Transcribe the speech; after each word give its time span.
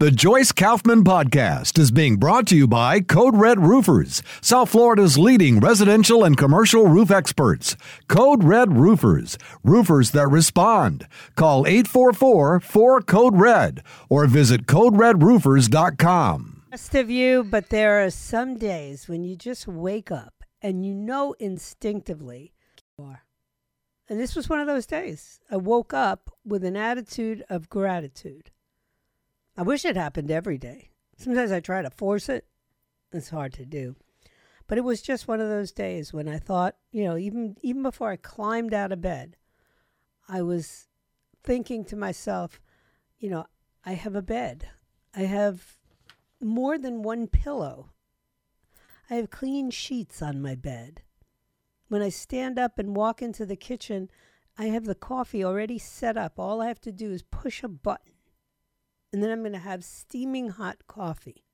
The 0.00 0.10
Joyce 0.10 0.50
Kaufman 0.50 1.04
Podcast 1.04 1.78
is 1.78 1.92
being 1.92 2.16
brought 2.16 2.48
to 2.48 2.56
you 2.56 2.66
by 2.66 2.98
Code 2.98 3.36
Red 3.36 3.60
Roofers, 3.60 4.24
South 4.40 4.70
Florida's 4.70 5.16
leading 5.16 5.60
residential 5.60 6.24
and 6.24 6.36
commercial 6.36 6.88
roof 6.88 7.12
experts. 7.12 7.76
Code 8.08 8.42
Red 8.42 8.76
Roofers, 8.76 9.38
roofers 9.62 10.10
that 10.10 10.26
respond. 10.26 11.06
Call 11.36 11.64
844 11.68 12.58
4 12.58 13.02
Code 13.02 13.38
Red 13.38 13.84
or 14.08 14.26
visit 14.26 14.66
CodeRedRoofers.com. 14.66 16.62
Rest 16.72 16.94
of 16.96 17.08
you, 17.08 17.44
but 17.44 17.70
there 17.70 18.04
are 18.04 18.10
some 18.10 18.56
days 18.56 19.06
when 19.06 19.22
you 19.22 19.36
just 19.36 19.68
wake 19.68 20.10
up 20.10 20.42
and 20.60 20.84
you 20.84 20.92
know 20.92 21.36
instinctively 21.38 22.52
you 22.98 23.04
are. 23.04 23.22
And 24.08 24.18
this 24.18 24.34
was 24.34 24.48
one 24.48 24.58
of 24.58 24.66
those 24.66 24.86
days. 24.86 25.38
I 25.48 25.56
woke 25.56 25.94
up 25.94 26.30
with 26.44 26.64
an 26.64 26.76
attitude 26.76 27.44
of 27.48 27.70
gratitude. 27.70 28.50
I 29.56 29.62
wish 29.62 29.84
it 29.84 29.96
happened 29.96 30.30
every 30.30 30.58
day. 30.58 30.90
Sometimes 31.16 31.52
I 31.52 31.60
try 31.60 31.82
to 31.82 31.90
force 31.90 32.28
it. 32.28 32.46
It's 33.12 33.30
hard 33.30 33.52
to 33.54 33.64
do. 33.64 33.94
But 34.66 34.78
it 34.78 34.84
was 34.84 35.02
just 35.02 35.28
one 35.28 35.40
of 35.40 35.48
those 35.48 35.72
days 35.72 36.12
when 36.12 36.28
I 36.28 36.38
thought, 36.38 36.76
you 36.90 37.04
know, 37.04 37.16
even 37.16 37.56
even 37.62 37.82
before 37.82 38.10
I 38.10 38.16
climbed 38.16 38.74
out 38.74 38.92
of 38.92 39.00
bed, 39.00 39.36
I 40.28 40.42
was 40.42 40.88
thinking 41.42 41.84
to 41.84 41.96
myself, 41.96 42.60
you 43.18 43.30
know, 43.30 43.46
I 43.84 43.92
have 43.92 44.16
a 44.16 44.22
bed. 44.22 44.68
I 45.14 45.22
have 45.22 45.76
more 46.40 46.78
than 46.78 47.02
one 47.02 47.28
pillow. 47.28 47.90
I 49.10 49.14
have 49.14 49.30
clean 49.30 49.70
sheets 49.70 50.22
on 50.22 50.42
my 50.42 50.54
bed. 50.54 51.02
When 51.88 52.02
I 52.02 52.08
stand 52.08 52.58
up 52.58 52.78
and 52.78 52.96
walk 52.96 53.20
into 53.22 53.44
the 53.46 53.56
kitchen, 53.56 54.10
I 54.58 54.66
have 54.66 54.86
the 54.86 54.94
coffee 54.94 55.44
already 55.44 55.78
set 55.78 56.16
up. 56.16 56.38
All 56.38 56.62
I 56.62 56.68
have 56.68 56.80
to 56.80 56.92
do 56.92 57.12
is 57.12 57.22
push 57.22 57.62
a 57.62 57.68
button 57.68 58.13
and 59.14 59.22
then 59.22 59.30
I'm 59.30 59.42
going 59.42 59.52
to 59.52 59.60
have 59.60 59.84
steaming 59.84 60.48
hot 60.48 60.88
coffee. 60.88 61.44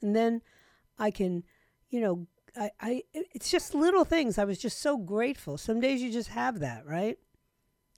And 0.00 0.14
then 0.14 0.40
I 0.96 1.10
can, 1.10 1.42
you 1.90 2.00
know, 2.00 2.28
I, 2.56 2.70
I 2.80 3.02
it's 3.12 3.50
just 3.50 3.74
little 3.74 4.04
things. 4.04 4.38
I 4.38 4.44
was 4.44 4.58
just 4.58 4.80
so 4.80 4.96
grateful. 4.96 5.58
Some 5.58 5.80
days 5.80 6.00
you 6.00 6.12
just 6.12 6.28
have 6.28 6.60
that, 6.60 6.86
right? 6.86 7.18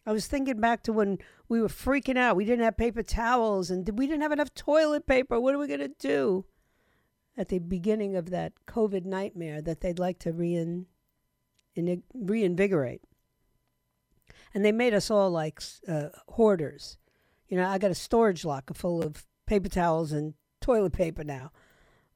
I 0.07 0.12
was 0.12 0.27
thinking 0.27 0.59
back 0.59 0.83
to 0.84 0.93
when 0.95 1.19
we 1.51 1.61
were 1.61 1.69
freaking 1.69 2.17
out. 2.17 2.37
We 2.37 2.47
didn't 2.47 2.65
have 2.65 2.79
paper 2.79 3.03
towels 3.03 3.71
and 3.71 3.87
we 3.99 4.07
didn't 4.07 4.23
have 4.23 4.33
enough 4.33 4.55
toilet 4.55 5.07
paper. 5.07 5.39
What 5.39 5.55
are 5.55 5.59
we 5.59 5.67
going 5.67 5.81
to 5.81 5.89
do? 5.89 6.47
At 7.37 7.51
the 7.51 7.59
beginning 7.59 8.17
of 8.17 8.31
that 8.31 8.55
COVID 8.67 9.05
nightmare 9.05 9.61
that 9.61 9.83
they'd 9.83 9.99
like 9.99 10.19
to 10.21 10.33
rein, 10.33 10.87
in, 11.75 12.03
reinvigorate. 12.15 13.03
And 14.55 14.65
they 14.65 14.73
made 14.73 14.95
us 14.95 15.11
all 15.11 15.31
like 15.31 15.61
uh, 15.87 16.09
hoarders. 16.29 16.97
You 17.49 17.57
know, 17.57 17.69
I 17.69 17.79
got 17.79 17.91
a 17.91 17.95
storage 17.95 18.45
locker 18.45 18.75
full 18.75 19.03
of 19.03 19.25
paper 19.47 19.69
towels 19.69 20.13
and 20.13 20.35
toilet 20.61 20.93
paper 20.93 21.25
now. 21.25 21.53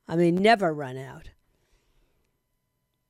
I 0.08 0.16
mean, 0.16 0.34
never 0.36 0.74
run 0.74 0.96
out. 0.96 1.30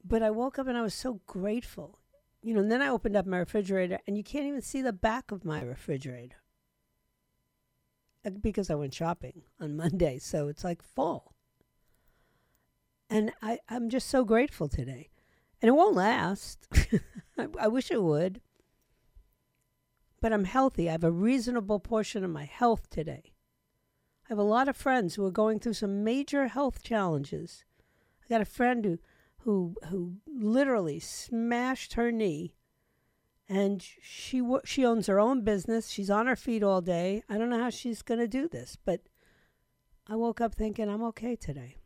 But 0.04 0.22
I 0.22 0.30
woke 0.30 0.58
up 0.58 0.66
and 0.66 0.76
I 0.76 0.82
was 0.82 0.94
so 0.94 1.20
grateful. 1.26 1.98
You 2.42 2.54
know, 2.54 2.60
and 2.60 2.70
then 2.70 2.82
I 2.82 2.88
opened 2.88 3.16
up 3.16 3.26
my 3.26 3.38
refrigerator 3.38 3.98
and 4.06 4.16
you 4.16 4.24
can't 4.24 4.46
even 4.46 4.62
see 4.62 4.82
the 4.82 4.92
back 4.92 5.30
of 5.30 5.44
my 5.44 5.62
refrigerator 5.62 6.36
uh, 8.24 8.30
because 8.30 8.70
I 8.70 8.74
went 8.74 8.94
shopping 8.94 9.42
on 9.60 9.76
Monday. 9.78 10.18
So 10.18 10.48
it's 10.48 10.64
like 10.64 10.82
full. 10.82 11.34
And 13.08 13.32
I, 13.42 13.58
I'm 13.68 13.90
just 13.90 14.08
so 14.08 14.24
grateful 14.24 14.68
today. 14.68 15.10
And 15.60 15.68
it 15.68 15.72
won't 15.72 15.96
last. 15.96 16.66
I, 17.38 17.48
I 17.58 17.68
wish 17.68 17.90
it 17.90 18.02
would 18.02 18.40
but 20.20 20.32
I'm 20.32 20.44
healthy. 20.44 20.88
I 20.88 20.92
have 20.92 21.04
a 21.04 21.10
reasonable 21.10 21.80
portion 21.80 22.24
of 22.24 22.30
my 22.30 22.44
health 22.44 22.88
today. 22.90 23.32
I 24.26 24.28
have 24.28 24.38
a 24.38 24.42
lot 24.42 24.68
of 24.68 24.76
friends 24.76 25.14
who 25.14 25.24
are 25.24 25.30
going 25.30 25.58
through 25.58 25.74
some 25.74 26.04
major 26.04 26.48
health 26.48 26.82
challenges. 26.82 27.64
I 28.24 28.28
got 28.28 28.40
a 28.40 28.44
friend 28.46 28.84
who 28.84 28.98
who 29.44 29.74
who 29.88 30.16
literally 30.26 31.00
smashed 31.00 31.94
her 31.94 32.12
knee 32.12 32.54
and 33.50 33.82
she 33.82 34.42
she 34.64 34.86
owns 34.86 35.08
her 35.08 35.18
own 35.18 35.42
business. 35.42 35.88
She's 35.88 36.08
on 36.08 36.28
her 36.28 36.36
feet 36.36 36.62
all 36.62 36.80
day. 36.80 37.24
I 37.28 37.36
don't 37.36 37.50
know 37.50 37.58
how 37.58 37.70
she's 37.70 38.00
going 38.00 38.20
to 38.20 38.28
do 38.28 38.48
this, 38.48 38.76
but 38.84 39.00
I 40.06 40.14
woke 40.14 40.40
up 40.40 40.54
thinking 40.54 40.88
I'm 40.88 41.02
okay 41.04 41.34
today. 41.34 41.78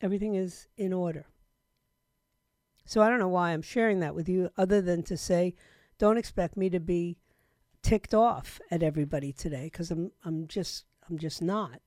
Everything 0.00 0.34
is 0.34 0.66
in 0.76 0.92
order. 0.92 1.26
So 2.86 3.02
I 3.02 3.08
don't 3.08 3.20
know 3.20 3.28
why 3.28 3.50
I'm 3.50 3.62
sharing 3.62 4.00
that 4.00 4.16
with 4.16 4.28
you 4.28 4.50
other 4.58 4.82
than 4.82 5.04
to 5.04 5.16
say 5.16 5.54
don't 5.98 6.18
expect 6.18 6.56
me 6.56 6.68
to 6.70 6.80
be 6.80 7.18
ticked 7.84 8.14
off 8.14 8.60
at 8.70 8.82
everybody 8.82 9.32
today 9.32 9.64
because 9.64 9.90
I'm 9.92 10.10
I'm 10.24 10.48
just 10.48 10.86
I'm 11.08 11.18
just 11.18 11.40
not. 11.40 11.80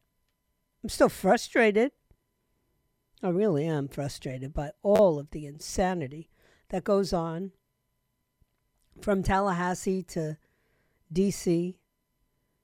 I'm 0.84 0.90
still 0.90 1.10
frustrated. 1.10 1.92
I 3.24 3.30
really 3.30 3.66
am 3.66 3.88
frustrated 3.88 4.54
by 4.54 4.72
all 4.84 5.20
of 5.20 5.32
the 5.32 5.48
insanity 5.48 6.30
that 6.70 6.84
goes 6.84 7.12
on 7.12 7.52
from 9.02 9.24
Tallahassee 9.24 10.04
to 10.04 10.38
DC. 11.12 11.76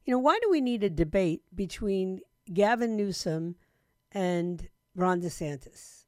You 0.06 0.12
know, 0.12 0.20
why 0.20 0.38
do 0.42 0.50
we 0.52 0.62
need 0.62 0.84
a 0.84 0.90
debate 0.90 1.42
between 1.56 2.20
Gavin 2.54 2.96
Newsom 2.96 3.56
and 4.12 4.70
Ron 4.96 5.22
DeSantis? 5.22 6.06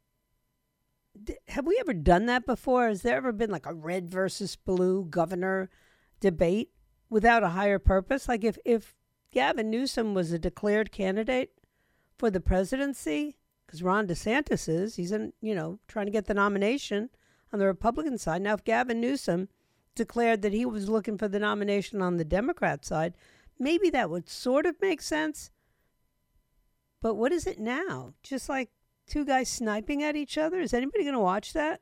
D- 1.23 1.37
have 1.47 1.65
we 1.65 1.77
ever 1.79 1.93
done 1.93 2.27
that 2.27 2.45
before? 2.45 2.87
Has 2.87 3.01
there 3.01 3.17
ever 3.17 3.31
been 3.31 3.49
like 3.49 3.65
a 3.65 3.73
red 3.73 4.11
versus 4.11 4.55
blue 4.55 5.05
governor 5.05 5.71
debate? 6.19 6.69
Without 7.15 7.43
a 7.43 7.47
higher 7.47 7.79
purpose? 7.79 8.27
Like 8.27 8.43
if, 8.43 8.57
if 8.65 8.93
Gavin 9.31 9.69
Newsom 9.69 10.13
was 10.13 10.33
a 10.33 10.37
declared 10.37 10.91
candidate 10.91 11.53
for 12.17 12.29
the 12.29 12.41
presidency, 12.41 13.37
because 13.65 13.81
Ron 13.81 14.05
DeSantis 14.05 14.67
is, 14.67 14.97
he's 14.97 15.13
in, 15.13 15.31
you 15.39 15.55
know, 15.55 15.79
trying 15.87 16.07
to 16.07 16.11
get 16.11 16.25
the 16.25 16.33
nomination 16.33 17.09
on 17.53 17.59
the 17.59 17.67
Republican 17.67 18.17
side. 18.17 18.41
Now, 18.41 18.55
if 18.55 18.65
Gavin 18.65 18.99
Newsom 18.99 19.47
declared 19.95 20.41
that 20.41 20.51
he 20.51 20.65
was 20.65 20.89
looking 20.89 21.17
for 21.17 21.29
the 21.29 21.39
nomination 21.39 22.01
on 22.01 22.17
the 22.17 22.25
Democrat 22.25 22.83
side, 22.83 23.13
maybe 23.57 23.89
that 23.91 24.09
would 24.09 24.27
sort 24.27 24.65
of 24.65 24.81
make 24.81 25.01
sense. 25.01 25.51
But 27.01 27.15
what 27.15 27.31
is 27.31 27.47
it 27.47 27.59
now? 27.59 28.13
Just 28.23 28.49
like 28.49 28.71
two 29.07 29.23
guys 29.23 29.47
sniping 29.47 30.03
at 30.03 30.17
each 30.17 30.37
other? 30.37 30.59
Is 30.59 30.73
anybody 30.73 31.05
going 31.05 31.13
to 31.13 31.21
watch 31.21 31.53
that? 31.53 31.79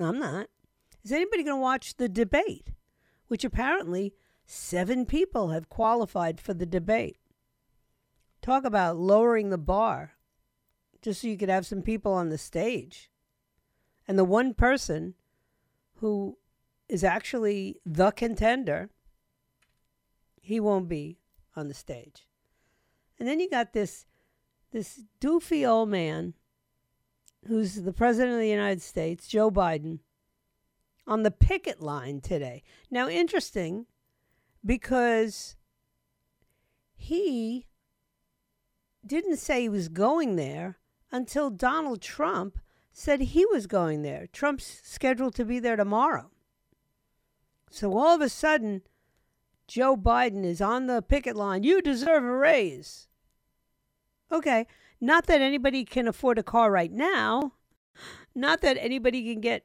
I'm 0.00 0.18
not. 0.18 0.48
Is 1.04 1.12
anybody 1.12 1.44
going 1.44 1.58
to 1.58 1.62
watch 1.62 1.98
the 1.98 2.08
debate? 2.08 2.72
Which 3.28 3.44
apparently 3.44 4.14
seven 4.44 5.06
people 5.06 5.48
have 5.50 5.68
qualified 5.68 6.40
for 6.40 6.54
the 6.54 6.66
debate. 6.66 7.18
Talk 8.42 8.64
about 8.64 8.96
lowering 8.96 9.50
the 9.50 9.58
bar 9.58 10.14
just 11.02 11.20
so 11.20 11.28
you 11.28 11.36
could 11.36 11.48
have 11.48 11.66
some 11.66 11.82
people 11.82 12.12
on 12.12 12.30
the 12.30 12.38
stage. 12.38 13.10
And 14.06 14.18
the 14.18 14.24
one 14.24 14.54
person 14.54 15.14
who 15.96 16.38
is 16.88 17.04
actually 17.04 17.80
the 17.84 18.10
contender, 18.10 18.90
he 20.40 20.58
won't 20.58 20.88
be 20.88 21.18
on 21.54 21.68
the 21.68 21.74
stage. 21.74 22.26
And 23.18 23.28
then 23.28 23.40
you 23.40 23.50
got 23.50 23.72
this 23.72 24.06
this 24.70 25.02
doofy 25.20 25.66
old 25.66 25.88
man 25.88 26.34
who's 27.46 27.76
the 27.76 27.92
president 27.92 28.34
of 28.34 28.40
the 28.40 28.48
United 28.48 28.82
States, 28.82 29.26
Joe 29.26 29.50
Biden, 29.50 30.00
on 31.08 31.22
the 31.22 31.30
picket 31.30 31.80
line 31.80 32.20
today. 32.20 32.62
Now, 32.90 33.08
interesting 33.08 33.86
because 34.64 35.56
he 36.94 37.66
didn't 39.04 39.38
say 39.38 39.62
he 39.62 39.68
was 39.68 39.88
going 39.88 40.36
there 40.36 40.78
until 41.10 41.50
Donald 41.50 42.02
Trump 42.02 42.58
said 42.92 43.20
he 43.20 43.46
was 43.46 43.66
going 43.66 44.02
there. 44.02 44.26
Trump's 44.32 44.80
scheduled 44.84 45.34
to 45.36 45.44
be 45.44 45.58
there 45.58 45.76
tomorrow. 45.76 46.30
So 47.70 47.96
all 47.96 48.14
of 48.14 48.20
a 48.20 48.28
sudden, 48.28 48.82
Joe 49.66 49.96
Biden 49.96 50.44
is 50.44 50.60
on 50.60 50.86
the 50.86 51.00
picket 51.00 51.36
line. 51.36 51.62
You 51.62 51.80
deserve 51.80 52.24
a 52.24 52.36
raise. 52.36 53.08
Okay. 54.30 54.66
Not 55.00 55.26
that 55.26 55.40
anybody 55.40 55.84
can 55.84 56.08
afford 56.08 56.38
a 56.38 56.42
car 56.42 56.70
right 56.70 56.92
now. 56.92 57.52
Not 58.34 58.60
that 58.62 58.76
anybody 58.78 59.32
can 59.32 59.40
get 59.40 59.64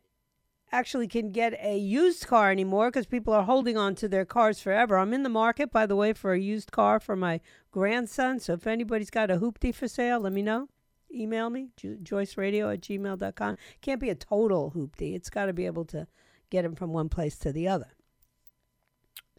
actually 0.74 1.08
can 1.08 1.32
get 1.32 1.54
a 1.62 1.78
used 1.78 2.26
car 2.26 2.52
anymore 2.52 2.90
because 2.90 3.06
people 3.06 3.32
are 3.32 3.44
holding 3.44 3.78
on 3.78 3.94
to 3.96 4.10
their 4.10 4.26
cars 4.26 4.60
forever. 4.60 4.98
I'm 4.98 5.14
in 5.14 5.22
the 5.22 5.30
market, 5.30 5.72
by 5.72 5.86
the 5.86 5.96
way, 5.96 6.14
for 6.14 6.34
a 6.34 6.40
used 6.40 6.72
car 6.72 7.00
for 7.00 7.16
my 7.16 7.40
grandson. 7.72 8.40
So 8.40 8.54
if 8.54 8.66
anybody's 8.66 9.12
got 9.12 9.30
a 9.30 9.38
hoopty 9.38 9.74
for 9.74 9.88
sale, 9.88 10.20
let 10.20 10.34
me 10.34 10.42
know. 10.42 10.68
Email 11.14 11.52
me, 11.52 11.70
jo- 11.78 11.98
joyceradio 12.02 12.74
at 12.74 12.82
gmail.com. 12.82 13.58
Can't 13.82 14.02
be 14.02 14.10
a 14.10 14.16
total 14.16 14.74
hoopty. 14.76 15.14
It's 15.14 15.30
got 15.30 15.46
to 15.46 15.54
be 15.54 15.68
able 15.68 15.86
to 15.86 16.08
get 16.50 16.66
him 16.66 16.74
from 16.74 16.92
one 16.92 17.08
place 17.08 17.38
to 17.40 17.52
the 17.52 17.68
other 17.68 17.92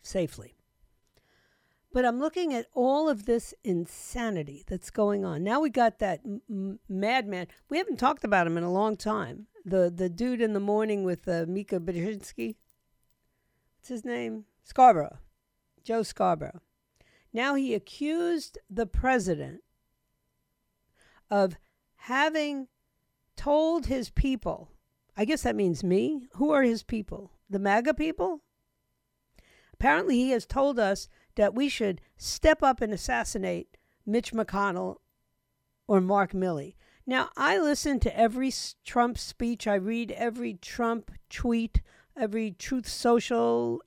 safely. 0.03 0.55
But 1.95 2.05
I'm 2.05 2.19
looking 2.19 2.53
at 2.53 2.67
all 2.75 3.09
of 3.09 3.25
this 3.25 3.55
insanity 3.63 4.65
that's 4.67 4.91
going 4.91 5.25
on. 5.25 5.45
Now 5.45 5.61
we 5.61 5.71
got 5.71 6.01
that 6.01 6.23
m- 6.25 6.81
madman. 6.89 7.47
We 7.69 7.79
haven't 7.79 8.01
talked 8.01 8.25
about 8.25 8.49
him 8.49 8.59
in 8.59 8.65
a 8.65 8.73
long 8.73 8.97
time. 8.97 9.47
The 9.65 9.93
the 9.95 10.09
dude 10.09 10.41
in 10.41 10.55
the 10.55 10.61
morning 10.61 11.05
with 11.05 11.29
uh, 11.29 11.45
Mika 11.47 11.79
Brzezinski. 11.79 12.57
What's 13.79 13.91
his 13.91 14.05
name? 14.05 14.47
Scarborough. 14.65 15.19
Joe 15.85 16.03
Scarborough. 16.03 16.63
Now 17.33 17.55
he 17.55 17.75
accused 17.75 18.59
the 18.69 18.87
president 18.87 19.61
of 21.31 21.57
having 21.95 22.67
told 23.37 23.87
his 23.87 24.11
people, 24.11 24.73
I 25.17 25.25
guess 25.25 25.43
that 25.43 25.55
means 25.55 25.85
me. 25.85 26.27
Who 26.33 26.51
are 26.51 26.65
his 26.65 26.83
people? 26.83 27.31
The 27.49 27.61
MAGA 27.61 27.95
people? 27.95 28.41
Apparently, 29.75 30.17
he 30.17 30.31
has 30.31 30.47
told 30.47 30.79
us 30.79 31.09
that 31.37 31.55
we 31.55 31.69
should 31.69 32.01
step 32.17 32.63
up 32.63 32.81
and 32.81 32.93
assassinate 32.93 33.77
Mitch 34.07 34.33
McConnell 34.33 34.99
or 35.87 36.01
Mark 36.01 36.33
Milley. 36.33 36.75
Now, 37.07 37.31
I 37.37 37.59
listen 37.59 38.01
to 38.01 38.19
every 38.19 38.53
Trump 38.85 39.19
speech, 39.19 39.67
I 39.67 39.75
read 39.75 40.11
every 40.13 40.55
Trump 40.55 41.11
tweet, 41.29 41.83
every 42.17 42.53
Truth 42.53 42.89
Social 42.89 43.83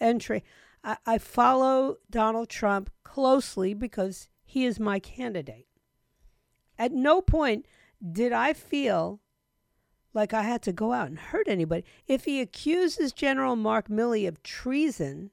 entry. 0.00 0.42
I, 0.82 0.96
I 1.04 1.18
follow 1.18 1.98
Donald 2.10 2.48
Trump 2.48 2.90
closely 3.04 3.74
because 3.74 4.28
he 4.44 4.64
is 4.64 4.80
my 4.80 4.98
candidate. 4.98 5.66
At 6.78 6.92
no 6.92 7.20
point 7.20 7.66
did 8.10 8.32
I 8.32 8.54
feel 8.54 9.20
like 10.14 10.34
I 10.34 10.42
had 10.42 10.62
to 10.62 10.72
go 10.72 10.92
out 10.92 11.08
and 11.08 11.18
hurt 11.18 11.48
anybody. 11.48 11.84
If 12.06 12.24
he 12.24 12.40
accuses 12.40 13.12
General 13.12 13.56
Mark 13.56 13.88
Milley 13.88 14.26
of 14.26 14.42
treason, 14.42 15.30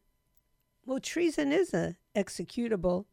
well, 0.89 0.99
treason 0.99 1.51
is 1.51 1.71
a 1.71 1.95
executable 2.15 3.05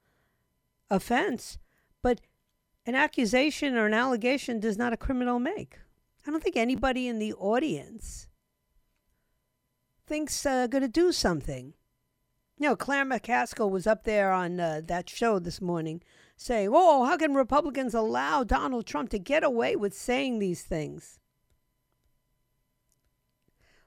offense, 0.89 1.59
but 2.03 2.23
an 2.87 2.95
accusation 2.95 3.77
or 3.77 3.85
an 3.85 3.93
allegation 3.93 4.59
does 4.61 4.79
not 4.79 4.95
a 4.95 4.97
criminal 4.97 5.39
make. 5.39 5.81
I 6.27 6.31
don't 6.31 6.43
think 6.43 6.57
anybody 6.57 7.07
in 7.07 7.19
the 7.19 7.35
audience 7.35 8.29
thinks 10.07 10.47
uh, 10.47 10.69
going 10.69 10.85
to 10.85 10.89
do 10.89 11.13
something. 11.13 11.75
You 12.57 12.71
know, 12.71 12.77
Claire 12.77 13.05
McCaskill 13.05 13.71
was 13.71 13.87
up 13.87 14.05
there 14.05 14.33
on 14.33 14.59
uh, 14.59 14.81
that 14.87 15.11
show 15.11 15.39
this 15.39 15.61
morning 15.61 16.01
saying, 16.35 16.71
"Oh, 16.73 17.05
how 17.05 17.19
can 17.19 17.35
Republicans 17.35 17.93
allow 17.93 18.43
Donald 18.43 18.87
Trump 18.87 19.11
to 19.11 19.19
get 19.19 19.45
away 19.45 19.77
with 19.77 19.93
saying 19.93 20.39
these 20.39 20.63
things?" 20.63 21.19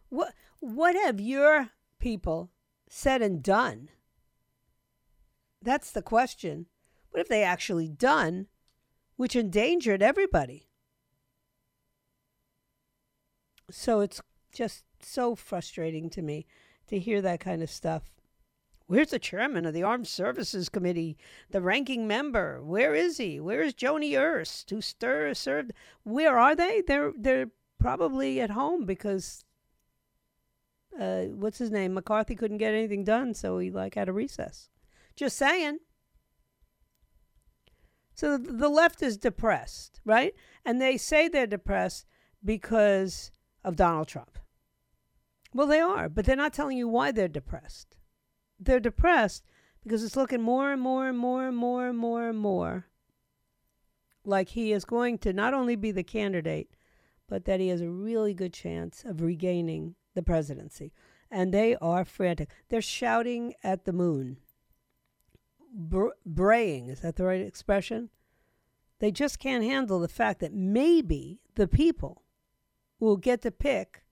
What 0.10 0.36
what 0.60 0.96
have 0.96 1.20
your 1.20 1.72
people 1.98 2.52
said 2.90 3.22
and 3.22 3.42
done? 3.42 3.90
That's 5.62 5.92
the 5.92 6.02
question. 6.02 6.66
What 7.12 7.20
have 7.20 7.28
they 7.30 7.44
actually 7.44 7.88
done 7.88 8.48
which 9.16 9.36
endangered 9.36 10.02
everybody? 10.02 10.68
So 13.72 14.00
it's 14.00 14.22
just 14.52 14.84
so 15.02 15.36
frustrating 15.36 16.10
to 16.10 16.22
me 16.22 16.46
to 16.88 17.00
hear 17.00 17.22
that 17.22 17.40
kind 17.40 17.62
of 17.62 17.70
stuff. 17.70 18.04
Where's 18.88 19.12
the 19.12 19.20
chairman 19.20 19.68
of 19.68 19.76
the 19.76 19.84
Armed 19.84 20.08
Services 20.08 20.68
Committee, 20.68 21.16
the 21.52 21.62
ranking 21.62 22.08
member? 22.08 22.64
Where 22.64 22.96
is 22.96 23.18
he? 23.18 23.40
Where 23.40 23.62
is 23.62 23.76
Joni 23.76 24.20
Ernst, 24.20 24.72
who 24.72 24.82
stir, 24.82 25.36
served? 25.36 25.74
Where 26.04 26.40
are 26.40 26.56
they? 26.56 26.82
They're 26.82 27.14
they're 27.16 27.52
probably 27.78 28.42
at 28.42 28.50
home 28.50 28.86
because 28.86 29.44
uh, 31.00 31.24
what's 31.26 31.58
his 31.58 31.72
name? 31.72 31.94
McCarthy 31.94 32.36
couldn't 32.36 32.58
get 32.58 32.74
anything 32.74 33.04
done, 33.04 33.34
so 33.34 33.58
he 33.60 33.72
like 33.72 33.96
had 33.96 34.10
a 34.10 34.14
recess. 34.14 34.70
Just 35.16 35.38
saying. 35.38 35.80
So 38.14 38.38
the 38.38 38.70
left 38.70 39.02
is 39.02 39.18
depressed, 39.18 40.02
right? 40.04 40.34
And 40.66 40.82
they 40.82 40.98
say 40.98 41.28
they're 41.28 41.48
depressed 41.48 42.06
because 42.44 43.32
of 43.64 43.78
Donald 43.78 44.10
Trump. 44.10 44.38
Well, 45.54 45.68
they 45.68 45.80
are, 45.80 46.10
but 46.10 46.26
they're 46.26 46.36
not 46.36 46.54
telling 46.54 46.78
you 46.78 46.88
why 46.88 47.12
they're 47.12 47.30
depressed. 47.30 47.96
They're 48.60 48.82
depressed 48.82 49.46
because 49.84 50.04
it's 50.04 50.18
looking 50.18 50.42
more 50.42 50.72
and 50.72 50.82
more 50.82 51.08
and 51.08 51.18
more 51.18 51.48
and 51.48 51.56
more 51.56 51.88
and 51.88 51.98
more 51.98 52.28
and 52.28 52.38
more 52.38 52.88
like 54.26 54.50
he 54.50 54.74
is 54.74 54.86
going 54.86 55.18
to 55.20 55.34
not 55.34 55.54
only 55.54 55.76
be 55.76 55.92
the 55.92 56.04
candidate, 56.04 56.76
but 57.28 57.46
that 57.46 57.60
he 57.60 57.70
has 57.70 57.82
a 57.82 57.90
really 57.90 58.34
good 58.34 58.54
chance 58.54 59.04
of 59.06 59.22
regaining 59.22 59.96
the 60.16 60.24
presidency. 60.24 60.92
And 61.32 61.54
they 61.54 61.76
are 61.76 62.06
frantic. 62.06 62.50
They're 62.70 62.82
shouting 62.82 63.54
at 63.64 63.86
the 63.86 63.94
moon. 63.94 64.38
Br- 65.72 66.10
braying, 66.26 66.90
is 66.90 67.02
that 67.02 67.16
the 67.16 67.26
right 67.26 67.42
expression? 67.42 68.10
They 69.00 69.12
just 69.12 69.40
can't 69.40 69.64
handle 69.64 70.00
the 70.00 70.08
fact 70.08 70.40
that 70.40 70.54
maybe 70.54 71.40
the 71.56 71.68
people 71.68 72.24
will 73.00 73.18
get 73.18 73.42
to 73.44 73.52
pick 73.52 74.04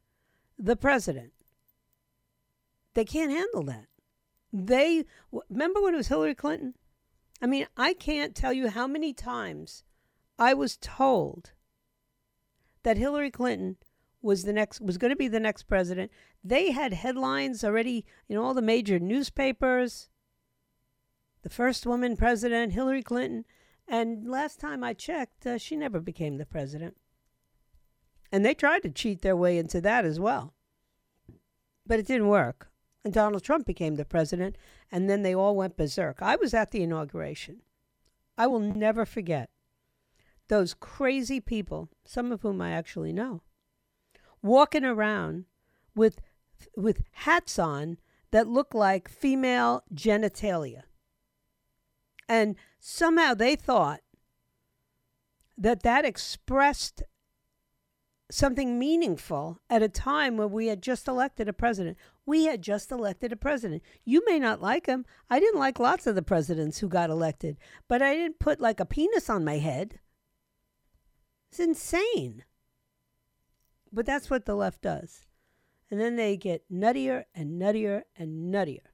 the 0.57 0.75
president. 0.75 1.33
They 2.93 3.05
can't 3.05 3.31
handle 3.31 3.63
that. 3.63 3.87
They 4.53 5.05
remember 5.49 5.81
when 5.81 5.93
it 5.93 5.97
was 5.97 6.07
Hillary 6.07 6.35
Clinton? 6.35 6.75
I 7.41 7.45
mean, 7.45 7.67
I 7.75 7.93
can't 7.93 8.33
tell 8.33 8.53
you 8.53 8.69
how 8.69 8.87
many 8.87 9.13
times 9.13 9.83
I 10.39 10.53
was 10.53 10.77
told 10.77 11.51
that 12.83 12.97
Hillary 12.97 13.29
Clinton 13.29 13.77
was 14.27 14.43
the 14.43 14.53
next 14.53 14.81
was 14.81 14.97
going 14.97 15.09
to 15.09 15.15
be 15.15 15.29
the 15.29 15.39
next 15.39 15.63
president. 15.63 16.11
They 16.43 16.71
had 16.71 16.93
headlines 16.93 17.63
already 17.63 18.05
in 18.27 18.37
all 18.37 18.53
the 18.53 18.61
major 18.61 18.99
newspapers. 18.99 20.09
The 21.43 21.49
first 21.49 21.85
woman 21.85 22.17
president, 22.17 22.73
Hillary 22.73 23.01
Clinton, 23.01 23.45
and 23.87 24.27
last 24.27 24.59
time 24.59 24.83
I 24.83 24.93
checked, 24.93 25.47
uh, 25.47 25.57
she 25.57 25.77
never 25.77 26.01
became 26.01 26.37
the 26.37 26.45
president. 26.45 26.97
And 28.29 28.45
they 28.45 28.53
tried 28.53 28.83
to 28.83 28.89
cheat 28.89 29.21
their 29.21 29.37
way 29.37 29.57
into 29.57 29.79
that 29.81 30.03
as 30.03 30.19
well. 30.19 30.53
But 31.85 31.99
it 31.99 32.05
didn't 32.05 32.27
work. 32.27 32.69
And 33.05 33.13
Donald 33.13 33.43
Trump 33.43 33.65
became 33.65 33.95
the 33.95 34.03
president, 34.03 34.57
and 34.91 35.09
then 35.09 35.21
they 35.21 35.33
all 35.33 35.55
went 35.55 35.77
berserk. 35.77 36.21
I 36.21 36.35
was 36.35 36.53
at 36.53 36.71
the 36.71 36.83
inauguration. 36.83 37.61
I 38.37 38.47
will 38.47 38.59
never 38.59 39.05
forget 39.05 39.49
those 40.49 40.73
crazy 40.73 41.39
people, 41.39 41.89
some 42.03 42.33
of 42.33 42.41
whom 42.41 42.61
I 42.61 42.71
actually 42.71 43.13
know, 43.13 43.41
walking 44.41 44.85
around 44.85 45.45
with 45.95 46.21
with 46.75 47.03
hats 47.11 47.59
on 47.59 47.97
that 48.31 48.47
look 48.47 48.73
like 48.73 49.09
female 49.09 49.83
genitalia. 49.93 50.83
And 52.27 52.55
somehow 52.79 53.33
they 53.33 53.55
thought 53.55 54.01
that 55.57 55.83
that 55.83 56.05
expressed 56.05 57.03
something 58.29 58.77
meaningful 58.77 59.61
at 59.69 59.81
a 59.81 59.87
time 59.87 60.35
when 60.35 60.51
we 60.51 60.67
had 60.67 60.81
just 60.81 61.07
elected 61.07 61.47
a 61.47 61.53
president. 61.53 61.97
We 62.25 62.45
had 62.45 62.61
just 62.61 62.91
elected 62.91 63.31
a 63.31 63.37
president. 63.37 63.83
You 64.03 64.21
may 64.25 64.37
not 64.37 64.61
like 64.61 64.85
him. 64.85 65.05
I 65.29 65.39
didn't 65.39 65.59
like 65.59 65.79
lots 65.79 66.07
of 66.07 66.15
the 66.15 66.21
presidents 66.21 66.79
who 66.79 66.89
got 66.89 67.09
elected, 67.09 67.57
but 67.87 68.01
I 68.01 68.15
didn't 68.15 68.39
put 68.39 68.59
like 68.59 68.79
a 68.79 68.85
penis 68.85 69.29
on 69.29 69.45
my 69.45 69.59
head. 69.59 69.99
It's 71.49 71.59
insane. 71.59 72.43
But 73.91 74.05
that's 74.05 74.29
what 74.29 74.45
the 74.45 74.55
left 74.55 74.81
does. 74.81 75.25
And 75.89 75.99
then 75.99 76.15
they 76.15 76.35
get 76.35 76.69
nuttier 76.71 77.25
and 77.33 77.61
nuttier 77.61 78.03
and 78.17 78.53
nuttier. 78.53 78.87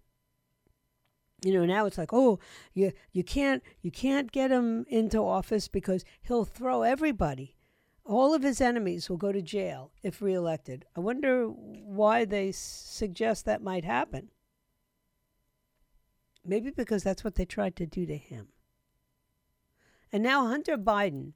You 1.43 1.53
know, 1.53 1.65
now 1.65 1.85
it's 1.85 1.97
like, 1.97 2.13
oh, 2.13 2.39
you 2.73 2.93
you 3.11 3.23
can't 3.23 3.61
you 3.81 3.91
can't 3.91 4.31
get 4.31 4.51
him 4.51 4.85
into 4.87 5.17
office 5.17 5.67
because 5.67 6.05
he'll 6.21 6.45
throw 6.45 6.83
everybody. 6.83 7.55
All 8.05 8.33
of 8.33 8.43
his 8.43 8.61
enemies 8.61 9.09
will 9.09 9.17
go 9.17 9.31
to 9.31 9.41
jail 9.41 9.91
if 10.03 10.21
reelected. 10.21 10.85
I 10.95 10.99
wonder 10.99 11.47
why 11.47 12.25
they 12.25 12.51
suggest 12.51 13.45
that 13.45 13.61
might 13.63 13.85
happen. 13.85 14.29
Maybe 16.45 16.71
because 16.71 17.03
that's 17.03 17.23
what 17.23 17.35
they 17.35 17.45
tried 17.45 17.75
to 17.77 17.85
do 17.85 18.05
to 18.05 18.17
him. 18.17 18.49
And 20.11 20.21
now 20.21 20.47
Hunter 20.47 20.77
Biden 20.77 21.33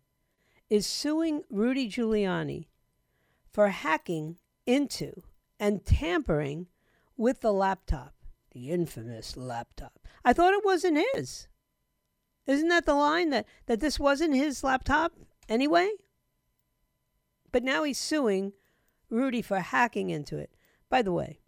is 0.70 0.86
suing 0.86 1.44
Rudy 1.50 1.90
Giuliani 1.90 2.68
for 3.58 3.70
hacking 3.70 4.38
into 4.68 5.24
and 5.60 5.84
tampering 5.84 6.68
with 7.18 7.42
the 7.42 7.52
laptop, 7.52 8.14
the 8.52 8.70
infamous 8.70 9.36
laptop. 9.36 9.98
I 10.24 10.32
thought 10.32 10.54
it 10.54 10.64
wasn't 10.64 11.04
his. 11.16 11.48
Isn't 12.46 12.68
that 12.68 12.86
the 12.86 12.94
line 12.94 13.32
that, 13.32 13.48
that 13.66 13.80
this 13.80 14.00
wasn't 14.00 14.36
his 14.36 14.64
laptop 14.64 15.14
anyway? 15.50 15.90
But 17.52 17.64
now 17.64 17.82
he's 17.82 17.98
suing 17.98 18.54
Rudy 19.10 19.42
for 19.42 19.60
hacking 19.60 20.12
into 20.12 20.38
it. 20.38 20.52
By 20.88 21.02
the 21.02 21.12
way, 21.12 21.40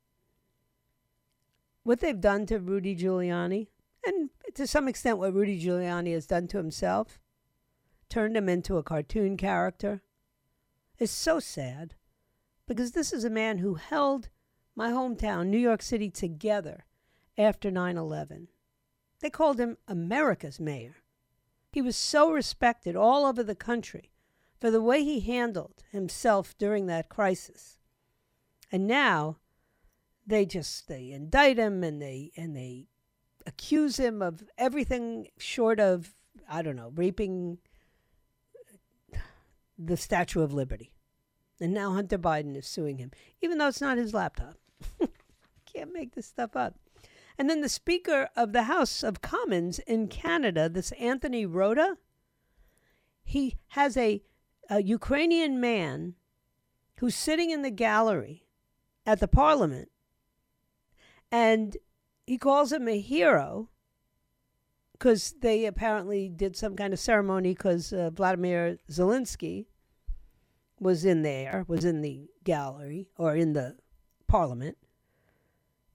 what 1.84 2.00
they've 2.00 2.20
done 2.20 2.48
to 2.48 2.58
Rudy 2.58 2.96
Giuliani, 2.96 3.68
and 4.04 4.32
to 4.56 4.66
some 4.66 4.88
extent, 4.88 5.20
what 5.20 5.36
Rudy 5.36 5.64
Giuliani 5.64 6.14
has 6.14 6.26
done 6.26 6.48
to 6.48 6.58
himself, 6.58 7.20
turned 8.10 8.36
him 8.36 8.50
into 8.50 8.78
a 8.78 8.84
cartoon 8.84 9.38
character, 9.38 10.02
is 10.98 11.12
so 11.12 11.40
sad 11.40 11.94
because 12.70 12.92
this 12.92 13.12
is 13.12 13.24
a 13.24 13.32
man 13.32 13.58
who 13.58 13.74
held 13.74 14.30
my 14.76 14.92
hometown, 14.92 15.48
New 15.48 15.58
York 15.58 15.82
City, 15.82 16.12
together 16.12 16.86
after 17.36 17.72
9 17.72 17.98
11. 17.98 18.48
They 19.22 19.32
called 19.32 19.60
him 19.60 19.78
America's 19.88 20.60
mayor. 20.60 20.98
He 21.72 21.82
was 21.82 21.98
so 21.98 22.32
respected 22.32 22.96
all 22.96 23.26
over 23.26 23.42
the 23.42 23.56
country 23.56 24.12
for 24.62 24.70
the 24.70 24.84
way 24.84 25.04
he 25.04 25.20
handled 25.20 25.84
himself 25.92 26.56
during 26.60 26.86
that 26.86 27.10
crisis. 27.10 27.80
And 28.72 28.86
now 28.86 29.38
they 30.28 30.46
just 30.46 30.88
they 30.88 31.10
indict 31.10 31.58
him 31.58 31.84
and 31.84 32.00
they 32.00 32.32
and 32.38 32.56
they 32.56 32.86
accuse 33.48 33.98
him 33.98 34.22
of 34.22 34.44
everything 34.60 35.30
short 35.40 35.80
of 35.80 36.12
I 36.48 36.62
don't 36.62 36.76
know, 36.76 36.92
raping 36.96 37.58
the 39.76 39.98
Statue 39.98 40.42
of 40.42 40.54
Liberty. 40.54 40.94
And 41.60 41.74
now 41.74 41.94
Hunter 41.94 42.18
Biden 42.18 42.56
is 42.56 42.68
suing 42.68 42.98
him, 42.98 43.12
even 43.42 43.58
though 43.58 43.68
it's 43.68 43.82
not 43.82 43.98
his 43.98 44.14
laptop. 44.14 44.56
Can't 45.66 45.94
make 45.94 46.16
this 46.16 46.28
stuff 46.28 46.56
up. 46.56 46.76
And 47.38 47.50
then 47.50 47.62
the 47.62 47.70
Speaker 47.70 48.30
of 48.36 48.54
the 48.54 48.64
House 48.64 49.04
of 49.04 49.22
Commons 49.22 49.80
in 49.80 50.08
Canada, 50.08 50.70
this 50.70 50.92
Anthony 50.94 51.46
Rota, 51.46 51.98
he 53.24 53.58
has 53.70 53.96
a, 53.96 54.22
a 54.70 54.82
Ukrainian 54.82 55.60
man 55.60 56.16
who's 56.98 57.16
sitting 57.16 57.52
in 57.52 57.62
the 57.62 57.72
gallery 57.72 58.46
at 59.06 59.20
the 59.20 59.28
parliament 59.28 59.90
and 61.32 61.78
he 62.26 62.38
calls 62.38 62.72
him 62.72 62.88
a 62.88 63.00
hero 63.00 63.70
because 64.94 65.36
they 65.42 65.66
apparently 65.66 66.28
did 66.28 66.56
some 66.56 66.76
kind 66.76 66.94
of 66.94 67.00
ceremony 67.00 67.54
because 67.54 67.94
uh, 67.94 68.10
Vladimir 68.14 68.78
Zelensky 68.90 69.68
was 70.80 71.06
in 71.06 71.22
there, 71.22 71.66
was 71.68 71.86
in 71.86 72.02
the 72.02 72.30
gallery 72.44 73.10
or 73.18 73.36
in 73.36 73.54
the 73.54 73.78
parliament. 74.28 74.78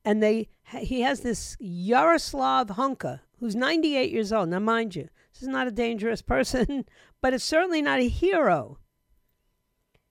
And 0.04 0.22
they 0.22 0.48
he 0.78 1.00
has 1.00 1.20
this 1.20 1.56
Yaroslav 1.60 2.68
Hunka, 2.68 3.20
who's 3.38 3.54
98 3.54 4.10
years 4.10 4.32
old. 4.32 4.48
Now, 4.50 4.58
mind 4.58 4.94
you, 4.94 5.08
this 5.32 5.42
is 5.42 5.48
not 5.48 5.66
a 5.66 5.72
dangerous 5.72 6.22
person, 6.34 6.84
but 7.20 7.32
it's 7.32 7.44
certainly 7.44 7.82
not 7.82 8.00
a 8.00 8.08
hero. 8.08 8.78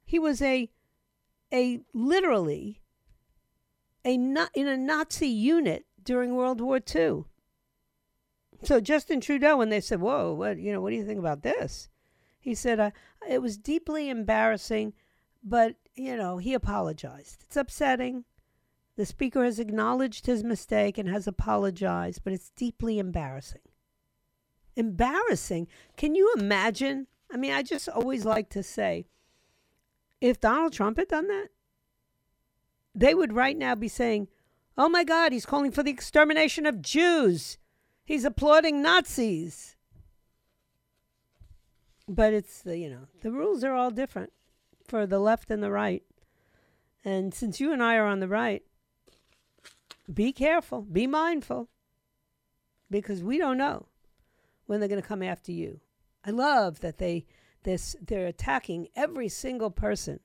He 0.05 0.19
was 0.19 0.41
a 0.41 0.69
a 1.53 1.81
literally 1.93 2.81
a 4.03 4.17
not 4.17 4.49
in 4.53 4.67
a 4.67 4.75
Nazi 4.75 5.27
unit 5.27 5.85
during 6.03 6.35
World 6.35 6.59
War 6.59 6.79
II. 6.93 7.25
So 8.63 8.79
Justin 8.79 9.21
Trudeau, 9.21 9.57
when 9.57 9.69
they 9.69 9.81
said, 9.81 10.01
"Whoa, 10.01 10.33
what 10.33 10.57
you 10.57 10.71
know, 10.71 10.81
what 10.81 10.89
do 10.89 10.95
you 10.95 11.05
think 11.05 11.19
about 11.19 11.43
this?" 11.43 11.89
He 12.43 12.55
said, 12.55 12.77
uh, 12.77 12.91
"It 13.27 13.41
was 13.41 13.57
deeply 13.57 14.09
embarrassing, 14.09 14.93
but 15.41 15.77
you 15.95 16.17
know, 16.17 16.39
he 16.39 16.53
apologized. 16.53 17.43
It's 17.43 17.55
upsetting. 17.55 18.25
The 18.97 19.05
speaker 19.05 19.45
has 19.45 19.59
acknowledged 19.59 20.25
his 20.25 20.43
mistake 20.43 20.97
and 20.97 21.07
has 21.07 21.25
apologized, 21.25 22.21
but 22.23 22.33
it's 22.33 22.49
deeply 22.49 22.99
embarrassing. 22.99 23.61
Embarrassing? 24.75 25.67
Can 25.95 26.15
you 26.15 26.33
imagine? 26.37 27.07
I 27.31 27.37
mean, 27.37 27.53
I 27.53 27.63
just 27.63 27.87
always 27.87 28.25
like 28.25 28.49
to 28.49 28.61
say, 28.61 29.05
if 30.19 30.39
Donald 30.39 30.73
Trump 30.73 30.97
had 30.97 31.07
done 31.07 31.27
that, 31.27 31.47
they 32.93 33.15
would 33.15 33.33
right 33.33 33.57
now 33.57 33.73
be 33.73 33.87
saying, 33.87 34.27
oh 34.77 34.89
my 34.89 35.05
God, 35.05 35.31
he's 35.31 35.45
calling 35.45 35.71
for 35.71 35.81
the 35.81 35.91
extermination 35.91 36.65
of 36.65 36.81
Jews. 36.81 37.57
He's 38.03 38.25
applauding 38.25 38.81
Nazis. 38.81 39.75
But 42.07 42.33
it's 42.33 42.61
the, 42.61 42.77
you 42.77 42.89
know, 42.89 43.07
the 43.21 43.31
rules 43.31 43.63
are 43.63 43.73
all 43.73 43.91
different 43.91 44.33
for 44.87 45.05
the 45.05 45.19
left 45.19 45.49
and 45.49 45.63
the 45.63 45.71
right. 45.71 46.03
And 47.05 47.33
since 47.33 47.59
you 47.59 47.71
and 47.71 47.81
I 47.81 47.95
are 47.95 48.05
on 48.05 48.19
the 48.19 48.27
right, 48.27 48.63
be 50.13 50.31
careful, 50.31 50.81
be 50.81 51.07
mindful, 51.07 51.69
because 52.89 53.23
we 53.23 53.37
don't 53.37 53.57
know 53.57 53.87
when 54.65 54.79
they're 54.79 54.89
going 54.89 55.01
to 55.01 55.07
come 55.07 55.23
after 55.23 55.51
you. 55.51 55.79
I 56.25 56.31
love 56.31 56.79
that 56.81 56.97
they 56.97 57.25
this 57.63 57.95
they're 58.01 58.27
attacking 58.27 58.89
every 58.95 59.29
single 59.29 59.71
person 59.71 60.19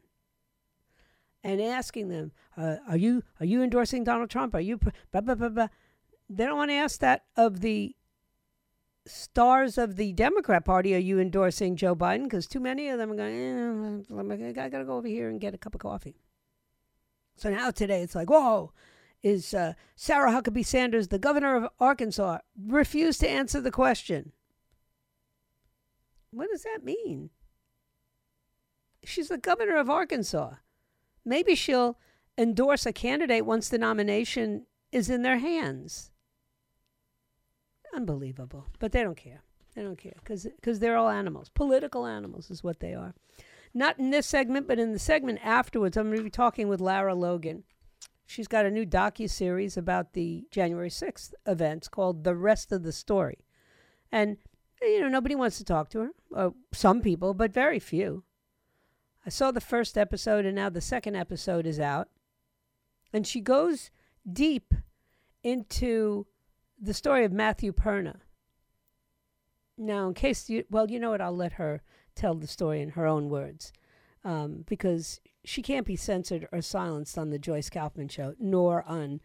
and 1.45 1.61
asking 1.61 2.09
them, 2.09 2.33
uh, 2.57 2.77
"Are 2.89 2.97
you 2.97 3.23
are 3.41 3.47
you 3.47 3.63
endorsing 3.63 4.05
Donald 4.05 4.31
Trump? 4.31 4.55
Are 4.55 4.61
you?" 4.61 4.79
Blah, 5.13 5.21
blah, 5.21 5.35
blah, 5.35 5.49
blah. 5.49 5.69
They 6.29 6.45
don't 6.45 6.57
want 6.57 6.71
to 6.71 6.75
ask 6.75 7.01
that 7.01 7.25
of 7.37 7.61
the 7.61 7.95
stars 9.09 9.79
of 9.79 9.97
the 9.97 10.13
Democrat 10.13 10.65
Party. 10.65 10.95
Are 10.95 10.99
you 10.99 11.19
endorsing 11.19 11.77
Joe 11.77 11.97
Biden? 11.97 12.25
Because 12.25 12.47
too 12.47 12.61
many 12.61 12.89
of 12.89 12.99
them 12.99 13.13
are 13.13 13.17
going. 13.17 14.05
Eh, 14.11 14.49
I 14.49 14.69
got 14.69 14.79
to 14.79 14.85
go 14.85 14.97
over 14.97 15.09
here 15.09 15.29
and 15.29 15.41
get 15.41 15.55
a 15.55 15.59
cup 15.59 15.75
of 15.75 15.81
coffee. 15.81 16.17
So 17.37 17.51
now 17.51 17.71
today 17.71 18.03
it's 18.03 18.15
like, 18.15 18.31
whoa, 18.31 18.73
is 19.23 19.55
uh, 19.55 19.75
Sarah 19.97 20.31
Huckabee 20.31 20.67
Sanders, 20.67 21.09
the 21.09 21.19
governor 21.19 21.57
of 21.57 21.69
Arkansas, 21.81 22.39
refused 22.67 23.21
to 23.21 23.29
answer 23.29 23.61
the 23.61 23.71
question. 23.71 24.33
What 26.31 26.51
does 26.51 26.63
that 26.63 26.85
mean? 26.85 27.31
She's 29.05 29.29
the 29.29 29.39
governor 29.39 29.77
of 29.77 29.89
Arkansas. 29.89 30.55
Maybe 31.25 31.55
she'll 31.55 31.99
endorse 32.37 32.87
a 32.87 32.93
candidate 32.93 33.47
once 33.47 33.69
the 33.69 33.79
nomination 33.79 34.67
is 34.93 35.11
in 35.11 35.23
their 35.23 35.39
hands. 35.39 36.11
Unbelievable. 37.95 38.67
But 38.79 38.93
they 38.93 39.03
don't 39.03 39.17
care. 39.17 39.43
They 39.75 39.83
don't 39.83 39.99
care 39.99 40.15
because 40.25 40.81
they're 40.81 40.97
all 40.97 41.09
animals. 41.09 41.51
Political 41.51 42.07
animals 42.07 42.51
is 42.51 42.65
what 42.65 42.81
they 42.81 42.95
are. 42.95 43.15
Not 43.75 43.99
in 43.99 44.11
this 44.11 44.27
segment, 44.27 44.67
but 44.67 44.79
in 44.79 44.93
the 44.93 44.99
segment 44.99 45.41
afterwards, 45.43 45.97
I'm 45.97 46.07
going 46.07 46.19
to 46.19 46.25
be 46.25 46.31
talking 46.31 46.69
with 46.69 46.81
Lara 46.81 47.15
Logan. 47.15 47.65
She's 48.27 48.49
got 48.49 48.67
a 48.67 48.71
new 48.71 48.85
docu 48.85 49.31
series 49.31 49.77
about 49.77 50.13
the 50.13 50.45
January 50.51 50.91
6th 50.91 51.33
events 51.47 51.89
called 51.89 52.25
The 52.25 52.35
Rest 52.35 52.73
of 52.73 52.83
the 52.83 52.93
Story. 52.93 53.45
And, 54.11 54.39
you 54.83 55.01
know, 55.01 55.09
nobody 55.09 55.35
wants 55.35 55.59
to 55.59 55.65
talk 55.65 55.91
to 55.91 56.01
her. 56.01 56.11
Uh, 56.35 56.51
some 56.73 57.01
people, 57.01 57.33
but 57.33 57.53
very 57.53 57.79
few. 57.79 58.25
I 59.25 59.31
saw 59.31 59.51
the 59.51 59.61
first 59.61 59.97
episode, 59.97 60.45
and 60.45 60.57
now 60.57 60.71
the 60.71 60.81
second 60.81 61.17
episode 61.17 61.67
is 61.67 61.79
out. 61.79 62.09
And 63.13 63.27
she 63.27 63.41
goes 63.41 63.91
deep 64.31 64.75
into 65.43 66.27
the 66.81 66.95
story 66.95 67.25
of 67.25 67.33
Matthew 67.33 67.73
Perna. 67.73 68.17
Now, 69.77 70.09
in 70.09 70.15
case 70.15 70.49
you, 70.51 70.65
well, 70.71 70.91
you 70.91 70.99
know 70.99 71.11
what, 71.11 71.21
I'll 71.21 71.37
let 71.37 71.53
her 71.53 71.83
tell 72.15 72.35
the 72.35 72.47
story 72.47 72.81
in 72.81 72.91
her 72.91 73.07
own 73.07 73.29
words 73.29 73.73
um, 74.25 74.65
because 74.67 75.21
she 75.45 75.63
can't 75.63 75.87
be 75.87 75.97
censored 75.97 76.49
or 76.53 76.61
silenced 76.61 77.17
on 77.17 77.31
the 77.31 77.39
Joyce 77.39 77.71
Kaufman 77.71 78.09
show, 78.09 78.35
nor 78.39 78.83
on 78.85 79.21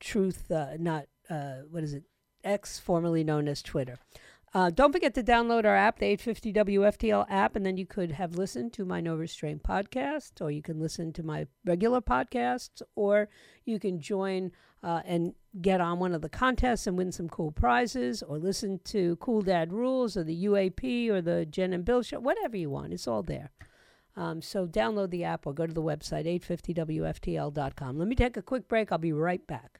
Truth, 0.00 0.50
uh, 0.50 0.78
not, 0.78 1.06
uh, 1.28 1.56
what 1.70 1.84
is 1.84 1.92
it, 1.92 2.04
X, 2.42 2.78
formerly 2.78 3.22
known 3.22 3.46
as 3.48 3.60
Twitter. 3.60 3.98
Uh, 4.52 4.70
don't 4.70 4.92
forget 4.92 5.14
to 5.14 5.22
download 5.22 5.64
our 5.64 5.76
app, 5.76 5.98
the 5.98 6.06
850 6.06 6.52
WFTL 6.54 7.26
app, 7.28 7.54
and 7.54 7.64
then 7.64 7.76
you 7.76 7.86
could 7.86 8.12
have 8.12 8.34
listened 8.34 8.72
to 8.72 8.84
my 8.84 9.00
No 9.00 9.14
Restraint 9.14 9.62
podcast, 9.62 10.40
or 10.40 10.50
you 10.50 10.62
can 10.62 10.80
listen 10.80 11.12
to 11.12 11.22
my 11.22 11.46
regular 11.64 12.00
podcasts, 12.00 12.82
or 12.96 13.28
you 13.64 13.78
can 13.78 14.00
join 14.00 14.50
uh, 14.82 15.02
and 15.04 15.34
get 15.60 15.80
on 15.80 15.98
one 15.98 16.14
of 16.14 16.22
the 16.22 16.28
contests 16.28 16.86
and 16.86 16.96
win 16.96 17.12
some 17.12 17.28
cool 17.28 17.52
prizes, 17.52 18.22
or 18.22 18.38
listen 18.38 18.80
to 18.84 19.16
Cool 19.16 19.42
Dad 19.42 19.72
Rules, 19.72 20.16
or 20.16 20.24
the 20.24 20.44
UAP, 20.44 21.08
or 21.08 21.20
the 21.20 21.44
Jen 21.44 21.72
and 21.72 21.84
Bill 21.84 22.02
show, 22.02 22.20
whatever 22.20 22.56
you 22.56 22.70
want. 22.70 22.92
It's 22.92 23.08
all 23.08 23.22
there. 23.22 23.50
Um, 24.16 24.42
so 24.42 24.66
download 24.66 25.10
the 25.10 25.24
app 25.24 25.46
or 25.46 25.54
go 25.54 25.66
to 25.66 25.72
the 25.72 25.82
website, 25.82 26.26
850WFTL.com. 26.40 27.98
Let 27.98 28.08
me 28.08 28.14
take 28.14 28.36
a 28.36 28.42
quick 28.42 28.68
break. 28.68 28.90
I'll 28.92 28.98
be 28.98 29.12
right 29.12 29.46
back. 29.46 29.79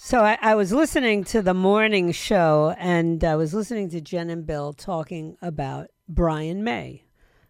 So 0.00 0.20
I, 0.20 0.38
I, 0.40 0.54
was 0.54 0.70
listening 0.72 1.24
to 1.24 1.42
the 1.42 1.54
morning 1.54 2.12
show 2.12 2.72
and 2.78 3.24
I 3.24 3.34
was 3.34 3.52
listening 3.52 3.90
to 3.90 4.00
Jen 4.00 4.30
and 4.30 4.46
Bill 4.46 4.72
talking 4.72 5.36
about 5.42 5.88
Brian 6.08 6.62
May, 6.62 7.02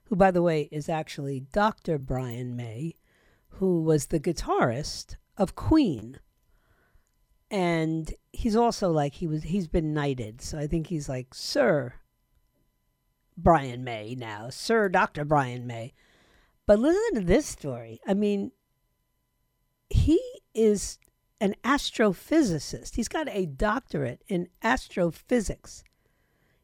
who, 0.04 0.16
by 0.16 0.30
the 0.30 0.40
way, 0.40 0.66
is 0.72 0.88
actually 0.88 1.40
Dr. 1.40 1.98
Brian 1.98 2.56
May, 2.56 2.94
who 3.50 3.82
was 3.82 4.06
the 4.06 4.18
guitarist 4.18 5.16
of 5.36 5.54
Queen. 5.54 6.20
and 7.50 8.14
he's 8.32 8.56
also 8.56 8.90
like 8.90 9.12
he 9.12 9.26
was 9.26 9.42
he's 9.42 9.68
been 9.68 9.94
knighted 9.94 10.40
so 10.42 10.58
i 10.58 10.66
think 10.66 10.86
he's 10.88 11.08
like 11.08 11.32
sir 11.32 11.94
brian 13.36 13.82
may 13.82 14.14
now 14.14 14.50
sir 14.50 14.88
dr 14.88 15.24
brian 15.24 15.66
may 15.66 15.92
but 16.66 16.78
listen 16.78 17.14
to 17.14 17.20
this 17.26 17.46
story 17.46 18.00
i 18.06 18.12
mean 18.12 18.52
he 19.88 20.20
is 20.54 20.98
an 21.40 21.54
astrophysicist 21.64 22.96
he's 22.96 23.08
got 23.08 23.28
a 23.30 23.46
doctorate 23.46 24.22
in 24.28 24.48
astrophysics 24.62 25.84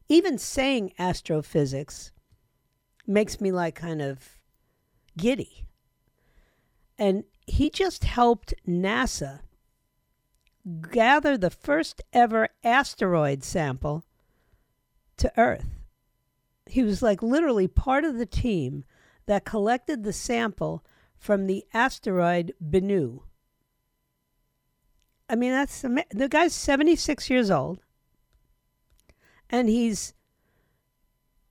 even 0.07 0.37
saying 0.37 0.91
astrophysics 0.99 2.11
makes 3.07 3.39
me 3.39 3.51
like 3.51 3.75
kind 3.75 4.01
of 4.01 4.39
giddy 5.17 5.65
and 6.97 7.23
he 7.47 7.69
just 7.69 8.03
helped 8.03 8.53
nasa 8.67 9.41
gather 10.91 11.37
the 11.37 11.49
first 11.49 12.01
ever 12.11 12.49
asteroid 12.63 13.43
sample 13.43 14.03
to 15.17 15.31
Earth. 15.37 15.79
He 16.65 16.83
was 16.83 17.01
like 17.01 17.21
literally 17.21 17.67
part 17.67 18.03
of 18.03 18.17
the 18.17 18.25
team 18.25 18.83
that 19.27 19.45
collected 19.45 20.03
the 20.03 20.13
sample 20.13 20.83
from 21.15 21.45
the 21.45 21.65
asteroid 21.73 22.53
Bennu. 22.63 23.21
I 25.29 25.35
mean, 25.35 25.51
that's 25.51 25.81
the 25.81 26.27
guy's 26.29 26.53
76 26.53 27.29
years 27.29 27.49
old 27.49 27.79
and 29.49 29.69
he's 29.69 30.13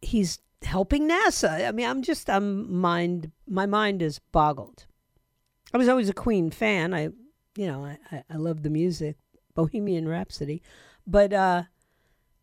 he's 0.00 0.38
helping 0.62 1.08
NASA. 1.08 1.66
I 1.66 1.72
mean, 1.72 1.88
I'm 1.88 2.02
just 2.02 2.28
I'm 2.28 2.72
mind 2.72 3.32
my 3.48 3.66
mind 3.66 4.02
is 4.02 4.18
boggled. 4.32 4.86
I 5.72 5.78
was 5.78 5.88
always 5.88 6.08
a 6.08 6.14
Queen 6.14 6.50
fan. 6.50 6.94
I 6.94 7.10
you 7.56 7.66
know, 7.66 7.84
I, 7.84 8.24
I 8.28 8.36
love 8.36 8.62
the 8.62 8.70
music, 8.70 9.16
Bohemian 9.54 10.08
Rhapsody. 10.08 10.62
But 11.06 11.32
uh, 11.32 11.64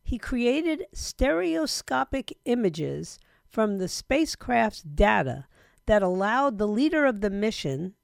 he 0.02 0.18
created 0.18 0.86
stereoscopic 0.92 2.36
images 2.44 3.18
from 3.46 3.76
the 3.76 3.88
spacecraft's 3.88 4.82
data 4.82 5.46
that 5.86 6.02
allowed 6.02 6.56
the 6.56 6.68
leader 6.68 7.04
of 7.04 7.20
the 7.20 7.28
mission, 7.28 7.94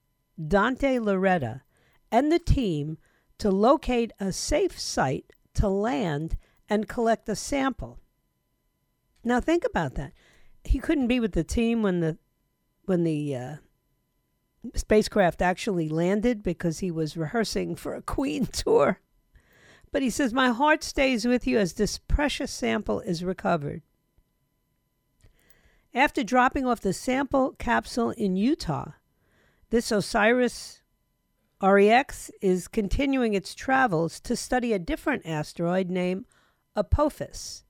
Dante 0.47 0.99
Lauretta, 0.99 1.63
and 2.11 2.31
the 2.31 2.39
team 2.39 2.99
to 3.39 3.51
locate 3.51 4.13
a 4.19 4.33
safe 4.33 4.79
site 4.79 5.33
to 5.55 5.69
land 5.69 6.37
and 6.69 6.89
collect 6.89 7.29
a 7.29 7.37
sample. 7.37 7.99
Now 9.25 9.41
think 9.41 9.65
about 9.65 9.95
that. 9.95 10.13
He 10.65 10.79
couldn't 10.79 11.09
be 11.09 11.21
with 11.21 11.33
the 11.33 11.45
team 11.45 11.83
when 11.83 12.01
the 12.01 12.19
when 12.85 13.05
the 13.05 13.37
uh, 13.37 13.57
spacecraft 14.75 15.43
actually 15.43 15.89
landed 15.89 16.43
because 16.43 16.79
he 16.79 16.91
was 16.91 17.17
rehearsing 17.17 17.77
for 17.77 17.95
a 17.95 18.03
Queen 18.03 18.47
tour. 18.53 19.01
But 19.91 20.03
he 20.03 20.11
says, 20.11 20.33
My 20.33 20.51
heart 20.51 20.83
stays 20.83 21.27
with 21.27 21.47
you 21.47 21.59
as 21.59 21.75
this 21.75 21.99
precious 21.99 22.51
sample 22.51 23.01
is 23.01 23.25
recovered. 23.25 23.83
After 25.95 26.23
dropping 26.23 26.67
off 26.67 26.81
the 26.81 26.93
sample 26.93 27.53
capsule 27.59 28.11
in 28.11 28.37
Utah, 28.37 28.93
this 29.71 29.91
OSIRIS 29.91 30.83
REX 31.63 32.31
is 32.41 32.69
continuing 32.69 33.35
its 33.35 33.55
travels 33.55 34.21
to 34.21 34.37
study 34.37 34.73
a 34.73 34.79
different 34.79 35.27
asteroid 35.27 35.91
named 35.91 36.27
Apophis 36.77 37.65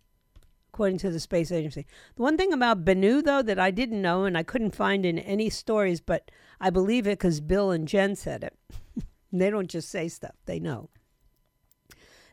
according 0.79 0.99
to 0.99 1.11
the 1.11 1.19
space 1.19 1.51
agency. 1.51 1.87
The 2.15 2.23
one 2.23 2.37
thing 2.37 2.53
about 2.53 2.85
Bennu, 2.85 3.25
though, 3.25 3.43
that 3.43 3.59
I 3.59 3.73
didn't 3.73 4.01
know 4.01 4.25
and 4.25 4.39
I 4.39 4.45
couldn't 4.45 4.77
find 4.77 5.05
in 5.05 5.19
any 5.19 5.51
stories, 5.51 6.01
but 6.01 6.31
I 6.61 6.71
believe 6.71 7.07
it 7.07 7.19
because 7.19 7.41
Bill 7.41 7.73
and 7.73 7.89
Jen 7.89 8.15
said 8.15 8.45
it. 8.45 8.55
they 9.33 9.51
don't 9.51 9.69
just 9.69 9.89
say 9.89 10.07
stuff, 10.07 10.37
they 10.45 10.61
know. 10.61 10.91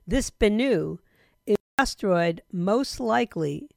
This 0.05 0.29
Bennu 0.29 0.99
is 1.47 1.55
the 1.55 1.81
asteroid 1.81 2.43
most 2.51 2.99
likely 2.99 3.69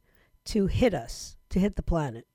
to 0.47 0.67
hit 0.67 0.93
us, 0.93 1.37
to 1.49 1.61
hit 1.61 1.77
the 1.77 1.83
planet. 1.83 2.27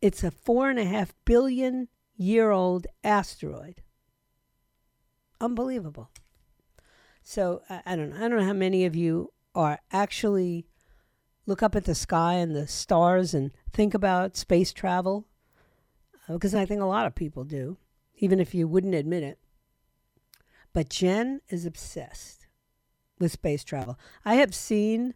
It's 0.00 0.22
a 0.22 0.30
four 0.30 0.70
and 0.70 0.78
a 0.78 0.84
half 0.84 1.14
billion 1.24 1.88
year 2.16 2.52
old 2.52 2.86
asteroid. 3.02 3.82
Unbelievable. 5.40 6.10
So 7.22 7.62
I, 7.68 7.82
I 7.86 7.96
don't 7.96 8.10
know. 8.10 8.16
I 8.16 8.28
don't 8.28 8.38
know 8.38 8.44
how 8.44 8.52
many 8.52 8.84
of 8.84 8.96
you 8.96 9.32
are 9.54 9.78
actually 9.92 10.66
look 11.46 11.62
up 11.62 11.74
at 11.74 11.84
the 11.84 11.94
sky 11.94 12.34
and 12.34 12.54
the 12.54 12.66
stars 12.66 13.32
and 13.32 13.50
think 13.72 13.94
about 13.94 14.36
space 14.36 14.72
travel? 14.72 15.26
Because 16.28 16.54
uh, 16.54 16.60
I 16.60 16.66
think 16.66 16.82
a 16.82 16.86
lot 16.86 17.06
of 17.06 17.14
people 17.14 17.42
do, 17.44 17.78
even 18.16 18.38
if 18.38 18.54
you 18.54 18.68
wouldn't 18.68 18.94
admit 18.94 19.22
it. 19.22 19.38
But 20.74 20.90
Jen 20.90 21.40
is 21.48 21.64
obsessed 21.64 22.46
with 23.18 23.32
space 23.32 23.64
travel. 23.64 23.98
I 24.24 24.34
have 24.34 24.54
seen 24.54 25.14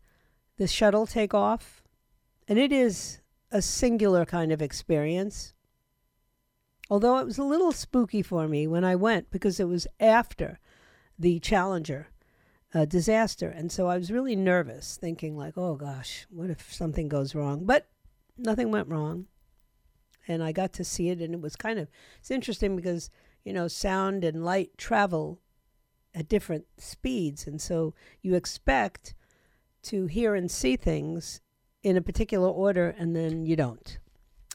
the 0.57 0.67
shuttle 0.67 1.07
take 1.07 1.35
off, 1.35 1.83
and 2.49 2.59
it 2.59 2.73
is 2.73 3.21
a 3.51 3.61
singular 3.61 4.25
kind 4.25 4.51
of 4.53 4.63
experience. 4.63 5.53
Although 6.93 7.17
it 7.17 7.25
was 7.25 7.39
a 7.39 7.43
little 7.43 7.73
spooky 7.73 8.21
for 8.21 8.47
me 8.47 8.67
when 8.67 8.85
I 8.85 8.97
went 8.97 9.31
because 9.31 9.59
it 9.59 9.67
was 9.67 9.87
after 9.99 10.61
the 11.19 11.41
Challenger 11.41 12.09
a 12.75 12.85
disaster. 12.85 13.49
And 13.49 13.73
so 13.73 13.87
I 13.87 13.97
was 13.97 14.13
really 14.13 14.37
nervous, 14.37 14.99
thinking, 14.99 15.35
like, 15.35 15.57
oh 15.57 15.77
gosh, 15.77 16.27
what 16.29 16.51
if 16.51 16.71
something 16.71 17.09
goes 17.09 17.35
wrong? 17.35 17.65
But 17.65 17.89
nothing 18.37 18.71
went 18.71 18.89
wrong. 18.89 19.25
And 20.29 20.43
I 20.43 20.53
got 20.53 20.75
to 20.75 20.85
see 20.85 21.09
it, 21.09 21.23
and 21.23 21.33
it 21.33 21.41
was 21.41 21.57
kind 21.57 21.79
of, 21.79 21.89
it's 22.19 22.31
interesting 22.31 22.77
because, 22.77 23.09
you 23.43 23.55
know, 23.55 23.69
sound 23.69 24.23
and 24.23 24.45
light 24.45 24.77
travel 24.77 25.41
at 26.15 26.29
different 26.29 26.67
speeds. 26.77 27.47
And 27.47 27.59
so 27.59 27.95
you 28.21 28.35
expect 28.35 29.15
to 29.85 30.09
hear 30.09 30.35
and 30.35 30.51
see 30.51 30.77
things 30.77 31.41
in 31.83 31.97
a 31.97 32.03
particular 32.03 32.51
order, 32.51 32.95
and 32.99 33.17
then 33.17 33.47
you 33.47 33.57
don't. 33.57 33.99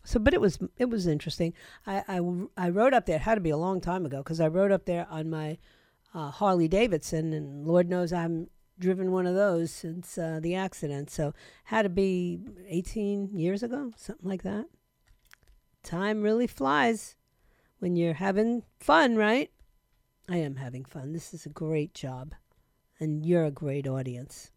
So, 0.07 0.21
but 0.21 0.33
it 0.33 0.39
was 0.39 0.57
it 0.77 0.89
was 0.89 1.05
interesting. 1.05 1.53
I, 1.85 2.01
I, 2.07 2.21
I 2.55 2.69
rode 2.69 2.93
up 2.93 3.05
there. 3.05 3.17
It 3.17 3.23
had 3.23 3.35
to 3.35 3.41
be 3.41 3.49
a 3.49 3.57
long 3.57 3.81
time 3.81 4.05
ago 4.05 4.19
because 4.19 4.39
I 4.39 4.47
rode 4.47 4.71
up 4.71 4.85
there 4.85 5.05
on 5.09 5.29
my 5.29 5.57
uh, 6.13 6.31
Harley 6.31 6.69
Davidson, 6.69 7.33
and 7.33 7.67
Lord 7.67 7.89
knows 7.89 8.13
I 8.13 8.21
haven't 8.21 8.49
driven 8.79 9.11
one 9.11 9.25
of 9.25 9.35
those 9.35 9.69
since 9.69 10.17
uh, 10.17 10.39
the 10.41 10.55
accident. 10.55 11.09
So 11.09 11.33
had 11.65 11.81
to 11.81 11.89
be 11.89 12.39
18 12.69 13.37
years 13.37 13.63
ago, 13.63 13.91
something 13.97 14.29
like 14.29 14.43
that. 14.43 14.67
Time 15.83 16.21
really 16.21 16.47
flies 16.47 17.17
when 17.79 17.97
you're 17.97 18.13
having 18.13 18.63
fun, 18.79 19.17
right? 19.17 19.51
I 20.29 20.37
am 20.37 20.55
having 20.55 20.85
fun. 20.85 21.11
This 21.11 21.33
is 21.33 21.45
a 21.45 21.49
great 21.49 21.93
job, 21.93 22.33
and 22.97 23.25
you're 23.25 23.43
a 23.43 23.51
great 23.51 23.85
audience. 23.85 24.51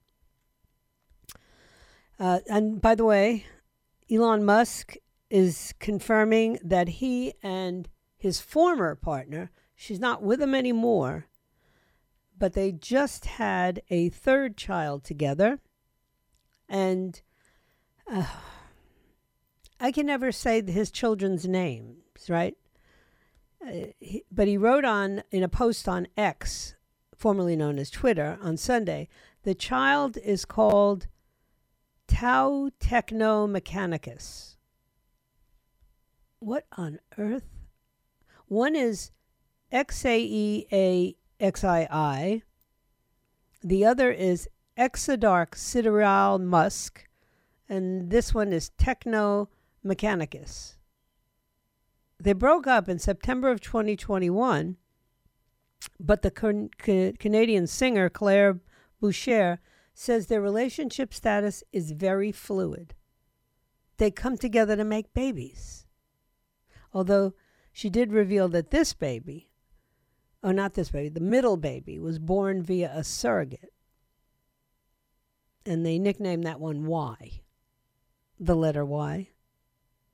Uh, 2.21 2.39
and 2.49 2.81
by 2.81 2.95
the 2.95 3.05
way, 3.05 3.47
Elon 4.09 4.45
Musk 4.45 4.95
is 5.31 5.73
confirming 5.79 6.59
that 6.63 6.89
he 6.89 7.35
and 7.43 7.89
his 8.17 8.41
former 8.41 8.95
partner, 8.95 9.51
she's 9.75 10.01
not 10.01 10.23
with 10.23 10.43
him 10.43 10.55
anymore, 10.55 11.27
but 12.37 12.55
they 12.55 12.73
just 12.73 13.25
had 13.27 13.83
a 13.91 14.09
third 14.09 14.57
child 14.57 15.05
together. 15.05 15.61
And 16.69 17.21
uh, 18.11 18.27
I 19.79 19.93
can 19.93 20.07
never 20.07 20.33
say 20.33 20.63
his 20.63 20.91
children's 20.91 21.47
names, 21.47 22.29
right? 22.29 22.57
Uh, 23.65 23.93
he, 23.99 24.25
but 24.33 24.49
he 24.49 24.57
wrote 24.57 24.85
on 24.85 25.23
in 25.31 25.43
a 25.43 25.49
post 25.49 25.89
on 25.89 26.09
X, 26.17 26.75
formerly 27.15 27.57
known 27.57 27.79
as 27.79 27.91
Twitter, 27.91 28.39
on 28.43 28.57
Sunday 28.57 29.09
the 29.43 29.55
child 29.55 30.19
is 30.19 30.45
called 30.45 31.07
Tau 32.07 32.71
Techno 32.79 33.47
Mechanicus. 33.47 34.57
What 36.41 36.65
on 36.73 37.01
earth? 37.19 37.45
One 38.47 38.75
is 38.75 39.11
X 39.71 40.07
A 40.07 40.19
E 40.19 40.67
A 40.73 41.15
XII. 41.39 42.43
The 43.63 43.85
other 43.85 44.11
is 44.11 44.49
Exa 44.79 45.21
Dark 45.21 45.55
Sidereal 45.55 46.39
Musk, 46.39 47.07
and 47.69 48.11
this 48.11 48.33
one 48.33 48.55
is 48.55 48.71
Techno 48.79 49.51
Mechanicus. 49.85 50.79
They 52.19 52.33
broke 52.33 52.67
up 52.67 52.89
in 52.89 52.99
September 52.99 53.51
of 53.51 53.61
2021, 53.61 54.79
but 55.99 56.23
the 56.23 56.31
can- 56.31 56.71
Canadian 57.19 57.67
singer 57.67 58.09
Claire 58.09 58.61
Boucher 58.99 59.61
says 59.93 60.27
their 60.27 60.41
relationship 60.41 61.13
status 61.13 61.63
is 61.71 61.93
very 61.93 62.33
fluid. 62.33 62.95
They 63.99 64.11
come 64.11 64.39
together 64.39 64.75
to 64.77 64.85
make 64.85 65.13
babies. 65.13 65.85
Although 66.93 67.35
she 67.73 67.91
did 67.91 68.13
reveal 68.13 68.49
that 68.49 68.71
this 68.71 68.93
baby, 68.93 69.51
oh, 70.43 70.53
not 70.53 70.75
this 70.75 70.91
baby, 70.91 71.09
the 71.09 71.21
middle 71.21 71.57
baby 71.57 71.99
was 71.99 72.19
born 72.19 72.63
via 72.63 72.91
a 72.95 73.05
surrogate. 73.05 73.73
And 75.65 75.85
they 75.85 75.99
nicknamed 75.99 76.45
that 76.45 76.61
one 76.61 76.87
Y, 76.87 77.43
the 78.39 78.57
letter 78.57 78.85
Y, 78.85 79.29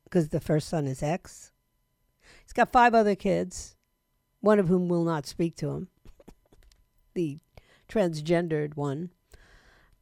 because 0.05 0.29
the 0.29 0.41
first 0.41 0.69
son 0.69 0.87
is 0.87 1.03
X. 1.03 1.53
He's 2.43 2.53
got 2.53 2.73
five 2.73 2.95
other 2.95 3.15
kids, 3.15 3.77
one 4.41 4.59
of 4.59 4.69
whom 4.69 4.89
will 4.89 5.05
not 5.05 5.27
speak 5.27 5.57
to 5.57 5.71
him. 5.71 5.89
the 7.15 7.39
transgendered 7.89 8.77
one. 8.77 9.11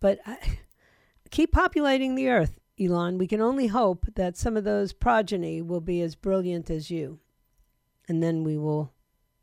But 0.00 0.18
I, 0.26 0.58
keep 1.30 1.52
populating 1.52 2.14
the 2.14 2.28
earth, 2.28 2.58
Elon. 2.80 3.18
We 3.18 3.26
can 3.26 3.40
only 3.40 3.68
hope 3.68 4.06
that 4.16 4.36
some 4.36 4.56
of 4.56 4.64
those 4.64 4.92
progeny 4.92 5.62
will 5.62 5.80
be 5.80 6.00
as 6.00 6.14
brilliant 6.14 6.70
as 6.70 6.90
you. 6.90 7.20
And 8.08 8.22
then 8.22 8.44
we 8.44 8.58
will 8.58 8.92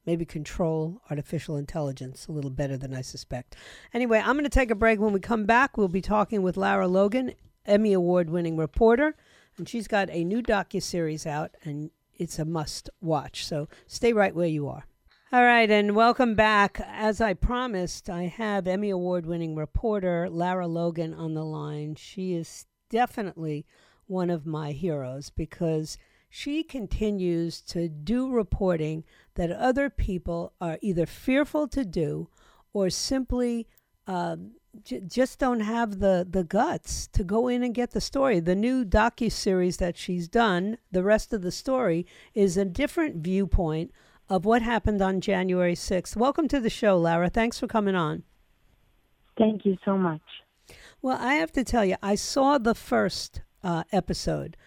maybe 0.06 0.26
control 0.26 1.02
artificial 1.10 1.58
intelligence 1.58 2.28
a 2.28 2.32
little 2.32 2.50
better 2.50 2.78
than 2.78 2.94
I 2.94 3.02
suspect. 3.02 3.56
Anyway, 3.94 4.20
I'm 4.20 4.34
going 4.34 4.44
to 4.44 4.50
take 4.50 4.72
a 4.72 4.76
break. 4.76 5.00
When 5.00 5.14
we 5.14 5.20
come 5.20 5.46
back, 5.46 5.78
we'll 5.78 5.88
be 5.88 6.02
talking 6.02 6.42
with 6.42 6.58
Lara 6.58 6.88
Logan, 6.88 7.34
Emmy 7.66 7.94
Award 7.94 8.30
winning 8.30 8.58
reporter, 8.58 9.16
and 9.58 9.70
she's 9.70 9.88
got 9.88 10.10
a 10.10 10.24
new 10.24 10.42
docu-series 10.42 11.26
out 11.26 11.56
and 11.64 11.92
it's 12.16 12.40
a 12.40 12.46
must 12.46 12.90
watch. 13.00 13.46
So 13.46 13.68
stay 13.88 14.14
right 14.14 14.36
where 14.36 14.48
you 14.48 14.68
are. 14.68 14.86
All 15.34 15.44
right, 15.44 15.72
and 15.72 15.96
welcome 15.96 16.36
back. 16.36 16.82
As 16.86 17.22
I 17.22 17.34
promised, 17.34 18.10
I 18.10 18.24
have 18.24 18.68
Emmy 18.68 18.90
Award 18.90 19.26
winning 19.26 19.56
reporter 19.56 20.30
Lara 20.30 20.68
Logan 20.68 21.14
on 21.14 21.36
the 21.36 21.46
line. 21.46 21.96
She 21.96 22.34
is 22.34 22.66
definitely 22.92 23.66
one 24.06 24.30
of 24.30 24.46
my 24.46 24.74
heroes 24.74 25.32
because 25.32 25.98
she 26.30 26.64
continues 26.64 27.62
to 27.62 27.90
do 27.90 28.30
reporting 28.30 29.04
that 29.36 29.52
other 29.52 29.90
people 29.90 30.54
are 30.62 30.78
either 30.82 31.06
fearful 31.06 31.68
to 31.70 31.84
do 31.84 32.30
or 32.74 32.90
simply 32.90 33.68
uh, 34.08 34.36
j- 34.84 35.02
just 35.08 35.40
don't 35.40 35.62
have 35.62 36.00
the, 36.00 36.28
the 36.30 36.44
guts 36.44 37.08
to 37.08 37.24
go 37.24 37.48
in 37.48 37.64
and 37.64 37.74
get 37.74 37.92
the 37.92 38.02
story. 38.02 38.40
The 38.40 38.56
new 38.56 38.86
docu 38.86 39.32
series 39.32 39.78
that 39.78 39.98
she's 39.98 40.28
done, 40.28 40.78
the 40.92 41.04
rest 41.04 41.34
of 41.34 41.42
the 41.42 41.52
story, 41.52 42.06
is 42.34 42.56
a 42.58 42.66
different 42.66 43.18
viewpoint 43.18 43.92
of 44.30 44.46
what 44.46 44.62
happened 44.62 45.02
on 45.02 45.20
January 45.20 45.76
6th. 45.76 46.16
Welcome 46.16 46.48
to 46.50 46.60
the 46.60 46.70
show, 46.70 46.98
Lara. 46.98 47.30
Thanks 47.30 47.60
for 47.60 47.68
coming 47.68 47.96
on. 47.96 48.24
Thank 49.38 49.66
you 49.66 49.78
so 49.84 49.98
much. 49.98 50.22
Well, 51.02 51.18
I 51.20 51.36
have 51.36 51.52
to 51.54 51.64
tell 51.64 51.84
you, 51.84 51.96
I 52.02 52.16
saw 52.16 52.58
the 52.58 52.76
first 52.76 53.42
uh, 53.64 53.84
episode 53.92 54.58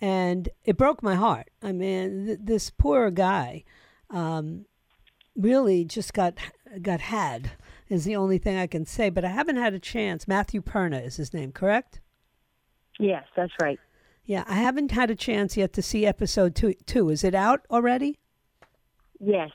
and 0.00 0.48
it 0.64 0.76
broke 0.76 1.02
my 1.02 1.14
heart. 1.14 1.50
I 1.62 1.72
mean, 1.72 2.26
th- 2.26 2.38
this 2.42 2.70
poor 2.70 3.10
guy 3.10 3.64
um, 4.08 4.66
really 5.36 5.84
just 5.84 6.14
got 6.14 6.34
got 6.82 7.00
had 7.00 7.52
is 7.88 8.04
the 8.04 8.16
only 8.16 8.38
thing 8.38 8.56
I 8.56 8.66
can 8.66 8.86
say. 8.86 9.10
But 9.10 9.24
I 9.24 9.28
haven't 9.28 9.56
had 9.56 9.74
a 9.74 9.78
chance. 9.78 10.26
Matthew 10.26 10.62
Perna 10.62 11.04
is 11.04 11.16
his 11.16 11.34
name, 11.34 11.52
correct? 11.52 12.00
Yes, 12.98 13.24
that's 13.36 13.52
right. 13.60 13.78
Yeah, 14.24 14.44
I 14.46 14.54
haven't 14.54 14.92
had 14.92 15.10
a 15.10 15.14
chance 15.14 15.56
yet 15.56 15.72
to 15.74 15.82
see 15.82 16.06
episode 16.06 16.54
two. 16.54 16.74
Two 16.86 17.10
is 17.10 17.24
it 17.24 17.34
out 17.34 17.66
already? 17.70 18.18
Yes, 19.18 19.50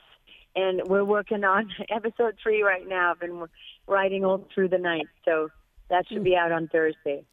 and 0.54 0.82
we're 0.86 1.04
working 1.04 1.44
on 1.44 1.70
episode 1.88 2.36
three 2.42 2.62
right 2.62 2.86
now. 2.86 3.12
I've 3.12 3.20
been 3.20 3.46
writing 3.88 4.24
all 4.24 4.46
through 4.54 4.68
the 4.68 4.78
night, 4.78 5.06
so 5.24 5.48
that 5.90 6.06
should 6.08 6.24
be 6.24 6.36
out 6.36 6.52
on 6.52 6.68
Thursday. 6.68 7.24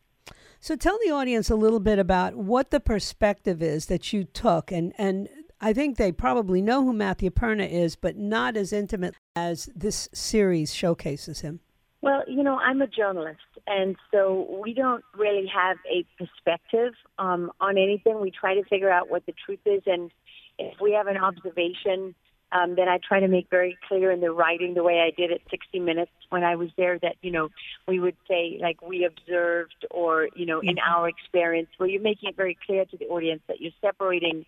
So 0.59 0.75
tell 0.75 0.97
the 1.03 1.11
audience 1.11 1.49
a 1.49 1.55
little 1.55 1.81
bit 1.81 1.99
about 1.99 2.35
what 2.35 2.71
the 2.71 2.79
perspective 2.79 3.61
is 3.61 3.87
that 3.87 4.13
you 4.13 4.23
took, 4.23 4.71
and 4.71 4.93
and 4.97 5.27
I 5.59 5.73
think 5.73 5.97
they 5.97 6.11
probably 6.11 6.61
know 6.61 6.83
who 6.83 6.93
Matthew 6.93 7.29
Perna 7.29 7.69
is, 7.69 7.95
but 7.95 8.17
not 8.17 8.55
as 8.57 8.73
intimate 8.73 9.15
as 9.35 9.69
this 9.75 10.09
series 10.13 10.73
showcases 10.73 11.41
him. 11.41 11.59
Well, 12.01 12.23
you 12.27 12.43
know, 12.43 12.57
I'm 12.57 12.81
a 12.81 12.87
journalist, 12.87 13.39
and 13.65 13.95
so 14.11 14.59
we 14.61 14.73
don't 14.73 15.03
really 15.17 15.47
have 15.47 15.77
a 15.89 16.05
perspective 16.17 16.93
um, 17.17 17.49
on 17.61 17.77
anything. 17.77 18.19
We 18.19 18.29
try 18.29 18.55
to 18.55 18.63
figure 18.65 18.89
out 18.89 19.09
what 19.09 19.25
the 19.25 19.33
truth 19.45 19.61
is, 19.65 19.83
and 19.85 20.11
if 20.59 20.81
we 20.81 20.91
have 20.91 21.07
an 21.07 21.17
observation 21.17 22.13
um, 22.53 22.75
that 22.75 22.87
I 22.87 22.99
try 23.05 23.19
to 23.19 23.27
make 23.27 23.49
very 23.49 23.77
clear 23.87 24.11
in 24.11 24.21
the 24.21 24.31
writing, 24.31 24.75
the 24.75 24.83
way 24.83 24.99
I 24.99 25.11
did 25.19 25.31
at 25.31 25.41
60 25.49 25.79
Minutes 25.79 26.11
when 26.29 26.43
I 26.43 26.55
was 26.55 26.69
there, 26.77 26.99
that, 26.99 27.15
you 27.21 27.31
know, 27.31 27.49
we 27.87 27.99
would 27.99 28.15
say, 28.27 28.59
like, 28.61 28.81
we 28.81 29.05
observed 29.05 29.85
or, 29.89 30.29
you 30.35 30.45
know, 30.45 30.59
in 30.61 30.77
our 30.79 31.09
experience, 31.09 31.69
where 31.77 31.89
you're 31.89 32.01
making 32.01 32.29
it 32.29 32.35
very 32.37 32.57
clear 32.65 32.85
to 32.85 32.97
the 32.97 33.05
audience 33.05 33.41
that 33.47 33.59
you're 33.59 33.71
separating, 33.81 34.45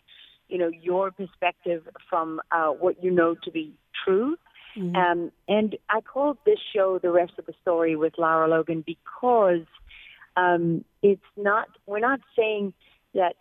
you 0.49 0.57
know, 0.59 0.69
your 0.69 1.11
perspective 1.11 1.87
from 2.09 2.39
uh, 2.51 2.67
what 2.67 3.03
you 3.03 3.09
know 3.09 3.35
to 3.43 3.51
be 3.51 3.73
true. 4.05 4.35
Mm-hmm. 4.77 4.95
Um, 4.95 5.31
and 5.47 5.75
I 5.89 6.01
called 6.01 6.37
this 6.45 6.59
show 6.75 6.99
The 6.99 7.11
Rest 7.11 7.33
of 7.39 7.45
the 7.45 7.53
Story 7.61 7.95
with 7.95 8.13
Lara 8.17 8.47
Logan 8.47 8.83
because 8.85 9.65
um, 10.37 10.85
it's 11.01 11.21
not, 11.37 11.69
we're 11.87 11.99
not 11.99 12.19
saying 12.35 12.73
that 13.13 13.35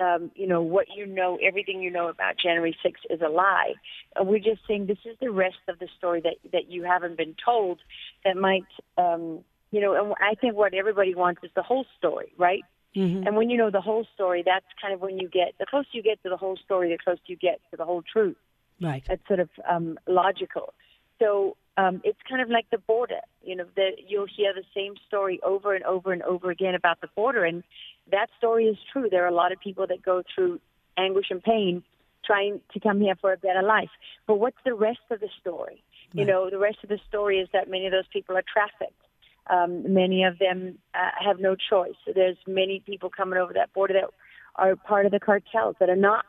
um, 0.00 0.30
you 0.34 0.46
know, 0.46 0.62
what 0.62 0.86
you 0.94 1.06
know, 1.06 1.38
everything 1.42 1.80
you 1.80 1.90
know 1.90 2.08
about 2.08 2.34
January 2.38 2.76
6th 2.84 3.14
is 3.14 3.20
a 3.20 3.28
lie. 3.28 3.74
Uh, 4.18 4.24
we're 4.24 4.38
just 4.38 4.60
saying 4.68 4.86
this 4.86 4.98
is 5.04 5.16
the 5.20 5.30
rest 5.30 5.56
of 5.68 5.78
the 5.78 5.88
story 5.96 6.20
that, 6.22 6.36
that 6.52 6.70
you 6.70 6.82
haven't 6.82 7.16
been 7.16 7.34
told 7.42 7.80
that 8.24 8.36
might, 8.36 8.66
um, 8.98 9.40
you 9.70 9.80
know, 9.80 9.94
and 9.94 10.14
I 10.20 10.34
think 10.34 10.54
what 10.54 10.74
everybody 10.74 11.14
wants 11.14 11.42
is 11.42 11.50
the 11.56 11.62
whole 11.62 11.86
story, 11.98 12.32
right? 12.36 12.62
Mm-hmm. 12.94 13.26
And 13.26 13.36
when 13.36 13.50
you 13.50 13.58
know 13.58 13.70
the 13.70 13.80
whole 13.80 14.06
story, 14.14 14.42
that's 14.44 14.66
kind 14.80 14.94
of 14.94 15.00
when 15.00 15.18
you 15.18 15.28
get, 15.28 15.54
the 15.58 15.66
closer 15.66 15.88
you 15.92 16.02
get 16.02 16.22
to 16.22 16.28
the 16.28 16.36
whole 16.36 16.56
story, 16.64 16.90
the 16.90 16.98
closer 17.02 17.20
you 17.26 17.36
get 17.36 17.60
to 17.70 17.76
the 17.76 17.84
whole 17.84 18.02
truth. 18.02 18.36
Right. 18.80 19.02
That's 19.06 19.26
sort 19.26 19.40
of 19.40 19.50
um, 19.68 19.98
logical. 20.06 20.74
So 21.18 21.56
um, 21.76 22.00
it's 22.04 22.18
kind 22.28 22.40
of 22.40 22.48
like 22.48 22.66
the 22.70 22.78
border. 22.78 23.20
You 23.42 23.56
know, 23.56 23.66
that 23.76 23.92
you'll 24.08 24.26
hear 24.26 24.52
the 24.54 24.64
same 24.74 24.94
story 25.06 25.40
over 25.42 25.74
and 25.74 25.84
over 25.84 26.12
and 26.12 26.22
over 26.22 26.50
again 26.50 26.74
about 26.74 27.00
the 27.00 27.08
border, 27.14 27.44
and 27.44 27.62
that 28.10 28.28
story 28.38 28.66
is 28.66 28.76
true. 28.92 29.08
There 29.10 29.24
are 29.24 29.28
a 29.28 29.34
lot 29.34 29.52
of 29.52 29.60
people 29.60 29.86
that 29.86 30.02
go 30.02 30.22
through 30.34 30.60
anguish 30.96 31.26
and 31.30 31.42
pain 31.42 31.82
trying 32.24 32.60
to 32.72 32.80
come 32.80 33.00
here 33.00 33.14
for 33.20 33.32
a 33.32 33.36
better 33.36 33.62
life. 33.62 33.90
But 34.26 34.36
what's 34.36 34.56
the 34.64 34.74
rest 34.74 35.00
of 35.10 35.20
the 35.20 35.28
story? 35.40 35.82
Right. 36.14 36.20
You 36.20 36.24
know, 36.24 36.50
the 36.50 36.58
rest 36.58 36.78
of 36.82 36.88
the 36.88 36.98
story 37.08 37.38
is 37.38 37.48
that 37.52 37.70
many 37.70 37.86
of 37.86 37.92
those 37.92 38.06
people 38.12 38.36
are 38.36 38.44
trafficked. 38.52 39.00
Um, 39.48 39.92
many 39.94 40.24
of 40.24 40.38
them 40.38 40.78
uh, 40.94 41.10
have 41.24 41.38
no 41.38 41.54
choice. 41.54 41.94
There's 42.12 42.36
many 42.48 42.82
people 42.84 43.10
coming 43.10 43.38
over 43.38 43.52
that 43.52 43.72
border 43.72 43.94
that 43.94 44.10
are 44.56 44.74
part 44.74 45.06
of 45.06 45.12
the 45.12 45.20
cartels 45.20 45.76
that 45.78 45.88
are 45.88 45.96
not 45.96 46.24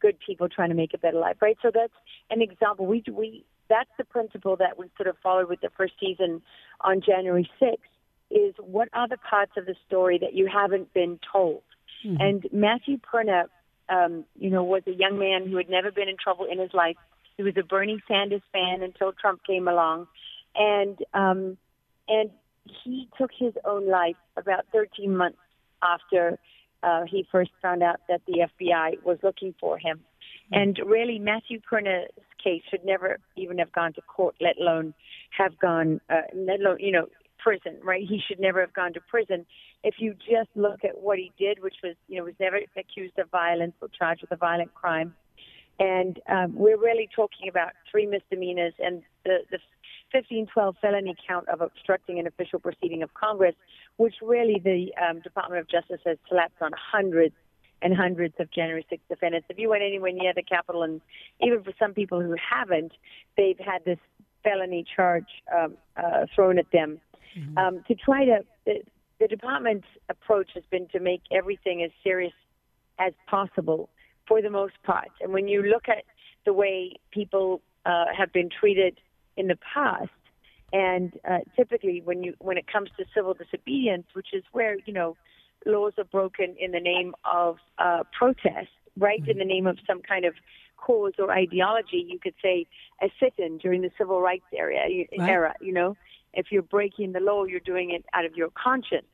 good 0.00 0.16
people 0.26 0.48
trying 0.48 0.70
to 0.70 0.74
make 0.74 0.94
a 0.94 0.98
better 0.98 1.18
life, 1.18 1.36
right? 1.42 1.58
So 1.60 1.70
that's 1.72 1.92
an 2.30 2.40
example. 2.40 2.86
We 2.86 3.04
we 3.12 3.44
that's 3.72 3.90
the 3.96 4.04
principle 4.04 4.56
that 4.56 4.78
we 4.78 4.90
sort 4.98 5.08
of 5.08 5.16
followed 5.22 5.48
with 5.48 5.62
the 5.62 5.70
first 5.76 5.94
season 5.98 6.42
on 6.82 7.00
January 7.00 7.48
6th 7.60 7.78
is 8.30 8.54
what 8.58 8.88
are 8.92 9.08
the 9.08 9.16
parts 9.16 9.52
of 9.56 9.64
the 9.64 9.74
story 9.86 10.18
that 10.18 10.34
you 10.34 10.46
haven't 10.46 10.92
been 10.92 11.18
told? 11.32 11.62
Mm-hmm. 12.04 12.20
And 12.20 12.46
Matthew 12.52 12.98
Perna, 12.98 13.44
um, 13.88 14.24
you 14.38 14.50
know, 14.50 14.62
was 14.62 14.82
a 14.86 14.92
young 14.92 15.18
man 15.18 15.48
who 15.48 15.56
had 15.56 15.70
never 15.70 15.90
been 15.90 16.08
in 16.08 16.16
trouble 16.22 16.46
in 16.50 16.58
his 16.58 16.74
life. 16.74 16.96
He 17.38 17.42
was 17.42 17.54
a 17.56 17.62
Bernie 17.62 18.02
Sanders 18.06 18.42
fan 18.52 18.82
until 18.82 19.12
Trump 19.12 19.40
came 19.46 19.66
along, 19.66 20.06
and 20.54 20.98
um, 21.14 21.56
and 22.08 22.30
he 22.84 23.08
took 23.18 23.30
his 23.36 23.54
own 23.64 23.88
life 23.88 24.16
about 24.36 24.66
13 24.72 25.16
months 25.16 25.38
after 25.82 26.38
uh, 26.82 27.04
he 27.10 27.26
first 27.32 27.50
found 27.62 27.82
out 27.82 28.00
that 28.08 28.20
the 28.26 28.46
FBI 28.60 29.02
was 29.02 29.18
looking 29.22 29.54
for 29.58 29.78
him. 29.78 30.00
Mm-hmm. 30.52 30.60
And 30.60 30.80
really, 30.86 31.18
Matthew 31.18 31.60
Perna's 31.60 32.10
case 32.42 32.62
should 32.70 32.84
never 32.84 33.18
even 33.36 33.58
have 33.58 33.72
gone 33.72 33.92
to 33.94 34.02
court, 34.02 34.34
let 34.40 34.58
alone 34.60 34.94
have 35.36 35.58
gone, 35.58 36.00
uh, 36.10 36.22
let 36.34 36.60
alone, 36.60 36.78
you 36.80 36.92
know, 36.92 37.06
prison, 37.38 37.78
right? 37.82 38.04
He 38.08 38.20
should 38.26 38.40
never 38.40 38.60
have 38.60 38.72
gone 38.72 38.92
to 38.94 39.00
prison. 39.00 39.46
If 39.82 39.96
you 39.98 40.14
just 40.14 40.50
look 40.54 40.84
at 40.84 41.00
what 41.00 41.18
he 41.18 41.32
did, 41.38 41.62
which 41.62 41.76
was, 41.82 41.96
you 42.08 42.18
know, 42.18 42.24
was 42.24 42.34
never 42.38 42.58
accused 42.76 43.18
of 43.18 43.30
violence 43.30 43.74
or 43.80 43.88
charged 43.88 44.22
with 44.22 44.32
a 44.32 44.36
violent 44.36 44.72
crime. 44.74 45.14
And 45.78 46.20
um, 46.28 46.54
we're 46.54 46.78
really 46.78 47.08
talking 47.14 47.48
about 47.48 47.72
three 47.90 48.06
misdemeanors 48.06 48.74
and 48.78 49.02
the, 49.24 49.38
the 49.50 49.58
1512 50.12 50.76
felony 50.80 51.16
count 51.26 51.48
of 51.48 51.62
obstructing 51.62 52.18
an 52.18 52.26
official 52.26 52.60
proceeding 52.60 53.02
of 53.02 53.12
Congress, 53.14 53.54
which 53.96 54.14
really 54.22 54.60
the 54.62 54.92
um, 55.02 55.20
Department 55.20 55.60
of 55.60 55.68
Justice 55.68 56.00
has 56.04 56.18
slapped 56.28 56.60
on 56.60 56.70
hundreds 56.76 57.34
and 57.82 57.94
hundreds 57.94 58.34
of 58.38 58.50
January 58.50 58.86
6th 58.90 59.00
defendants. 59.08 59.46
If 59.50 59.58
you 59.58 59.68
went 59.68 59.82
anywhere 59.82 60.12
near 60.12 60.32
the 60.34 60.42
Capitol, 60.42 60.82
and 60.82 61.00
even 61.40 61.62
for 61.62 61.72
some 61.78 61.92
people 61.92 62.20
who 62.20 62.34
haven't, 62.36 62.92
they've 63.36 63.58
had 63.58 63.84
this 63.84 63.98
felony 64.44 64.84
charge 64.96 65.26
um, 65.54 65.76
uh, 65.96 66.26
thrown 66.34 66.58
at 66.58 66.66
them. 66.72 67.00
Mm-hmm. 67.38 67.58
Um, 67.58 67.84
to 67.88 67.94
try 67.94 68.24
to, 68.24 68.40
the, 68.66 68.82
the 69.20 69.28
department's 69.28 69.86
approach 70.08 70.50
has 70.54 70.64
been 70.70 70.88
to 70.88 71.00
make 71.00 71.22
everything 71.30 71.82
as 71.82 71.90
serious 72.02 72.32
as 72.98 73.12
possible 73.28 73.88
for 74.28 74.42
the 74.42 74.50
most 74.50 74.74
part. 74.84 75.10
And 75.20 75.32
when 75.32 75.48
you 75.48 75.62
look 75.62 75.88
at 75.88 76.04
the 76.44 76.52
way 76.52 76.94
people 77.10 77.62
uh, 77.86 78.06
have 78.16 78.32
been 78.32 78.48
treated 78.48 78.98
in 79.36 79.48
the 79.48 79.58
past, 79.74 80.10
and 80.72 81.12
uh, 81.28 81.38
typically 81.54 82.00
when 82.02 82.22
you 82.22 82.34
when 82.38 82.56
it 82.56 82.66
comes 82.66 82.88
to 82.98 83.04
civil 83.14 83.34
disobedience, 83.34 84.06
which 84.14 84.28
is 84.32 84.42
where 84.52 84.76
you 84.86 84.92
know 84.92 85.16
laws 85.66 85.92
are 85.98 86.04
broken 86.04 86.54
in 86.58 86.72
the 86.72 86.80
name 86.80 87.14
of 87.24 87.58
uh, 87.78 88.04
protest, 88.16 88.70
right? 88.98 89.20
Mm-hmm. 89.20 89.30
In 89.30 89.38
the 89.38 89.44
name 89.44 89.66
of 89.66 89.78
some 89.86 90.02
kind 90.02 90.24
of 90.24 90.34
cause 90.76 91.12
or 91.18 91.30
ideology. 91.30 92.04
You 92.08 92.18
could 92.18 92.34
say 92.42 92.66
a 93.00 93.08
sit-in 93.20 93.58
during 93.58 93.82
the 93.82 93.90
civil 93.96 94.20
rights 94.20 94.46
area 94.54 95.06
right. 95.18 95.28
era. 95.28 95.54
You 95.60 95.72
know, 95.72 95.96
if 96.34 96.46
you're 96.50 96.62
breaking 96.62 97.12
the 97.12 97.20
law, 97.20 97.44
you're 97.44 97.60
doing 97.60 97.90
it 97.90 98.04
out 98.12 98.24
of 98.24 98.34
your 98.34 98.50
conscience. 98.50 99.06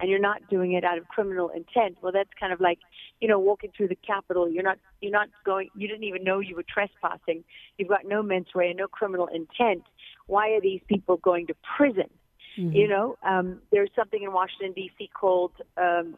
and 0.00 0.10
you're 0.10 0.20
not 0.20 0.48
doing 0.50 0.72
it 0.72 0.84
out 0.84 0.98
of 0.98 1.06
criminal 1.08 1.50
intent, 1.50 1.96
well, 2.02 2.12
that's 2.12 2.30
kind 2.38 2.52
of 2.52 2.60
like, 2.60 2.78
you 3.20 3.28
know, 3.28 3.38
walking 3.38 3.70
through 3.76 3.88
the 3.88 3.98
Capitol. 4.06 4.48
You're 4.48 4.64
not, 4.64 4.78
you're 5.00 5.12
not 5.12 5.28
going, 5.44 5.70
you 5.76 5.86
didn't 5.86 6.04
even 6.04 6.24
know 6.24 6.40
you 6.40 6.56
were 6.56 6.64
trespassing. 6.68 7.44
You've 7.78 7.88
got 7.88 8.00
no 8.04 8.22
mens 8.22 8.48
rea, 8.54 8.74
no 8.74 8.88
criminal 8.88 9.28
intent. 9.28 9.84
Why 10.26 10.50
are 10.50 10.60
these 10.60 10.80
people 10.88 11.16
going 11.18 11.46
to 11.46 11.54
prison? 11.76 12.10
Mm-hmm. 12.58 12.76
You 12.76 12.88
know, 12.88 13.16
um, 13.22 13.60
there's 13.72 13.90
something 13.96 14.22
in 14.22 14.32
Washington 14.32 14.72
D.C. 14.72 15.10
called 15.18 15.52
um, 15.76 16.16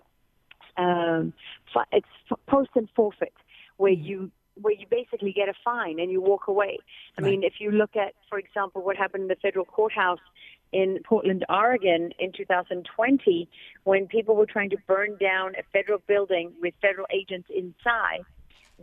um, 0.77 1.33
it's 1.93 2.07
post 2.47 2.71
and 2.75 2.89
forfeit, 2.95 3.33
where 3.77 3.93
mm-hmm. 3.93 4.05
you 4.05 4.31
where 4.61 4.73
you 4.73 4.87
basically 4.91 5.33
get 5.33 5.49
a 5.49 5.55
fine 5.65 6.01
and 6.01 6.11
you 6.11 6.21
walk 6.21 6.49
away. 6.49 6.79
I 7.19 7.23
right. 7.23 7.31
mean, 7.31 7.43
if 7.43 7.55
you 7.59 7.71
look 7.71 7.95
at, 7.95 8.15
for 8.29 8.39
example, 8.39 8.83
what 8.83 8.97
happened 8.97 9.25
in 9.25 9.29
the 9.29 9.37
federal 9.37 9.67
courthouse 9.67 10.21
in 10.73 10.99
Portland, 11.05 11.45
Oregon 11.49 12.11
in 12.19 12.33
2020, 12.33 13.49
when 13.85 14.07
people 14.07 14.35
were 14.35 14.47
trying 14.47 14.71
to 14.71 14.79
burn 14.87 15.17
down 15.21 15.53
a 15.57 15.63
federal 15.73 15.99
building 16.07 16.53
with 16.61 16.75
federal 16.81 17.07
agents 17.13 17.49
inside, 17.55 18.25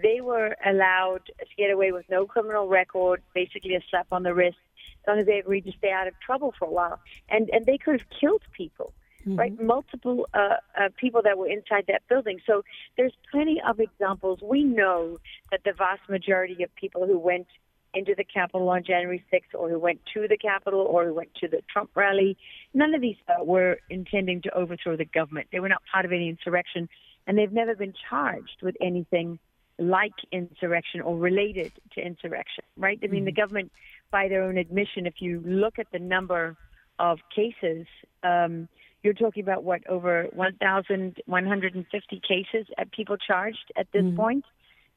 they 0.01 0.21
were 0.21 0.55
allowed 0.65 1.25
to 1.25 1.55
get 1.57 1.71
away 1.71 1.91
with 1.91 2.05
no 2.09 2.25
criminal 2.25 2.67
record, 2.67 3.21
basically 3.33 3.75
a 3.75 3.81
slap 3.89 4.07
on 4.11 4.23
the 4.23 4.33
wrist, 4.33 4.57
as 5.03 5.07
long 5.07 5.19
as 5.19 5.25
they 5.25 5.39
agreed 5.39 5.65
to 5.65 5.71
stay 5.77 5.91
out 5.91 6.07
of 6.07 6.13
trouble 6.19 6.53
for 6.57 6.65
a 6.65 6.71
while. 6.71 6.99
And 7.29 7.49
and 7.51 7.65
they 7.65 7.77
could 7.77 7.99
have 7.99 8.09
killed 8.09 8.41
people 8.51 8.93
mm-hmm. 9.25 9.39
right? 9.39 9.61
Multiple 9.61 10.27
uh, 10.33 10.57
uh, 10.79 10.89
people 10.97 11.21
that 11.23 11.37
were 11.37 11.47
inside 11.47 11.85
that 11.87 12.03
building. 12.09 12.39
So 12.45 12.63
there's 12.97 13.13
plenty 13.31 13.61
of 13.67 13.79
examples. 13.79 14.39
We 14.41 14.63
know 14.63 15.19
that 15.51 15.61
the 15.63 15.73
vast 15.73 16.01
majority 16.09 16.63
of 16.63 16.73
people 16.75 17.05
who 17.05 17.17
went 17.17 17.47
into 17.93 18.15
the 18.15 18.23
Capitol 18.23 18.69
on 18.69 18.83
January 18.83 19.23
6th 19.31 19.53
or 19.53 19.69
who 19.69 19.77
went 19.77 19.99
to 20.13 20.27
the 20.27 20.37
Capitol 20.37 20.79
or 20.81 21.05
who 21.05 21.13
went 21.13 21.33
to 21.35 21.47
the 21.47 21.61
Trump 21.71 21.91
rally, 21.95 22.37
none 22.73 22.93
of 22.95 23.01
these 23.01 23.17
uh, 23.29 23.43
were 23.43 23.77
intending 23.89 24.41
to 24.41 24.53
overthrow 24.55 24.97
the 24.97 25.05
government. 25.05 25.47
They 25.51 25.59
were 25.59 25.69
not 25.69 25.83
part 25.91 26.05
of 26.05 26.11
any 26.11 26.27
insurrection, 26.27 26.89
and 27.27 27.37
they've 27.37 27.51
never 27.51 27.75
been 27.75 27.93
charged 28.09 28.61
with 28.63 28.75
anything 28.81 29.37
like 29.79 30.13
insurrection 30.31 31.01
or 31.01 31.17
related 31.17 31.71
to 31.93 32.01
insurrection, 32.01 32.63
right? 32.77 32.99
I 33.03 33.07
mean, 33.07 33.21
mm-hmm. 33.21 33.25
the 33.25 33.31
government, 33.31 33.71
by 34.11 34.27
their 34.27 34.43
own 34.43 34.57
admission, 34.57 35.05
if 35.05 35.15
you 35.19 35.41
look 35.45 35.79
at 35.79 35.87
the 35.91 35.99
number 35.99 36.55
of 36.99 37.19
cases, 37.35 37.87
um, 38.23 38.67
you're 39.01 39.13
talking 39.13 39.43
about 39.43 39.63
what 39.63 39.85
over 39.87 40.27
1,150 40.33 42.21
cases 42.27 42.67
at 42.77 42.91
people 42.91 43.17
charged 43.17 43.71
at 43.75 43.87
this 43.91 44.03
mm-hmm. 44.03 44.15
point, 44.15 44.45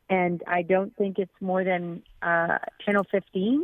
and 0.08 0.42
I 0.46 0.62
don't 0.62 0.94
think 0.96 1.18
it's 1.18 1.32
more 1.40 1.64
than 1.64 2.02
uh, 2.22 2.58
10 2.84 2.96
or 2.96 3.04
15 3.10 3.62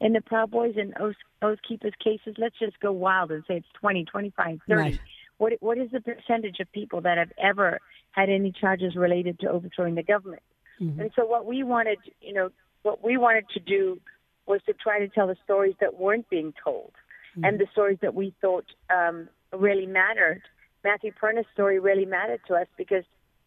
in 0.00 0.12
the 0.12 0.20
Proud 0.20 0.50
Boys 0.50 0.74
and 0.76 0.94
Oath, 1.00 1.16
Oath 1.42 1.58
Keepers 1.66 1.92
cases. 2.02 2.34
Let's 2.38 2.58
just 2.58 2.78
go 2.80 2.92
wild 2.92 3.30
and 3.32 3.42
say 3.46 3.56
it's 3.56 3.66
20, 3.80 4.04
25, 4.04 4.60
30. 4.68 4.80
Right. 4.80 5.00
What 5.38 5.54
what 5.60 5.78
is 5.78 5.90
the 5.90 6.00
percentage 6.00 6.60
of 6.60 6.70
people 6.72 7.00
that 7.00 7.16
have 7.16 7.32
ever 7.42 7.80
had 8.12 8.28
any 8.28 8.52
charges 8.52 8.94
related 8.94 9.40
to 9.40 9.50
overthrowing 9.50 9.94
the 9.94 10.02
government? 10.02 10.42
Mm-hmm. 10.80 11.00
And 11.00 11.10
so 11.14 11.24
what 11.24 11.46
we 11.46 11.62
wanted, 11.62 11.98
you 12.20 12.32
know, 12.32 12.50
what 12.82 13.04
we 13.04 13.16
wanted 13.16 13.48
to 13.50 13.60
do 13.60 14.00
was 14.46 14.60
to 14.66 14.72
try 14.72 14.98
to 14.98 15.08
tell 15.08 15.26
the 15.26 15.36
stories 15.44 15.74
that 15.80 15.98
weren't 15.98 16.28
being 16.30 16.52
told, 16.64 16.92
mm-hmm. 17.36 17.44
and 17.44 17.58
the 17.58 17.66
stories 17.72 17.98
that 18.02 18.14
we 18.14 18.34
thought 18.40 18.64
um, 18.94 19.28
really 19.52 19.86
mattered. 19.86 20.42
Matthew 20.82 21.12
Perna's 21.12 21.46
story 21.52 21.78
really 21.78 22.06
mattered 22.06 22.40
to 22.48 22.54
us 22.54 22.66
because 22.78 23.04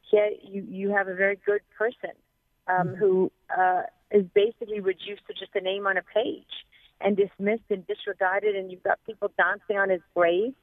he, 0.10 0.38
you 0.44 0.66
you 0.70 0.90
have 0.92 1.08
a 1.08 1.16
very 1.16 1.38
good 1.46 1.62
person 1.78 2.12
um, 2.68 2.90
mm-hmm. 2.90 2.96
who 2.96 3.32
uh, 3.58 3.84
is 4.12 4.26
basically 4.34 4.80
reduced 4.80 5.26
to 5.28 5.34
just 5.34 5.52
a 5.56 5.62
name 5.62 5.88
on 5.88 5.98
a 5.98 6.04
page 6.04 6.66
and 7.02 7.18
dismissed 7.18 7.64
and 7.70 7.86
disregarded, 7.88 8.56
and 8.56 8.72
you've 8.72 8.84
got 8.84 9.00
people 9.06 9.32
dancing 9.38 9.78
on 9.78 9.90
his 9.90 10.02
grave, 10.16 10.54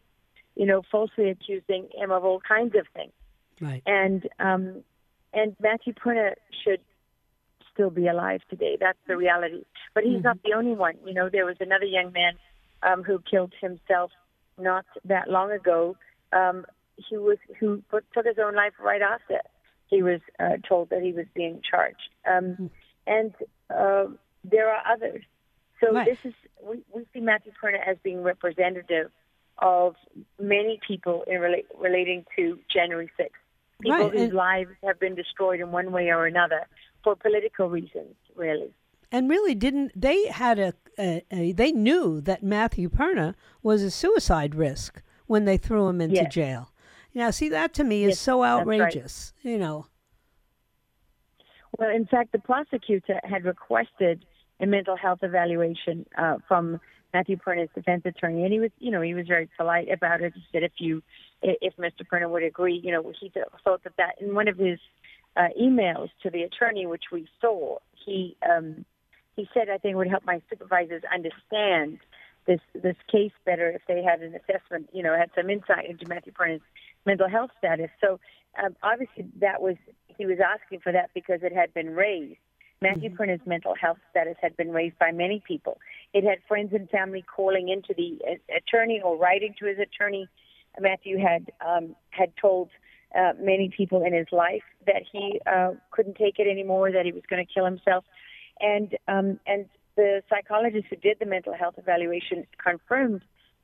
you 0.54 0.64
know, 0.64 0.83
falsely 0.90 1.28
accusing 1.28 1.88
him 1.94 2.11
of 2.11 2.24
all 2.24 2.40
kinds 2.40 2.74
of 2.76 2.87
things. 2.94 3.12
Right. 3.61 3.83
And 3.85 4.26
um, 4.38 4.85
and 5.33 5.57
Matthew 5.61 5.93
Perna 5.95 6.35
should 6.64 6.81
still 7.73 7.90
be 7.90 8.09
alive 8.09 8.40
today. 8.51 8.77
That's 8.79 8.99
the 9.07 9.16
reality. 9.16 9.64
But 9.95 10.05
he's 10.05 10.14
mm-hmm. 10.14 10.23
not 10.23 10.43
the 10.43 10.55
only 10.55 10.73
one. 10.73 10.95
You 11.05 11.14
know, 11.14 11.29
there 11.29 11.47
was 11.47 11.57
another 11.61 11.85
young 11.85 12.12
man 12.12 12.35
um, 12.83 13.03
who 13.03 13.21
killed 13.31 13.53
himself 13.61 14.11
not 14.59 14.85
that 15.05 15.31
long 15.31 15.51
ago, 15.51 15.97
um, 16.33 16.66
he 16.97 17.16
was 17.16 17.38
who 17.59 17.83
took 17.90 18.27
his 18.27 18.37
own 18.38 18.55
life 18.55 18.75
right 18.79 19.03
after 19.03 19.40
he 19.88 20.03
was 20.03 20.21
uh, 20.38 20.57
told 20.69 20.90
that 20.90 21.03
he 21.03 21.12
was 21.12 21.27
being 21.35 21.61
charged. 21.69 22.11
Um, 22.27 22.45
mm-hmm. 22.45 22.66
And 23.07 23.35
uh, 23.75 24.14
there 24.45 24.71
are 24.71 24.83
others. 24.93 25.25
So 25.81 25.93
right. 25.93 26.07
this 26.07 26.19
is 26.25 26.35
we, 26.62 26.83
we 26.95 27.07
see 27.12 27.21
Matthew 27.21 27.53
Perna 27.62 27.79
as 27.87 27.97
being 28.03 28.23
representative 28.23 29.11
of 29.59 29.97
many 30.38 30.79
people 30.87 31.25
in 31.27 31.35
rela- 31.40 31.64
relating 31.79 32.25
to 32.37 32.59
January 32.73 33.11
6th. 33.19 33.29
People 33.81 33.99
right. 33.99 34.12
whose 34.12 34.23
and 34.23 34.33
lives 34.33 34.71
have 34.85 35.01
been 35.01 35.14
destroyed 35.14 35.61
in 35.61 35.73
one 35.73 35.93
way 35.93 36.09
or 36.09 36.27
another 36.27 36.66
for 37.03 37.16
political 37.16 37.69
reasons, 37.69 38.14
really 38.37 38.73
and 39.12 39.29
really 39.29 39.55
didn't 39.55 39.93
they 40.01 40.27
had 40.29 40.59
a, 40.59 40.75
a, 40.99 41.25
a, 41.31 41.53
they 41.53 41.73
knew 41.73 42.21
that 42.21 42.43
Matthew 42.43 42.88
Perna 42.88 43.35
was 43.62 43.83
a 43.83 43.90
suicide 43.90 44.55
risk 44.55 45.03
when 45.27 45.45
they 45.45 45.57
threw 45.57 45.88
him 45.88 46.01
into 46.01 46.16
yes. 46.16 46.33
jail. 46.33 46.73
Now, 47.14 47.31
see 47.31 47.49
that 47.49 47.75
to 47.75 47.85
me 47.85 48.05
is 48.05 48.11
yes, 48.11 48.21
so 48.21 48.45
outrageous. 48.45 49.33
Right. 49.45 49.53
You 49.53 49.59
know. 49.59 49.87
Well, 51.79 51.90
in 51.90 52.07
fact, 52.07 52.33
the 52.33 52.38
prosecutor 52.38 53.21
had 53.25 53.45
requested 53.45 54.25
a 54.61 54.66
mental 54.66 54.97
health 54.97 55.21
evaluation 55.23 56.07
uh, 56.16 56.37
from 56.47 56.81
Matthew 57.12 57.37
Perna's 57.37 57.70
defense 57.75 58.03
attorney, 58.05 58.44
and 58.44 58.53
he 58.53 58.61
was, 58.61 58.70
you 58.79 58.90
know, 58.90 59.01
he 59.01 59.14
was 59.14 59.27
very 59.27 59.49
polite 59.57 59.90
about 59.90 60.20
it. 60.20 60.33
He 60.35 60.42
said 60.53 60.62
if 60.62 60.73
you, 60.79 61.03
if 61.42 61.77
Mr. 61.77 62.07
Perna 62.11 62.31
would 62.31 62.42
agree, 62.42 62.81
you 62.83 62.92
know, 62.92 63.12
he 63.18 63.33
thought 63.64 63.83
that 63.85 63.96
that 63.96 64.16
in 64.20 64.35
one 64.35 64.49
of 64.49 64.57
his 64.57 64.79
uh, 65.37 65.49
emails 65.61 66.09
to 66.23 66.31
the 66.31 66.42
attorney, 66.42 66.87
which 66.87 67.05
we 67.12 67.29
saw, 67.40 67.79
he 68.05 68.37
um, 68.49 68.85
he 69.37 69.49
said 69.55 69.68
I 69.68 69.79
think 69.79 69.92
it 69.92 69.96
would 69.96 70.09
help 70.09 70.25
my 70.25 70.40
supervisors 70.51 71.03
understand 71.12 71.99
this 72.46 72.61
this 72.75 72.96
case 73.11 73.33
better 73.44 73.70
if 73.70 73.83
they 73.87 74.03
had 74.03 74.23
an 74.23 74.35
assessment, 74.35 74.88
you 74.92 75.03
know, 75.03 75.16
had 75.16 75.31
some 75.35 75.51
insight 75.51 75.88
into 75.88 76.07
Matthew 76.09 76.33
Perna's 76.33 76.62
mental 77.07 77.29
health 77.29 77.51
status. 77.59 77.90
So 78.01 78.18
um, 78.62 78.77
obviously 78.83 79.27
that 79.40 79.62
was 79.62 79.77
he 80.16 80.27
was 80.27 80.38
asking 80.40 80.81
for 80.81 80.92
that 80.92 81.11
because 81.14 81.40
it 81.42 81.53
had 81.53 81.73
been 81.73 81.94
raised. 81.94 82.38
Matthew 82.83 83.11
mm-hmm. 83.11 83.23
Perna's 83.23 83.40
mental 83.47 83.75
health 83.75 83.99
status 84.11 84.37
had 84.40 84.57
been 84.57 84.73
raised 84.73 84.99
by 84.99 85.12
many 85.12 85.43
people. 85.47 85.79
It 86.14 86.25
had 86.25 86.38
friends 86.49 86.73
and 86.73 86.88
family 86.88 87.23
calling 87.23 87.69
into 87.69 87.95
the 87.95 88.19
uh, 88.27 88.57
attorney 88.57 89.01
or 89.03 89.16
writing 89.16 89.55
to 89.59 89.66
his 89.66 89.79
attorney. 89.79 90.29
Matthew 90.79 91.19
had 91.19 91.51
um, 91.66 91.95
had 92.11 92.33
told 92.40 92.71
uh, 93.14 93.33
many 93.40 93.71
people 93.77 94.05
in 94.05 94.14
his 94.14 94.29
life 94.33 94.62
that 94.87 95.03
he 95.11 95.40
uh, 95.47 95.73
couldn't 95.90 96.16
take 96.16 96.38
it 96.38 96.47
anymore, 96.49 96.93
that 96.93 97.05
he 97.05 97.12
was 97.12 97.23
going 97.29 97.45
to 97.45 97.53
kill 97.53 97.64
himself 97.64 98.05
and 98.61 98.97
um, 99.09 99.40
and 99.47 99.66
the 99.97 100.23
psychologist 100.31 100.87
who 100.88 100.97
did 100.97 101.19
the 101.19 101.27
mental 101.27 101.55
health 101.55 101.75
evaluation 101.77 102.47
confirmed 102.62 103.23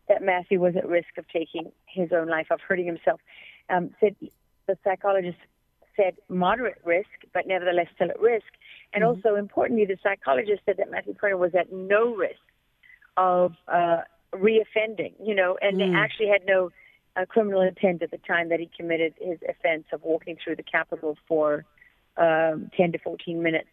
that 0.08 0.22
Matthew 0.22 0.60
was 0.60 0.74
at 0.76 0.88
risk 0.88 1.18
of 1.18 1.26
taking 1.28 1.72
his 1.86 2.10
own 2.12 2.28
life, 2.28 2.46
of 2.50 2.60
hurting 2.60 2.86
himself. 2.86 3.20
Um, 3.70 3.90
said 4.00 4.16
the 4.66 4.76
psychologist 4.84 5.38
said 5.96 6.16
moderate 6.28 6.80
risk, 6.84 7.08
but 7.32 7.46
nevertheless 7.46 7.86
still 7.94 8.10
at 8.10 8.20
risk. 8.20 8.46
And 8.92 9.02
mm-hmm. 9.02 9.26
also 9.26 9.36
importantly, 9.36 9.86
the 9.86 9.98
psychologist 10.02 10.62
said 10.66 10.76
that 10.78 10.90
Matthew 10.90 11.14
Perna 11.14 11.38
was 11.38 11.54
at 11.54 11.72
no 11.72 12.14
risk 12.14 12.40
of 13.16 13.52
uh, 13.68 14.02
reoffending. 14.32 15.14
You 15.22 15.34
know, 15.34 15.58
and 15.60 15.78
mm. 15.78 15.94
actually 15.96 16.28
had 16.28 16.46
no 16.46 16.70
uh, 17.16 17.24
criminal 17.26 17.62
intent 17.62 18.02
at 18.02 18.10
the 18.10 18.18
time 18.18 18.48
that 18.50 18.60
he 18.60 18.70
committed 18.76 19.14
his 19.20 19.38
offense 19.48 19.84
of 19.92 20.02
walking 20.02 20.36
through 20.42 20.56
the 20.56 20.62
Capitol 20.62 21.16
for 21.26 21.64
um, 22.16 22.70
10 22.76 22.92
to 22.92 22.98
14 22.98 23.42
minutes. 23.42 23.68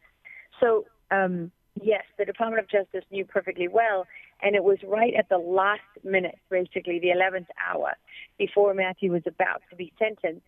So 0.59 0.85
um, 1.11 1.51
yes, 1.81 2.03
the 2.17 2.25
Department 2.25 2.63
of 2.63 2.69
Justice 2.69 3.05
knew 3.11 3.25
perfectly 3.25 3.67
well, 3.67 4.05
and 4.41 4.55
it 4.55 4.63
was 4.63 4.77
right 4.85 5.13
at 5.17 5.29
the 5.29 5.37
last 5.37 5.81
minute, 6.03 6.37
basically 6.49 6.99
the 6.99 7.09
11th 7.09 7.47
hour, 7.67 7.93
before 8.37 8.73
Matthew 8.73 9.11
was 9.11 9.23
about 9.25 9.61
to 9.69 9.75
be 9.75 9.91
sentenced, 9.97 10.45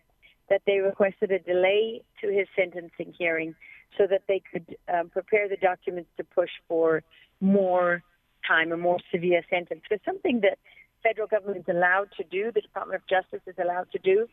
that 0.48 0.62
they 0.66 0.78
requested 0.78 1.30
a 1.32 1.38
delay 1.38 2.02
to 2.20 2.28
his 2.28 2.46
sentencing 2.56 3.14
hearing 3.18 3.54
so 3.98 4.06
that 4.06 4.22
they 4.28 4.42
could 4.52 4.76
um, 4.92 5.08
prepare 5.08 5.48
the 5.48 5.56
documents 5.56 6.10
to 6.16 6.24
push 6.24 6.50
for 6.68 7.02
more 7.40 8.02
time, 8.46 8.72
a 8.72 8.76
more 8.76 8.98
severe 9.12 9.42
sentence. 9.50 9.80
Because 9.88 10.04
something 10.04 10.40
that 10.40 10.58
federal 11.02 11.26
government 11.26 11.58
is 11.58 11.74
allowed 11.74 12.08
to 12.16 12.24
do, 12.24 12.50
the 12.52 12.60
Department 12.60 13.02
of 13.02 13.08
Justice 13.08 13.42
is 13.46 13.54
allowed 13.62 13.90
to 13.92 13.98
do, 13.98 14.28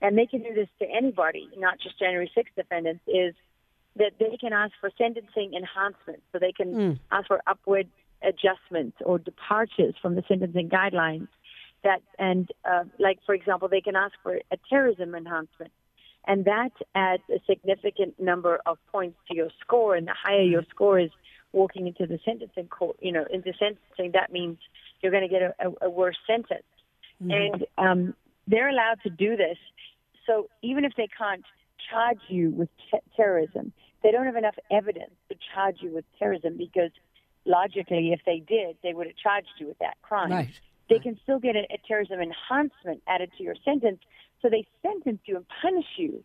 and 0.00 0.16
they 0.16 0.26
can 0.26 0.42
do 0.42 0.54
this 0.54 0.68
to 0.78 0.86
anybody, 0.88 1.48
not 1.56 1.78
just 1.80 1.98
January 1.98 2.30
6th 2.36 2.54
defendants, 2.56 3.02
is 3.06 3.34
that 3.96 4.12
they 4.18 4.36
can 4.40 4.52
ask 4.52 4.72
for 4.80 4.90
sentencing 4.96 5.54
enhancements, 5.54 6.22
so 6.32 6.38
they 6.38 6.52
can 6.52 6.74
mm. 6.74 6.98
ask 7.10 7.26
for 7.26 7.40
upward 7.46 7.88
adjustments 8.22 8.96
or 9.04 9.18
departures 9.18 9.94
from 10.00 10.14
the 10.14 10.22
sentencing 10.28 10.68
guidelines. 10.68 11.28
That 11.88 12.02
and 12.18 12.44
uh, 12.70 12.84
like 12.98 13.18
for 13.26 13.34
example, 13.34 13.68
they 13.68 13.80
can 13.80 13.96
ask 13.96 14.14
for 14.22 14.34
a 14.36 14.56
terrorism 14.68 15.14
enhancement, 15.14 15.72
and 16.26 16.44
that 16.44 16.72
adds 16.94 17.22
a 17.30 17.40
significant 17.46 18.20
number 18.20 18.60
of 18.66 18.76
points 18.92 19.18
to 19.28 19.36
your 19.36 19.50
score. 19.60 19.94
And 19.96 20.06
the 20.06 20.14
higher 20.14 20.42
your 20.42 20.62
hmm. 20.62 20.70
score 20.70 20.98
is, 20.98 21.10
walking 21.52 21.86
into 21.86 22.06
the 22.06 22.18
sentencing 22.24 22.68
court, 22.68 22.96
you 23.00 23.12
know, 23.12 23.24
into 23.30 23.52
sentencing, 23.58 24.12
that 24.12 24.32
means 24.32 24.58
you're 25.00 25.12
going 25.12 25.26
to 25.26 25.28
get 25.28 25.42
a, 25.42 25.54
a, 25.60 25.86
a 25.86 25.90
worse 25.90 26.18
sentence. 26.26 26.62
Mm. 27.22 27.32
And 27.32 27.66
um, 27.78 28.14
they're 28.46 28.68
allowed 28.68 29.00
to 29.04 29.10
do 29.10 29.36
this. 29.36 29.58
So 30.26 30.48
even 30.62 30.84
if 30.84 30.92
they 30.96 31.08
can't 31.16 31.44
charge 31.90 32.20
you 32.28 32.50
with 32.50 32.68
te- 32.90 32.98
terrorism, 33.16 33.72
they 34.02 34.10
don't 34.10 34.26
have 34.26 34.36
enough 34.36 34.56
evidence 34.70 35.14
to 35.30 35.36
charge 35.54 35.76
you 35.80 35.90
with 35.90 36.04
terrorism 36.18 36.56
because 36.56 36.90
logically, 37.44 38.12
if 38.12 38.20
they 38.26 38.40
did, 38.40 38.76
they 38.82 38.92
would 38.92 39.06
have 39.06 39.16
charged 39.16 39.48
you 39.58 39.66
with 39.66 39.78
that 39.78 39.96
crime. 40.02 40.30
Right. 40.30 40.60
They 40.88 40.98
can 40.98 41.18
still 41.22 41.38
get 41.38 41.56
a, 41.56 41.64
a 41.72 41.78
terrorism 41.86 42.20
enhancement 42.20 43.02
added 43.06 43.30
to 43.36 43.42
your 43.42 43.56
sentence. 43.64 44.00
So 44.40 44.48
they 44.48 44.66
sentence 44.82 45.20
you 45.26 45.36
and 45.36 45.46
punish 45.62 45.86
you 45.96 46.24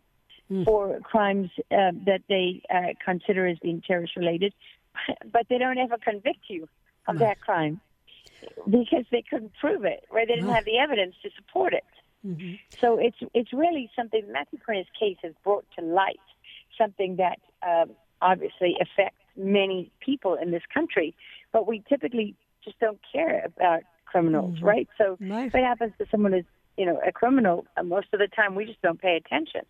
Mm. 0.50 0.64
for 0.66 1.00
crimes 1.00 1.48
uh, 1.70 1.92
that 2.04 2.20
they 2.28 2.60
uh, 2.68 2.92
consider 3.02 3.46
as 3.46 3.56
being 3.60 3.80
terrorist 3.80 4.14
related, 4.14 4.52
but 5.32 5.46
they 5.48 5.56
don't 5.56 5.78
ever 5.78 5.96
convict 5.96 6.40
you 6.48 6.68
of 7.08 7.18
that 7.18 7.40
crime 7.40 7.80
because 8.66 9.06
they 9.10 9.22
couldn't 9.28 9.52
prove 9.58 9.84
it, 9.84 10.04
right? 10.10 10.28
They 10.28 10.34
didn't 10.34 10.52
have 10.52 10.66
the 10.66 10.78
evidence 10.78 11.14
to 11.22 11.30
support 11.34 11.72
it. 11.72 11.84
Mhm. 12.26 12.58
So 12.78 12.98
it's 12.98 13.16
it's 13.32 13.54
really 13.54 13.90
something 13.96 14.30
Matthew 14.30 14.58
Perna's 14.58 14.86
case 14.98 15.16
has 15.22 15.32
brought 15.42 15.64
to 15.78 15.84
light, 15.84 16.20
something 16.76 17.16
that 17.16 17.38
um, 17.66 17.92
obviously 18.20 18.76
affects 18.80 19.24
many 19.36 19.90
people 20.00 20.34
in 20.34 20.50
this 20.50 20.62
country, 20.72 21.14
but 21.52 21.66
we 21.66 21.82
typically 21.88 22.34
just 22.62 22.78
don't 22.80 23.00
care 23.12 23.46
about 23.46 23.82
criminals, 24.14 24.58
Mhm. 24.58 24.62
right? 24.62 24.88
So 24.96 25.16
if 25.20 25.54
it 25.54 25.64
happens 25.64 25.92
to 25.98 26.06
someone 26.10 26.32
who's 26.32 26.44
you 26.76 26.86
know 26.86 27.00
a 27.06 27.12
criminal, 27.12 27.66
uh, 27.76 27.82
most 27.82 28.08
of 28.12 28.18
the 28.20 28.28
time 28.28 28.54
we 28.54 28.64
just 28.64 28.80
don't 28.82 29.00
pay 29.00 29.16
attention. 29.16 29.62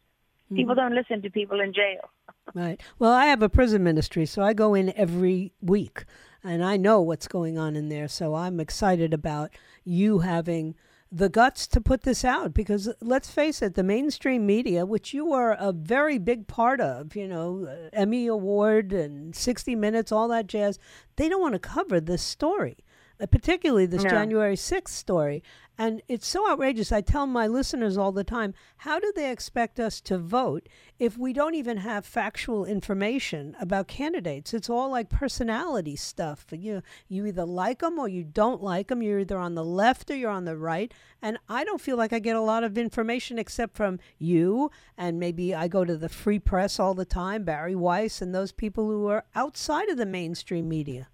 People 0.55 0.75
don't 0.75 0.95
listen 0.95 1.23
to 1.23 1.31
people 1.31 1.61
in 1.61 1.73
jail. 1.73 2.11
Right. 2.55 2.79
Well, 2.99 3.11
I 3.11 3.27
have 3.27 3.43
a 3.43 3.49
prison 3.49 3.83
ministry, 3.83 4.27
so 4.27 4.43
I 4.43 4.53
go 4.53 4.75
in 4.75 4.93
every 4.97 5.53
week 5.63 6.05
and 6.45 6.63
I 6.63 6.77
know 6.77 7.01
what's 7.01 7.27
going 7.27 7.57
on 7.59 7.75
in 7.75 7.89
there. 7.89 8.07
So 8.07 8.35
I'm 8.35 8.61
excited 8.61 9.15
about 9.15 9.51
you 9.83 10.19
having 10.19 10.75
the 11.11 11.31
guts 11.31 11.67
to 11.69 11.81
put 11.81 12.03
this 12.03 12.23
out 12.25 12.53
because 12.53 12.93
let's 13.01 13.31
face 13.31 13.63
it, 13.63 13.75
the 13.75 13.83
mainstream 13.83 14.45
media, 14.45 14.85
which 14.85 15.15
you 15.15 15.33
are 15.33 15.53
a 15.59 15.73
very 15.73 16.19
big 16.19 16.47
part 16.47 16.81
of, 16.83 17.17
you 17.17 17.27
know, 17.27 17.67
uh, 17.67 17.89
Emmy 17.95 18.27
Award 18.27 18.93
and 18.93 19.35
60 19.35 19.75
Minutes, 19.75 20.13
all 20.13 20.29
that 20.29 20.47
jazz, 20.47 20.79
they 21.17 21.29
don't 21.31 21.41
want 21.41 21.55
to 21.55 21.59
cover 21.77 21.99
this 21.99 22.23
story. 22.23 22.77
Uh, 23.21 23.27
Particularly 23.27 23.87
this 23.87 24.05
No. 24.05 24.11
January 24.11 24.57
6th 24.57 24.89
story. 24.89 25.43
And 25.77 26.03
it's 26.07 26.29
so 26.29 26.49
outrageous. 26.49 26.93
I 26.93 27.01
tell 27.01 27.27
my 27.27 27.49
listeners 27.49 27.97
all 27.97 28.13
the 28.13 28.23
time 28.23 28.55
how 28.79 29.01
do 29.01 29.13
they 29.17 29.33
expect 29.33 29.81
us 29.81 30.01
to 30.03 30.19
vote 30.19 30.69
if 31.01 31.19
we 31.19 31.33
don't 31.33 31.57
even 31.57 31.79
have 31.79 32.07
factual 32.07 32.65
information 32.65 33.57
about 33.59 33.89
candidates? 33.89 34.55
It's 34.55 34.71
all 34.71 34.91
like 34.91 35.09
personality 35.09 35.97
stuff. 35.97 36.47
You, 36.53 36.83
you 37.09 37.27
either 37.27 37.45
like 37.45 37.81
them 37.81 37.99
or 37.99 38.09
you 38.09 38.23
don't 38.23 38.63
like 38.63 38.87
them. 38.87 39.03
You're 39.03 39.19
either 39.21 39.39
on 39.39 39.57
the 39.57 39.65
left 39.65 40.13
or 40.13 40.17
you're 40.17 40.31
on 40.31 40.45
the 40.45 40.57
right. 40.57 40.95
And 41.21 41.39
I 41.49 41.65
don't 41.65 41.81
feel 41.81 41.97
like 41.97 42.13
I 42.13 42.21
get 42.21 42.37
a 42.37 42.41
lot 42.41 42.63
of 42.63 42.79
information 42.79 43.37
except 43.37 43.77
from 43.77 43.99
you. 44.17 44.71
And 44.97 45.19
maybe 45.19 45.57
I 45.57 45.67
go 45.67 45.85
to 45.85 45.97
the 45.97 46.09
free 46.09 46.39
press 46.39 46.79
all 46.79 46.95
the 46.95 47.05
time, 47.05 47.43
Bari 47.43 47.75
Weiss, 47.75 48.23
and 48.23 48.33
those 48.33 48.53
people 48.53 48.87
who 48.87 49.09
are 49.09 49.25
outside 49.35 49.89
of 49.89 49.97
the 49.97 50.07
mainstream 50.07 50.69
media. 50.69 51.09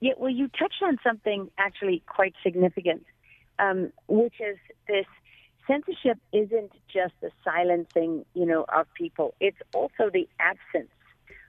Yeah, 0.00 0.12
well, 0.18 0.30
you 0.30 0.48
touched 0.48 0.82
on 0.82 0.98
something 1.02 1.50
actually 1.58 2.02
quite 2.06 2.34
significant, 2.42 3.04
um, 3.58 3.92
which 4.08 4.34
is 4.40 4.58
this 4.86 5.06
censorship 5.66 6.18
isn't 6.32 6.72
just 6.92 7.14
the 7.20 7.30
silencing, 7.42 8.24
you 8.34 8.46
know, 8.46 8.64
of 8.74 8.86
people. 8.94 9.34
It's 9.40 9.56
also 9.72 10.10
the 10.12 10.28
absence 10.38 10.90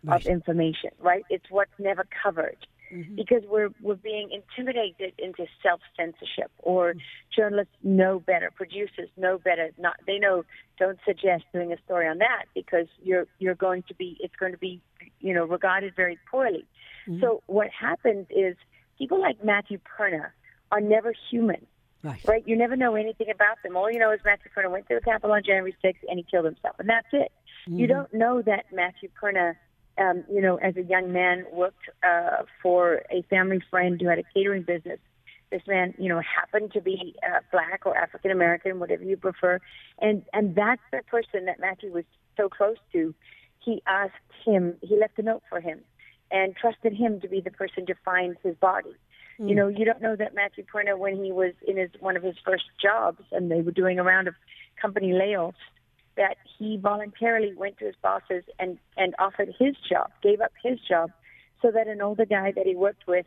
Right. 0.04 0.22
of 0.22 0.28
information, 0.32 0.92
right? 1.00 1.26
It's 1.30 1.46
what's 1.50 1.72
never 1.80 2.06
covered. 2.24 2.58
Mm-hmm. 2.92 3.16
Because 3.16 3.44
we're 3.48 3.70
we're 3.82 3.96
being 3.96 4.30
intimidated 4.32 5.14
into 5.18 5.46
self 5.62 5.82
censorship, 5.98 6.52
or 6.60 6.92
mm-hmm. 6.92 7.00
journalists 7.36 7.74
know 7.84 8.20
better, 8.20 8.52
producers 8.56 9.10
know 9.18 9.38
better. 9.38 9.72
Not 9.78 9.96
they 10.06 10.20
know. 10.20 10.46
Don't 10.80 11.00
suggest 11.06 11.44
doing 11.54 11.74
a 11.74 11.78
story 11.86 12.08
on 12.08 12.20
that 12.20 12.46
because 12.54 12.88
you're 13.04 13.26
you're 13.40 13.56
going 13.56 13.84
to 13.88 13.96
be 13.96 14.18
it's 14.20 14.36
going 14.36 14.52
to 14.52 14.58
be 14.58 14.82
you 15.20 15.34
know 15.34 15.46
regarded 15.46 15.96
very 15.96 16.18
poorly. 16.30 16.66
Mm-hmm. 17.08 17.22
So 17.22 17.42
what 17.48 17.70
happens 17.70 18.28
is 18.30 18.56
people 18.98 19.20
like 19.20 19.44
Matthew 19.44 19.80
Perna 19.80 20.30
are 20.72 20.82
never 20.82 21.14
human, 21.30 21.66
Right. 22.04 22.22
right? 22.28 22.48
You 22.48 22.56
never 22.56 22.76
know 22.76 22.96
anything 22.96 23.30
about 23.34 23.58
them. 23.64 23.76
All 23.76 23.92
you 23.92 24.00
know 24.00 24.12
is 24.12 24.20
Matthew 24.24 24.52
Perna 24.56 24.72
went 24.72 24.88
to 24.90 24.96
the 24.96 25.02
Capitol 25.02 25.32
on 25.32 25.44
January 25.44 25.76
6th 25.84 25.96
and 26.10 26.20
he 26.20 26.26
killed 26.30 26.46
himself, 26.46 26.76
and 26.80 26.90
that's 26.90 27.08
it. 27.12 27.32
You 27.70 27.88
don't 27.88 28.14
know 28.14 28.42
that 28.42 28.66
Matthew 28.72 29.10
Perna, 29.22 29.56
um, 29.98 30.24
you 30.32 30.42
know, 30.42 30.58
as 30.58 30.76
a 30.78 30.84
young 30.84 31.12
man, 31.12 31.46
worked 31.52 31.90
uh, 32.08 32.44
for 32.62 33.02
a 33.12 33.24
family 33.30 33.62
friend 33.70 34.00
who 34.02 34.08
had 34.08 34.20
a 34.20 34.24
catering 34.34 34.64
business. 34.64 35.00
This 35.52 35.62
man, 35.68 35.94
you 35.98 36.10
know, 36.10 36.22
happened 36.22 36.74
to 36.74 36.82
be 36.82 37.16
uh, 37.26 37.40
black 37.52 37.84
or 37.86 37.98
African 37.98 38.32
American, 38.32 38.80
whatever 38.80 39.04
you 39.04 39.16
prefer, 39.16 39.60
and 40.00 40.24
and 40.34 40.56
that's 40.56 40.82
the 40.92 41.02
person 41.08 41.46
that 41.46 41.60
Matthew 41.60 41.92
was 41.92 42.04
so 42.36 42.50
close 42.50 42.78
to. 42.92 43.16
He 43.64 43.82
asked 43.88 44.14
him. 44.46 44.76
He 44.82 44.98
left 44.98 45.18
a 45.20 45.22
note 45.22 45.44
for 45.50 45.62
him, 45.62 45.80
and 46.32 46.56
trusted 46.56 46.94
him 46.94 47.22
to 47.22 47.30
be 47.30 47.40
the 47.40 47.52
person 47.52 47.86
to 47.86 47.96
find 48.04 48.36
his 48.44 48.56
body. 48.56 48.96
You 49.40 49.54
know, 49.54 49.68
you 49.68 49.86
don't 49.86 50.02
know 50.02 50.16
that 50.16 50.34
Matthew 50.34 50.64
Perna, 50.66 50.98
when 50.98 51.24
he 51.24 51.32
was 51.32 51.54
in 51.68 51.78
his 51.78 51.92
one 52.00 52.18
of 52.18 52.24
his 52.24 52.36
first 52.44 52.64
jobs, 52.82 53.22
and 53.32 53.52
they 53.52 53.62
were 53.62 53.72
doing 53.72 54.00
a 54.00 54.04
round 54.04 54.28
of 54.28 54.34
company 54.82 55.12
layoffs, 55.12 55.54
that 56.18 56.38
he 56.58 56.78
voluntarily 56.78 57.54
went 57.54 57.78
to 57.78 57.86
his 57.86 57.96
bosses 58.02 58.44
and 58.60 58.78
and 58.98 59.16
offered 59.20 59.54
his 59.58 59.76
job, 59.90 60.12
gave 60.22 60.42
up 60.42 60.52
his 60.62 60.80
job, 60.82 61.12
so 61.62 61.72
that 61.72 61.88
an 61.88 62.02
older 62.02 62.26
guy 62.26 62.52
that 62.52 62.66
he 62.66 62.76
worked 62.76 63.08
with 63.08 63.26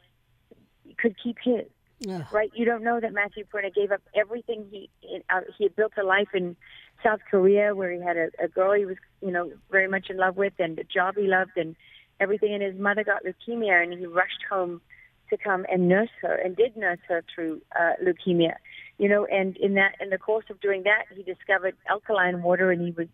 could 0.98 1.16
keep 1.22 1.38
his. 1.42 1.66
Ugh. 2.08 2.24
Right? 2.32 2.50
You 2.54 2.64
don't 2.64 2.82
know 2.82 2.98
that 3.00 3.12
Matthew 3.12 3.44
Perna 3.44 3.74
gave 3.74 3.92
up 3.92 4.00
everything 4.14 4.66
he 4.70 4.90
uh, 5.30 5.40
he 5.56 5.64
had 5.64 5.76
built 5.76 5.92
a 5.98 6.04
life 6.04 6.28
in 6.34 6.56
South 7.02 7.20
Korea 7.30 7.74
where 7.74 7.92
he 7.92 8.00
had 8.00 8.16
a, 8.16 8.28
a 8.42 8.48
girl 8.48 8.72
he 8.72 8.86
was 8.86 8.96
you 9.22 9.30
know 9.30 9.50
very 9.70 9.88
much 9.88 10.10
in 10.10 10.16
love 10.16 10.36
with 10.36 10.54
and 10.58 10.78
a 10.78 10.84
job 10.84 11.16
he 11.16 11.26
loved 11.26 11.56
and 11.56 11.76
everything. 12.18 12.54
And 12.54 12.62
his 12.62 12.78
mother 12.78 13.04
got 13.04 13.24
leukemia 13.24 13.82
and 13.82 13.92
he 13.98 14.06
rushed 14.06 14.44
home 14.48 14.80
to 15.28 15.36
come 15.36 15.64
and 15.70 15.88
nurse 15.88 16.10
her 16.22 16.34
and 16.34 16.56
did 16.56 16.76
nurse 16.76 16.98
her 17.08 17.22
through 17.34 17.60
uh, 17.78 17.92
leukemia. 18.02 18.54
You 19.00 19.08
know, 19.08 19.24
and 19.24 19.56
in 19.56 19.74
that 19.74 19.92
in 19.98 20.10
the 20.10 20.18
course 20.18 20.44
of 20.50 20.60
doing 20.60 20.82
that, 20.82 21.06
he 21.16 21.22
discovered 21.22 21.74
alkaline 21.88 22.42
water 22.42 22.70
and 22.70 22.82
he 22.82 22.90
was 22.90 23.08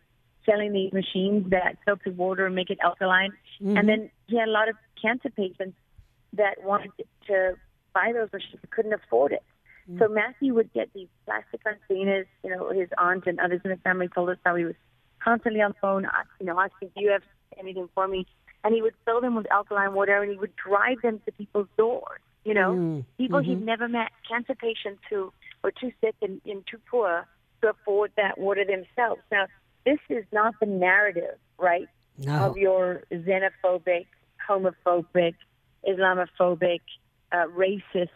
selling 0.44 0.72
these 0.72 0.92
machines 0.92 1.50
that 1.50 1.76
filtered 1.84 2.18
water 2.18 2.44
and 2.44 2.56
make 2.56 2.70
it 2.70 2.78
alkaline. 2.82 3.32
And 3.60 3.68
mm-hmm. 3.76 3.86
then 3.86 4.10
he 4.26 4.36
had 4.36 4.48
a 4.48 4.50
lot 4.50 4.68
of 4.68 4.74
cancer 5.00 5.30
patients 5.30 5.76
that 6.32 6.56
wanted 6.64 6.90
to 7.28 7.54
buy 7.94 8.10
those 8.12 8.32
machines 8.32 8.58
but 8.60 8.70
couldn't 8.70 8.94
afford 8.94 9.30
it. 9.30 9.44
So 9.98 10.06
mm. 10.06 10.14
Matthew 10.14 10.54
would 10.54 10.72
get 10.72 10.92
these 10.92 11.06
plastic 11.24 11.60
containers. 11.62 12.26
You 12.42 12.50
know, 12.50 12.70
his 12.70 12.88
aunt 12.98 13.24
and 13.28 13.38
others 13.38 13.60
in 13.64 13.70
the 13.70 13.76
family 13.76 14.08
told 14.08 14.30
us 14.30 14.38
how 14.44 14.56
he 14.56 14.64
was 14.64 14.74
constantly 15.22 15.60
on 15.60 15.70
the 15.70 15.76
phone, 15.80 16.04
uh, 16.04 16.24
you 16.40 16.46
know, 16.46 16.58
asking, 16.58 16.90
"Do 16.96 17.02
you 17.04 17.10
have 17.10 17.22
anything 17.60 17.88
for 17.94 18.08
me?" 18.08 18.26
And 18.64 18.74
he 18.74 18.82
would 18.82 18.94
fill 19.04 19.20
them 19.20 19.36
with 19.36 19.46
alkaline 19.52 19.94
water, 19.94 20.20
and 20.20 20.32
he 20.32 20.36
would 20.36 20.56
drive 20.56 21.00
them 21.02 21.20
to 21.26 21.30
people's 21.30 21.68
doors. 21.76 22.20
You 22.44 22.54
know, 22.54 22.74
Mm. 22.74 23.04
people 23.18 23.38
he'd 23.38 23.58
mm-hmm. 23.58 23.64
never 23.64 23.88
met, 23.88 24.10
cancer 24.28 24.56
patients 24.56 25.02
who 25.08 25.32
were 25.66 25.72
too 25.72 25.90
sick 26.00 26.14
and, 26.22 26.40
and 26.46 26.64
too 26.70 26.78
poor 26.88 27.26
to 27.60 27.70
afford 27.70 28.12
that 28.16 28.38
water 28.38 28.64
themselves. 28.64 29.20
Now, 29.32 29.46
this 29.84 29.98
is 30.08 30.24
not 30.32 30.54
the 30.60 30.66
narrative, 30.66 31.38
right? 31.58 31.88
No. 32.18 32.46
of 32.46 32.56
your 32.56 33.02
xenophobic, 33.12 34.06
homophobic, 34.48 35.34
Islamophobic, 35.86 36.80
uh, 37.32 37.44
racist, 37.54 38.08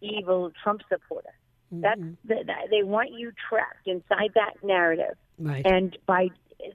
evil 0.00 0.50
Trump 0.62 0.80
supporter. 0.88 1.28
That's 1.70 2.00
the, 2.24 2.36
that, 2.46 2.68
they 2.70 2.82
want 2.82 3.10
you 3.12 3.32
trapped 3.48 3.86
inside 3.86 4.30
that 4.34 4.54
narrative, 4.64 5.16
Right. 5.38 5.64
and 5.66 5.96
by 6.06 6.28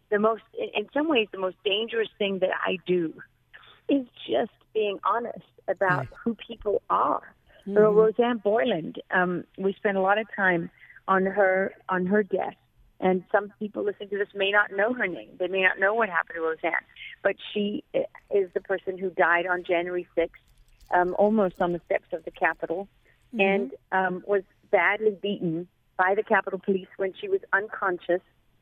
the 0.10 0.20
most, 0.20 0.44
in, 0.58 0.70
in 0.76 0.90
some 0.94 1.10
ways, 1.10 1.28
the 1.32 1.40
most 1.40 1.58
dangerous 1.66 2.10
thing 2.18 2.40
that 2.40 2.52
I 2.66 2.78
do 2.86 3.14
is 3.90 4.06
just 4.30 4.52
being 4.74 5.00
honest 5.04 5.38
about 5.68 6.00
Right. 6.00 6.10
who 6.24 6.36
people 6.36 6.82
are. 6.90 7.34
Know, 7.66 7.92
Roseanne 7.92 8.38
Boyland, 8.38 9.02
um, 9.12 9.44
we 9.58 9.74
spent 9.74 9.98
a 9.98 10.02
lot 10.02 10.18
of 10.18 10.28
time 10.36 10.70
on 11.08 11.26
her 11.26 11.74
on 11.88 12.06
her 12.06 12.24
death, 12.24 12.56
and 13.00 13.24
some 13.32 13.52
people 13.60 13.84
listening 13.84 14.10
to 14.10 14.18
this 14.18 14.30
may 14.36 14.52
not 14.52 14.72
know 14.72 14.94
her 14.94 15.08
name. 15.08 15.30
They 15.40 15.48
may 15.48 15.62
not 15.62 15.80
know 15.80 15.94
what 15.94 16.10
happened 16.10 16.36
to 16.36 16.42
Roseanne, 16.42 16.86
but 17.24 17.36
she 17.54 17.84
is 17.94 18.50
the 18.54 18.62
person 18.62 18.98
who 18.98 19.10
died 19.10 19.46
on 19.48 19.64
January 19.64 20.08
6th, 20.18 20.30
um, 20.94 21.16
almost 21.18 21.56
on 21.62 21.74
the 21.74 21.82
steps 21.86 22.08
of 22.14 22.26
the 22.26 22.32
Capitol, 22.32 22.88
and 23.38 23.72
um, 23.92 24.24
was 24.28 24.44
badly 24.72 25.18
beaten 25.22 25.68
by 25.98 26.16
the 26.16 26.24
Capitol 26.24 26.60
Police 26.64 26.88
when 26.98 27.14
she 27.20 27.28
was 27.28 27.42
unconscious 27.54 28.22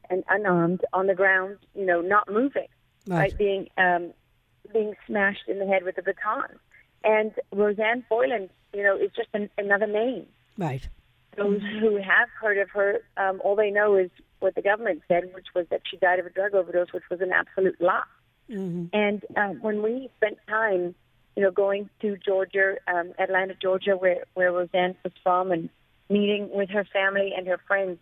and 0.10 0.24
unarmed 0.30 0.82
on 0.93 1.08
the 1.08 1.16
ground, 1.16 1.58
you 1.76 1.86
know, 1.86 2.02
not 2.02 2.30
moving, 2.32 2.68
Right. 3.06 3.20
right, 3.20 3.38
being 3.38 3.70
um, 3.78 4.14
being 4.74 4.95
smashed 5.06 5.48
in 5.48 5.60
the 5.60 5.66
head 5.66 5.84
with 5.84 5.98
a 5.98 6.02
baton. 6.02 6.60
And 7.04 7.32
Roseanne 7.52 8.04
Boyland, 8.10 8.50
you 8.74 8.84
know, 8.84 8.98
is 8.98 9.12
just 9.16 9.30
an, 9.34 9.50
another 9.58 9.88
name. 9.88 10.26
Right. 10.58 10.88
Those 11.36 11.62
who 11.80 11.98
have 11.98 12.30
heard 12.41 12.58
of 12.58 12.70
her, 12.72 13.00
um, 13.18 13.39
all 13.43 13.56
they 13.56 13.70
know 13.70 13.95
is 13.95 14.10
what 14.39 14.56
the 14.56 14.62
government 14.62 15.04
said, 15.08 15.24
which 15.34 15.48
was 15.56 15.68
that 15.70 15.82
she 15.89 15.98
died 15.98 16.20
of 16.20 16.26
a 16.26 16.30
drug 16.32 16.56
overdose, 16.56 16.91
which 16.91 17.04
was 17.12 17.22
an 17.22 17.32
absolute 17.32 17.80
lie. 17.80 18.04
And 18.50 19.24
um, 19.36 19.62
when 19.62 19.84
we 19.84 20.10
spent 20.18 20.38
time, 20.48 20.95
you 21.36 21.43
know, 21.43 21.52
going 21.52 21.89
to 22.02 22.18
Georgia, 22.18 22.78
um, 22.88 23.14
Atlanta, 23.20 23.54
Georgia, 23.62 23.95
where 23.98 24.24
where 24.34 24.52
Roseanne 24.52 24.95
was 25.04 25.14
from, 25.22 25.52
and 25.52 25.70
meeting 26.10 26.50
with 26.52 26.70
her 26.70 26.86
family 26.86 27.34
and 27.38 27.45
her 27.48 27.60
friends, 27.68 28.00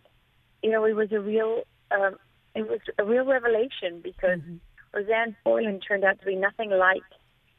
you 0.62 0.70
know, 0.70 0.84
it 0.84 0.94
was 0.94 1.12
a 1.12 1.20
real, 1.20 1.64
um, 1.90 2.16
it 2.54 2.66
was 2.68 2.80
a 2.98 3.04
real 3.04 3.24
revelation 3.26 4.00
because 4.00 4.40
Mhm. 4.40 4.60
Roseanne 4.94 5.36
Boyland 5.44 5.82
turned 5.86 6.04
out 6.04 6.18
to 6.20 6.24
be 6.24 6.36
nothing 6.36 6.70
like, 6.70 7.02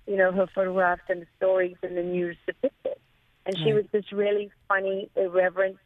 you 0.07 0.17
know, 0.17 0.31
her 0.31 0.47
photographs 0.53 1.03
and 1.09 1.21
the 1.21 1.27
stories 1.37 1.77
in 1.83 1.95
the 1.95 2.03
news 2.03 2.37
depicted. 2.47 2.97
And 3.45 3.57
she 3.63 3.71
Right. 3.71 3.75
was 3.75 3.85
this 3.91 4.11
really 4.11 4.51
funny, 4.67 5.09
irreverent, 5.15 5.77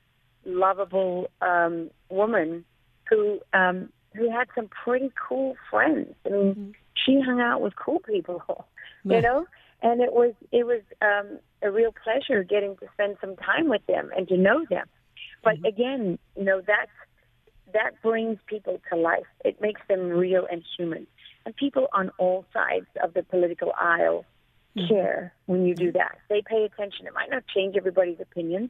lovable 0.45 1.27
um, 1.41 1.91
woman 2.09 2.65
who 3.09 3.39
um, 3.53 3.91
who 4.15 4.29
had 4.29 4.47
some 4.55 4.69
pretty 4.83 5.11
cool 5.27 5.55
friends. 5.69 6.15
I 6.25 6.29
mean, 6.29 6.57
Mhm. 6.57 6.75
she 6.95 7.19
hung 7.21 7.39
out 7.41 7.61
with 7.61 7.75
cool 7.75 7.99
people, 7.99 8.41
you 9.09 9.21
Yeah. 9.21 9.21
know. 9.21 9.45
And 9.81 10.01
it 10.01 10.13
was 10.13 10.33
it 10.51 10.65
was 10.65 10.81
um, 11.01 11.39
a 11.61 11.71
real 11.71 11.91
pleasure 12.03 12.43
getting 12.43 12.75
to 12.77 12.87
spend 12.93 13.17
some 13.21 13.35
time 13.37 13.69
with 13.69 13.85
them 13.87 14.11
and 14.15 14.27
to 14.29 14.37
know 14.37 14.65
them. 14.69 14.87
But 15.43 15.55
Mm-hmm. 15.55 15.65
again, 15.65 16.19
you 16.35 16.43
know 16.45 16.61
that 16.67 16.87
that 17.73 18.01
brings 18.01 18.37
people 18.47 18.79
to 18.91 18.97
life. 18.97 19.27
It 19.45 19.61
makes 19.61 19.81
them 19.87 20.09
real 20.09 20.47
and 20.51 20.63
human. 20.77 21.07
And 21.45 21.55
people 21.55 21.87
on 21.93 22.11
all 22.17 22.45
sides 22.53 22.87
of 23.03 23.13
the 23.13 23.23
political 23.23 23.71
aisle 23.79 24.25
Mm-hmm. 24.77 24.87
care 24.87 25.33
when 25.47 25.65
you 25.65 25.75
do 25.75 25.91
that. 25.91 26.19
They 26.29 26.41
pay 26.49 26.63
attention. 26.63 27.05
It 27.05 27.13
might 27.13 27.29
not 27.29 27.43
change 27.53 27.75
everybody's 27.75 28.21
opinions. 28.21 28.69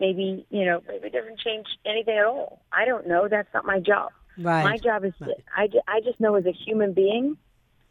Maybe, 0.00 0.46
you 0.48 0.64
know, 0.64 0.80
maybe 0.88 1.08
it 1.08 1.12
doesn't 1.12 1.40
change 1.40 1.66
anything 1.84 2.16
at 2.16 2.24
all. 2.24 2.62
I 2.72 2.86
don't 2.86 3.06
know. 3.06 3.28
That's 3.28 3.52
not 3.52 3.66
my 3.66 3.78
job. 3.78 4.12
Right. 4.38 4.64
My 4.64 4.78
job 4.78 5.04
is 5.04 5.12
to, 5.18 5.26
Right. 5.26 5.44
I, 5.54 5.96
I 5.96 6.00
just 6.00 6.18
know 6.20 6.36
as 6.36 6.46
a 6.46 6.52
human 6.52 6.94
being 6.94 7.36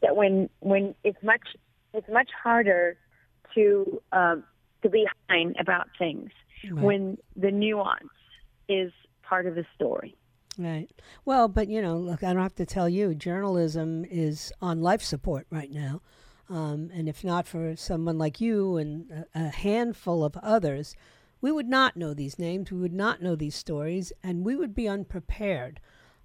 that 0.01 0.15
when 0.15 0.49
when 0.61 0.95
it's 1.03 1.21
much 1.21 1.43
it's 1.93 2.09
much 2.09 2.31
harder 2.43 2.97
to 3.53 4.01
um, 4.11 4.43
to 4.81 4.89
be 4.89 5.05
fine 5.27 5.53
about 5.59 5.87
things 5.99 6.31
Right. 6.63 6.83
when 6.83 7.19
the 7.35 7.51
nuance 7.51 8.09
is 8.67 8.91
part 9.21 9.45
of 9.45 9.53
the 9.53 9.65
story. 9.75 10.15
Right. 10.61 10.91
Well, 11.25 11.47
but 11.47 11.69
you 11.69 11.81
know, 11.81 11.97
look, 11.97 12.23
I 12.23 12.33
don't 12.33 12.41
have 12.43 12.55
to 12.55 12.67
tell 12.67 12.87
you, 12.87 13.15
journalism 13.15 14.05
is 14.07 14.53
on 14.61 14.79
life 14.79 15.01
support 15.01 15.47
right 15.49 15.71
now. 15.71 16.01
Um, 16.49 16.91
and 16.93 17.09
if 17.09 17.23
not 17.23 17.47
for 17.47 17.75
someone 17.75 18.19
like 18.19 18.39
you 18.39 18.77
and 18.77 19.09
a, 19.11 19.25
a 19.33 19.49
handful 19.49 20.23
of 20.23 20.37
others, 20.37 20.95
we 21.39 21.51
would 21.51 21.67
not 21.67 21.97
know 21.97 22.13
these 22.13 22.37
names, 22.37 22.71
we 22.71 22.77
would 22.77 22.93
not 22.93 23.23
know 23.23 23.35
these 23.35 23.55
stories, 23.55 24.13
and 24.21 24.45
we 24.45 24.55
would 24.55 24.75
be 24.75 24.87
unprepared 24.87 25.79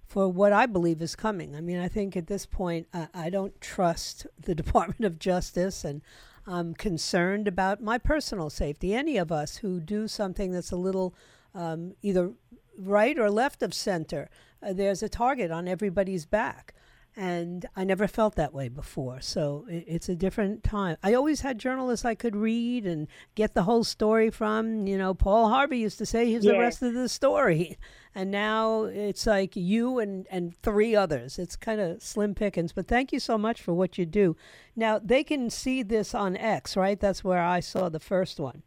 for 0.05 0.27
what 0.27 0.53
I 0.53 0.67
believe 0.67 1.01
is 1.01 1.15
coming. 1.15 1.55
I 1.55 1.61
mean, 1.61 1.79
I 1.79 1.87
think 1.87 2.15
at 2.15 2.27
this 2.27 2.45
point, 2.45 2.87
I, 2.93 3.07
I 3.15 3.29
don't 3.31 3.59
trust 3.59 4.27
the 4.39 4.53
Department 4.63 5.03
of 5.03 5.17
Justice, 5.17 5.83
and 5.83 6.03
I'm 6.45 6.75
concerned 6.75 7.47
about 7.47 7.81
my 7.81 7.97
personal 7.97 8.51
safety. 8.51 8.93
Any 8.93 9.17
of 9.17 9.31
us 9.31 9.57
who 9.57 9.79
do 9.79 10.07
something 10.07 10.51
that's 10.51 10.71
a 10.71 10.77
little 10.77 11.15
um, 11.57 11.95
either 12.03 12.33
right 12.77 13.17
or 13.17 13.29
left 13.29 13.61
of 13.63 13.73
center, 13.73 14.29
uh, 14.61 14.73
there's 14.73 15.03
a 15.03 15.09
target 15.09 15.51
on 15.51 15.67
everybody's 15.67 16.25
back. 16.25 16.73
And 17.19 17.65
I 17.75 17.83
never 17.83 18.07
felt 18.07 18.35
that 18.35 18.53
way 18.53 18.69
before. 18.69 19.21
So 19.21 19.65
it, 19.67 19.85
it's 19.87 20.07
a 20.07 20.15
different 20.15 20.63
time. 20.63 20.97
I 21.01 21.15
always 21.15 21.41
had 21.41 21.57
journalists 21.57 22.05
I 22.05 22.13
could 22.13 22.35
read 22.35 22.85
and 22.85 23.07
get 23.33 23.55
the 23.55 23.63
whole 23.63 23.83
story 23.83 24.29
from. 24.29 24.85
You 24.85 24.99
know, 24.99 25.15
Paul 25.15 25.49
Harvey 25.49 25.79
used 25.79 25.97
to 25.97 26.05
say, 26.05 26.29
here's 26.29 26.43
the 26.43 26.59
rest 26.59 26.83
of 26.83 26.93
the 26.93 27.09
story. 27.09 27.77
And 28.15 28.31
now 28.31 28.85
it's 28.85 29.27
like 29.27 29.55
you 29.55 29.99
and, 29.99 30.25
and 30.31 30.57
three 30.63 30.95
others. 30.95 31.37
It's 31.37 31.55
kind 31.55 31.79
of 31.79 32.01
slim 32.01 32.33
pickings. 32.33 32.73
But 32.73 32.87
thank 32.87 33.13
you 33.13 33.19
so 33.19 33.37
much 33.37 33.61
for 33.61 33.75
what 33.75 33.99
you 33.99 34.07
do. 34.07 34.35
Now, 34.75 34.97
they 34.97 35.23
can 35.23 35.51
see 35.51 35.83
this 35.83 36.15
on 36.15 36.35
X, 36.35 36.75
right? 36.75 36.99
That's 36.99 37.23
where 37.23 37.43
I 37.43 37.59
saw 37.59 37.89
the 37.89 37.99
first 37.99 38.39
one. 38.39 38.63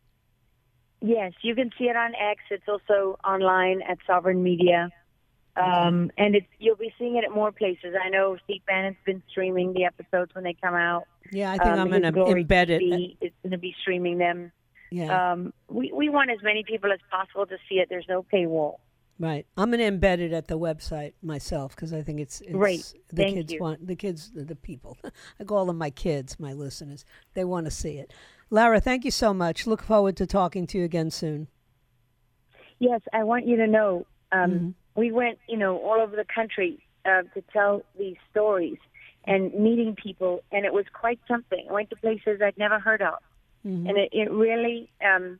Yes, 1.00 1.32
you 1.42 1.54
can 1.54 1.70
see 1.78 1.84
it 1.84 1.96
on 1.96 2.14
X. 2.14 2.42
It's 2.50 2.68
also 2.68 3.18
online 3.24 3.82
at 3.82 3.98
Sovereign 4.06 4.42
Media. 4.42 4.90
Um, 5.56 6.10
and 6.16 6.36
it's, 6.36 6.46
you'll 6.58 6.76
be 6.76 6.94
seeing 6.98 7.16
it 7.16 7.24
at 7.24 7.32
more 7.32 7.52
places. 7.52 7.94
I 8.02 8.08
know 8.08 8.36
Steve 8.44 8.62
Bannon's 8.66 8.96
been 9.04 9.22
streaming 9.30 9.72
the 9.72 9.84
episodes 9.84 10.34
when 10.34 10.44
they 10.44 10.54
come 10.54 10.74
out. 10.74 11.06
Yeah, 11.32 11.50
I 11.52 11.58
think 11.58 11.70
Um, 11.72 11.80
I'm 11.80 11.90
going 11.90 12.02
to 12.02 12.12
embed 12.12 12.70
it. 12.70 13.16
It's 13.20 13.34
going 13.42 13.52
to 13.52 13.58
be 13.58 13.74
streaming 13.80 14.18
them. 14.18 14.52
Yeah. 14.90 15.32
Um, 15.32 15.52
we, 15.68 15.92
we 15.92 16.08
want 16.08 16.30
as 16.30 16.38
many 16.42 16.64
people 16.64 16.92
as 16.92 17.00
possible 17.10 17.46
to 17.46 17.56
see 17.68 17.76
it. 17.76 17.88
There's 17.88 18.06
no 18.08 18.22
paywall. 18.22 18.76
Right. 19.20 19.46
I'm 19.58 19.70
going 19.70 19.80
to 19.80 19.98
embed 20.08 20.18
it 20.20 20.32
at 20.32 20.48
the 20.48 20.58
website 20.58 21.12
myself 21.22 21.76
because 21.76 21.92
I 21.92 22.00
think 22.00 22.20
it's, 22.20 22.40
it's 22.40 22.52
Great. 22.52 22.94
the 23.10 23.16
Thank 23.24 23.34
kids 23.36 23.52
you. 23.52 23.60
want 23.60 23.86
the 23.86 23.94
kids 23.94 24.30
the, 24.32 24.44
the 24.44 24.56
people. 24.56 24.96
I 25.40 25.44
call 25.44 25.66
them 25.66 25.76
my 25.76 25.90
kids, 25.90 26.40
my 26.40 26.54
listeners. 26.54 27.04
They 27.34 27.44
want 27.44 27.66
to 27.66 27.70
see 27.70 27.98
it. 27.98 28.14
Lara, 28.48 28.80
thank 28.80 29.04
you 29.04 29.10
so 29.10 29.34
much. 29.34 29.66
Look 29.66 29.82
forward 29.82 30.16
to 30.16 30.26
talking 30.26 30.66
to 30.68 30.78
you 30.78 30.84
again 30.84 31.10
soon. 31.10 31.48
Yes, 32.78 33.02
I 33.12 33.24
want 33.24 33.46
you 33.46 33.56
to 33.58 33.66
know 33.66 34.06
um, 34.32 34.50
Mhm. 34.52 34.74
we 34.94 35.12
went, 35.12 35.38
you 35.48 35.58
know, 35.58 35.76
all 35.78 36.00
over 36.00 36.16
the 36.16 36.24
country 36.24 36.82
uh, 37.04 37.22
to 37.34 37.42
tell 37.52 37.82
these 37.98 38.16
stories 38.30 38.78
and 39.24 39.52
meeting 39.52 39.94
people, 40.02 40.42
and 40.50 40.64
it 40.64 40.72
was 40.72 40.86
quite 40.94 41.20
something. 41.28 41.66
I 41.68 41.72
went 41.74 41.90
to 41.90 41.96
places 41.96 42.40
I'd 42.42 42.56
never 42.56 42.78
heard 42.78 43.02
of, 43.02 43.18
Mhm. 43.66 43.86
and 43.88 43.98
it, 43.98 44.08
it 44.12 44.30
really, 44.30 44.90
um, 45.04 45.38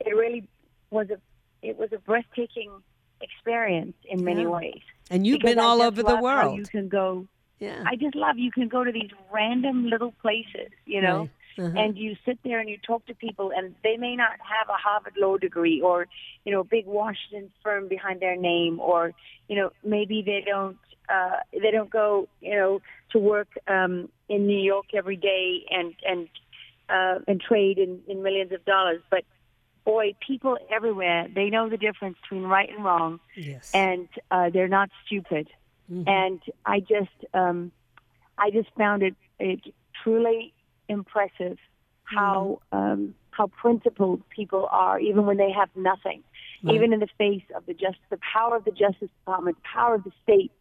it 0.00 0.14
really 0.14 0.46
was 0.90 1.08
a, 1.10 1.18
it 1.62 1.78
was 1.78 1.90
a 1.92 1.98
breathtaking 1.98 2.70
experience 3.20 3.94
in 4.04 4.24
many 4.24 4.42
Yeah. 4.42 4.48
ways. 4.48 4.82
And 5.10 5.26
you've 5.26 5.40
been 5.40 5.58
I 5.58 5.64
all 5.64 5.82
over 5.82 6.02
the 6.02 6.16
world. 6.16 6.58
You 6.58 6.64
can 6.64 6.88
go. 6.88 7.26
yeah. 7.60 7.82
I 7.86 7.96
just 7.96 8.14
love 8.14 8.38
you 8.38 8.50
can 8.50 8.68
go 8.68 8.84
to 8.84 8.92
these 8.92 9.10
random 9.32 9.86
little 9.88 10.12
places, 10.22 10.70
you 10.86 11.00
know. 11.00 11.20
Right. 11.20 11.30
Uh-huh. 11.56 11.70
and 11.78 11.96
you 11.96 12.16
sit 12.26 12.40
there 12.42 12.58
and 12.58 12.68
you 12.68 12.78
talk 12.78 13.06
to 13.06 13.14
people 13.14 13.52
and 13.56 13.76
they 13.84 13.96
may 13.96 14.16
not 14.16 14.32
have 14.40 14.68
a 14.68 14.72
Harvard 14.72 15.14
law 15.16 15.36
degree 15.36 15.80
or 15.80 16.08
you 16.44 16.50
know 16.52 16.62
a 16.62 16.64
big 16.64 16.84
Washington 16.84 17.52
firm 17.62 17.86
behind 17.86 18.18
their 18.18 18.34
name 18.34 18.80
or 18.80 19.12
you 19.46 19.54
know 19.54 19.70
maybe 19.84 20.20
they 20.20 20.42
don't 20.44 20.76
uh 21.08 21.36
they 21.52 21.70
don't 21.70 21.90
go 21.90 22.26
you 22.40 22.56
know 22.56 22.80
to 23.12 23.20
work 23.20 23.46
um 23.68 24.08
in 24.28 24.48
New 24.48 24.58
York 24.58 24.86
every 24.94 25.14
day 25.14 25.64
and 25.70 25.94
and 26.04 26.28
uh 26.88 27.20
and 27.28 27.40
trade 27.40 27.78
in, 27.78 28.00
in 28.08 28.24
millions 28.24 28.50
of 28.50 28.64
dollars 28.64 29.00
but 29.08 29.22
boy 29.84 30.14
people 30.26 30.56
everywhere 30.74 31.26
they 31.34 31.50
know 31.50 31.68
the 31.68 31.76
difference 31.76 32.16
between 32.22 32.42
right 32.44 32.70
and 32.74 32.84
wrong 32.84 33.20
yes. 33.36 33.70
and 33.74 34.08
uh 34.30 34.48
they're 34.50 34.68
not 34.68 34.88
stupid 35.06 35.48
Mhm. 35.92 36.08
and 36.08 36.40
I 36.64 36.80
just 36.80 37.10
um, 37.34 37.70
I 38.38 38.50
just 38.50 38.70
found 38.74 39.02
it, 39.02 39.14
it 39.38 39.60
truly 40.02 40.54
impressive 40.88 41.58
how 42.04 42.60
um, 42.72 43.14
how 43.32 43.48
principled 43.48 44.22
people 44.30 44.66
are, 44.70 44.98
even 44.98 45.26
when 45.26 45.36
they 45.36 45.52
have 45.52 45.68
nothing, 45.76 46.22
Right. 46.62 46.74
even 46.76 46.94
in 46.94 47.00
the 47.00 47.08
face 47.18 47.42
of 47.54 47.66
the 47.66 47.74
just 47.74 47.98
the 48.08 48.18
power 48.32 48.56
of 48.56 48.64
the 48.64 48.70
Justice 48.70 49.10
Department, 49.20 49.58
power 49.62 49.96
of 49.96 50.04
the 50.04 50.12
state, 50.22 50.52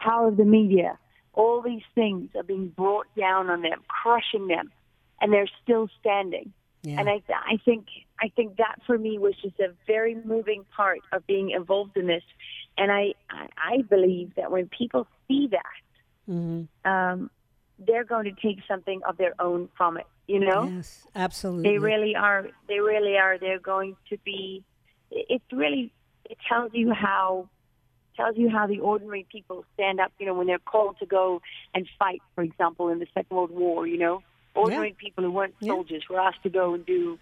power 0.00 0.26
of 0.26 0.36
the 0.36 0.44
media. 0.44 0.98
All 1.32 1.62
these 1.62 1.84
things 1.94 2.30
are 2.34 2.42
being 2.42 2.66
brought 2.70 3.06
down 3.16 3.48
on 3.50 3.62
them, 3.62 3.84
crushing 3.86 4.48
them, 4.48 4.72
and 5.20 5.32
they're 5.32 5.50
still 5.62 5.88
standing. 6.00 6.52
yeah. 6.82 6.98
And 6.98 7.08
I, 7.08 7.22
I 7.28 7.58
think, 7.64 7.86
I 8.20 8.28
think 8.34 8.56
that 8.56 8.76
for 8.86 8.96
me 8.96 9.18
was 9.18 9.34
just 9.42 9.58
a 9.60 9.72
very 9.86 10.14
moving 10.14 10.64
part 10.74 11.00
of 11.12 11.26
being 11.26 11.50
involved 11.50 11.96
in 11.96 12.06
this. 12.06 12.22
And 12.78 12.90
I, 12.90 13.14
I, 13.30 13.48
I 13.58 13.82
believe 13.82 14.34
that 14.36 14.50
when 14.50 14.68
people 14.68 15.06
see 15.28 15.48
that, 15.48 16.30
Mhm. 16.32 16.66
um, 16.84 17.30
they're 17.78 18.04
going 18.04 18.24
to 18.24 18.32
take 18.40 18.58
something 18.66 19.00
of 19.08 19.16
their 19.18 19.34
own 19.38 19.68
from 19.76 19.96
it. 19.98 20.06
You 20.26 20.40
know, 20.40 20.64
Yes, 20.64 21.06
absolutely. 21.14 21.70
they 21.70 21.78
really 21.78 22.16
are. 22.16 22.48
They 22.68 22.80
really 22.80 23.16
are. 23.16 23.38
They're 23.38 23.60
going 23.60 23.96
to 24.08 24.16
be. 24.24 24.64
It 25.10 25.40
really. 25.52 25.92
It 26.28 26.38
tells 26.48 26.72
you 26.74 26.92
how. 26.92 27.48
Tells 28.16 28.36
you 28.38 28.48
how 28.48 28.66
the 28.66 28.80
ordinary 28.80 29.26
people 29.30 29.64
stand 29.74 30.00
up. 30.00 30.10
You 30.18 30.26
know, 30.26 30.34
when 30.34 30.46
they're 30.48 30.58
called 30.58 30.96
to 31.00 31.06
go 31.06 31.42
and 31.74 31.86
fight, 31.98 32.22
for 32.34 32.42
example, 32.42 32.88
in 32.88 32.98
the 32.98 33.06
Second 33.14 33.36
World 33.36 33.50
War. 33.52 33.86
You 33.86 33.98
know, 33.98 34.22
ordinary 34.54 34.94
people 34.98 35.22
who 35.22 35.30
weren't 35.30 35.54
Yeah. 35.60 35.74
soldiers 35.74 36.02
were 36.08 36.18
asked 36.18 36.42
to 36.42 36.50
go 36.50 36.74
and 36.74 36.84
do 36.84 37.18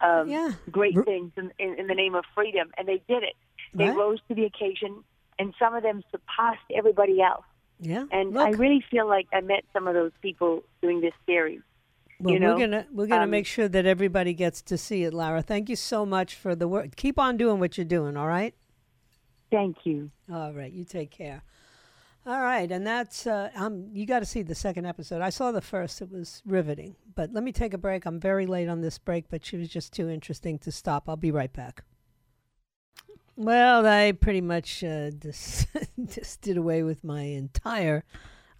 um, 0.00 0.28
Yeah. 0.28 0.52
great 0.70 0.94
things 1.04 1.32
in, 1.36 1.50
in, 1.58 1.78
in 1.78 1.86
the 1.86 1.94
name 1.94 2.14
of 2.14 2.24
freedom, 2.34 2.70
and 2.76 2.86
they 2.86 3.02
did 3.08 3.22
it. 3.22 3.34
They 3.74 3.86
Right. 3.86 3.96
rose 3.96 4.18
to 4.28 4.34
the 4.34 4.44
occasion, 4.44 5.04
and 5.38 5.54
some 5.58 5.74
of 5.74 5.82
them 5.82 6.02
surpassed 6.10 6.64
everybody 6.74 7.20
else. 7.20 7.44
Yeah. 7.78 8.04
And 8.10 8.32
Look, 8.32 8.46
I 8.46 8.50
really 8.50 8.82
feel 8.90 9.06
like 9.06 9.26
I 9.32 9.40
met 9.42 9.64
some 9.72 9.86
of 9.86 9.94
those 9.94 10.12
people 10.22 10.62
doing 10.80 11.00
this 11.00 11.12
series. 11.26 11.60
well, 12.18 12.32
you 12.32 12.40
know, 12.40 12.54
we're 12.54 12.60
gonna 12.60 12.86
we're 12.92 13.06
gonna 13.06 13.24
um, 13.24 13.30
make 13.30 13.44
sure 13.46 13.68
that 13.68 13.84
everybody 13.84 14.32
gets 14.32 14.62
to 14.62 14.78
see 14.78 15.04
it, 15.04 15.12
Lara. 15.12 15.42
Thank 15.42 15.68
you 15.68 15.76
so 15.76 16.06
much 16.06 16.34
for 16.34 16.54
the 16.54 16.66
work. 16.66 16.96
Keep 16.96 17.18
on 17.18 17.36
doing 17.36 17.60
what 17.60 17.76
you're 17.76 17.84
doing. 17.84 18.16
All 18.16 18.26
right. 18.28 18.54
Thank 19.50 19.76
you. 19.84 20.10
All 20.32 20.52
right. 20.52 20.72
You 20.72 20.84
take 20.84 21.10
care. 21.10 21.42
All 22.26 22.40
right, 22.40 22.68
and 22.72 22.84
that's 22.84 23.24
uh, 23.24 23.50
um, 23.54 23.86
you 23.92 24.04
got 24.04 24.18
to 24.18 24.26
see 24.26 24.42
the 24.42 24.56
second 24.56 24.84
episode. 24.84 25.22
I 25.22 25.30
saw 25.30 25.52
the 25.52 25.60
first; 25.60 26.02
it 26.02 26.10
was 26.10 26.42
riveting. 26.44 26.96
But 27.14 27.32
let 27.32 27.44
me 27.44 27.52
take 27.52 27.72
a 27.72 27.78
break. 27.78 28.04
I'm 28.04 28.18
very 28.18 28.46
late 28.46 28.68
on 28.68 28.80
this 28.80 28.98
break, 28.98 29.26
but 29.30 29.44
she 29.44 29.56
was 29.56 29.68
just 29.68 29.92
too 29.92 30.08
interesting 30.08 30.58
to 30.60 30.72
stop. 30.72 31.08
I'll 31.08 31.16
be 31.16 31.30
right 31.30 31.52
back. 31.52 31.84
Well, 33.36 33.86
I 33.86 34.10
pretty 34.10 34.40
much 34.40 34.82
uh, 34.82 35.10
just 35.20 35.68
just 36.04 36.40
did 36.40 36.56
away 36.56 36.82
with 36.82 37.04
my 37.04 37.22
entire 37.22 38.02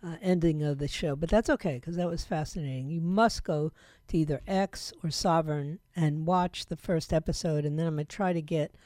uh, 0.00 0.14
ending 0.22 0.62
of 0.62 0.78
the 0.78 0.86
show, 0.86 1.16
but 1.16 1.28
that's 1.28 1.50
okay 1.50 1.74
because 1.74 1.96
that 1.96 2.08
was 2.08 2.22
fascinating. 2.22 2.88
You 2.88 3.00
must 3.00 3.42
go 3.42 3.72
to 4.06 4.16
either 4.16 4.42
X 4.46 4.92
or 5.02 5.10
Sovereign 5.10 5.80
and 5.96 6.24
watch 6.24 6.66
the 6.66 6.76
first 6.76 7.12
episode, 7.12 7.64
and 7.64 7.76
then 7.76 7.88
I'm 7.88 7.94
gonna 7.94 8.04
try 8.04 8.32
to 8.32 8.42
get 8.42 8.76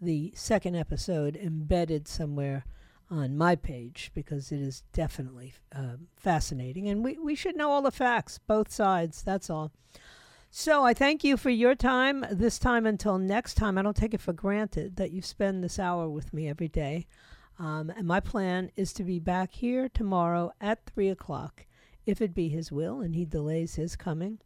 the 0.00 0.32
second 0.36 0.76
episode 0.76 1.34
embedded 1.34 2.06
somewhere 2.06 2.64
on 3.10 3.36
my 3.36 3.56
page 3.56 4.10
because 4.14 4.52
it 4.52 4.60
is 4.60 4.82
definitely 4.92 5.54
uh, 5.74 5.96
fascinating. 6.16 6.88
And 6.88 7.02
we, 7.02 7.18
we 7.18 7.34
should 7.34 7.56
know 7.56 7.70
all 7.70 7.82
the 7.82 7.90
facts, 7.90 8.38
both 8.38 8.70
sides. 8.70 9.22
That's 9.22 9.48
all. 9.48 9.72
So 10.50 10.84
I 10.84 10.94
thank 10.94 11.24
you 11.24 11.36
for 11.36 11.50
your 11.50 11.74
time. 11.74 12.24
This 12.30 12.58
time 12.58 12.86
until 12.86 13.18
next 13.18 13.54
time, 13.54 13.76
I 13.76 13.82
don't 13.82 13.96
take 13.96 14.14
it 14.14 14.20
for 14.20 14.32
granted 14.32 14.96
that 14.96 15.10
you 15.10 15.20
spend 15.20 15.62
this 15.62 15.78
hour 15.78 16.08
with 16.08 16.32
me 16.32 16.48
every 16.48 16.68
day. 16.68 17.06
Um, 17.58 17.90
and 17.90 18.06
my 18.06 18.20
plan 18.20 18.70
is 18.76 18.92
to 18.94 19.04
be 19.04 19.18
back 19.18 19.52
here 19.52 19.88
tomorrow 19.88 20.52
at 20.60 20.86
3 20.86 21.08
o'clock, 21.08 21.66
if 22.06 22.22
it 22.22 22.34
be 22.34 22.48
His 22.48 22.70
will 22.70 23.00
and 23.00 23.14
He 23.14 23.24
delays 23.24 23.74
His 23.74 23.96
coming. 23.96 24.38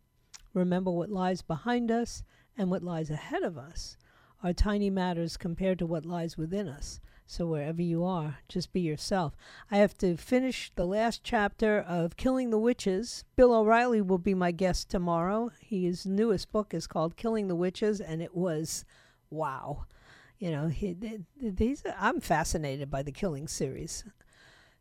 Remember 0.55 0.91
what 0.91 1.11
lies 1.11 1.43
behind 1.43 1.91
us 1.91 2.23
and 2.57 2.71
what 2.71 2.83
lies 2.83 3.11
ahead 3.11 3.43
of 3.43 3.57
us 3.57 3.97
are 4.43 4.53
tiny 4.53 4.91
matters 4.91 5.37
compared 5.37 5.79
to 5.79 5.87
what 5.87 6.05
lies 6.05 6.37
within 6.37 6.69
us. 6.69 7.01
So 7.33 7.47
wherever 7.47 7.81
you 7.81 8.05
are, 8.05 8.41
just 8.47 8.75
be 8.75 8.81
yourself. 8.83 9.35
I 9.71 9.79
have 9.79 9.97
to 9.99 10.19
finish 10.19 10.71
the 10.75 10.85
last 10.85 11.25
chapter 11.25 11.79
of 11.79 12.19
Killing 12.19 12.51
the 12.51 12.59
Witches. 12.59 13.25
Bill 13.37 13.55
O'Reilly 13.55 14.03
will 14.03 14.19
be 14.19 14.35
my 14.35 14.51
guest 14.51 14.91
tomorrow. 14.91 15.51
His 15.59 16.05
newest 16.05 16.53
book 16.53 16.75
is 16.75 16.87
called 16.87 17.17
Killing 17.17 17.49
the 17.49 17.55
Witches, 17.55 18.03
and 18.03 18.21
it 18.21 18.37
was 18.37 18.85
wow. 19.31 19.87
You 20.39 20.51
know, 20.51 20.69
he, 20.69 20.95
these 21.41 21.83
I'm 21.99 22.21
fascinated 22.21 22.91
by 22.91 23.03
the 23.03 23.13
Killing 23.13 23.49
series. 23.49 24.05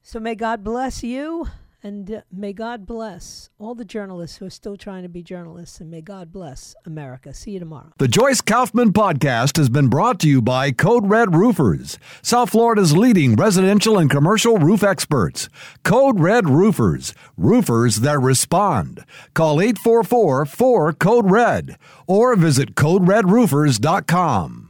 So 0.02 0.20
may 0.20 0.36
God 0.36 0.62
bless 0.62 1.04
you. 1.04 1.48
And 1.84 2.12
uh, 2.12 2.22
may 2.32 2.54
God 2.54 2.86
bless 2.86 3.50
all 3.58 3.74
the 3.74 3.84
journalists 3.86 4.38
who 4.38 4.46
are 4.46 4.52
still 4.52 4.78
trying 4.78 5.02
to 5.04 5.10
be 5.10 5.24
journalists, 5.24 5.80
and 5.80 5.90
may 5.90 6.02
God 6.02 6.32
bless 6.32 6.76
America. 6.86 7.34
See 7.34 7.52
you 7.52 7.60
tomorrow. 7.60 7.92
The 7.98 8.08
Joyce 8.08 8.42
Kaufman 8.42 8.94
Podcast 8.94 9.58
has 9.58 9.70
been 9.70 9.88
brought 9.88 10.20
to 10.20 10.30
you 10.30 10.42
by 10.42 10.72
Code 10.72 11.10
Red 11.10 11.34
Roofers, 11.36 11.98
South 12.22 12.52
Florida's 12.52 12.96
leading 12.96 13.36
residential 13.36 13.98
and 13.98 14.10
commercial 14.10 14.58
roof 14.58 14.84
experts. 14.84 15.50
Code 15.84 16.20
Red 16.20 16.48
Roofers, 16.48 17.16
roofers 17.36 17.98
that 17.98 18.20
respond. 18.20 19.04
Call 19.34 19.60
844 19.60 20.46
4 20.46 20.94
Code 20.94 21.32
Red 21.32 21.78
or 22.06 22.36
visit 22.36 22.76
CodeRedRoofers.com. 22.76 24.70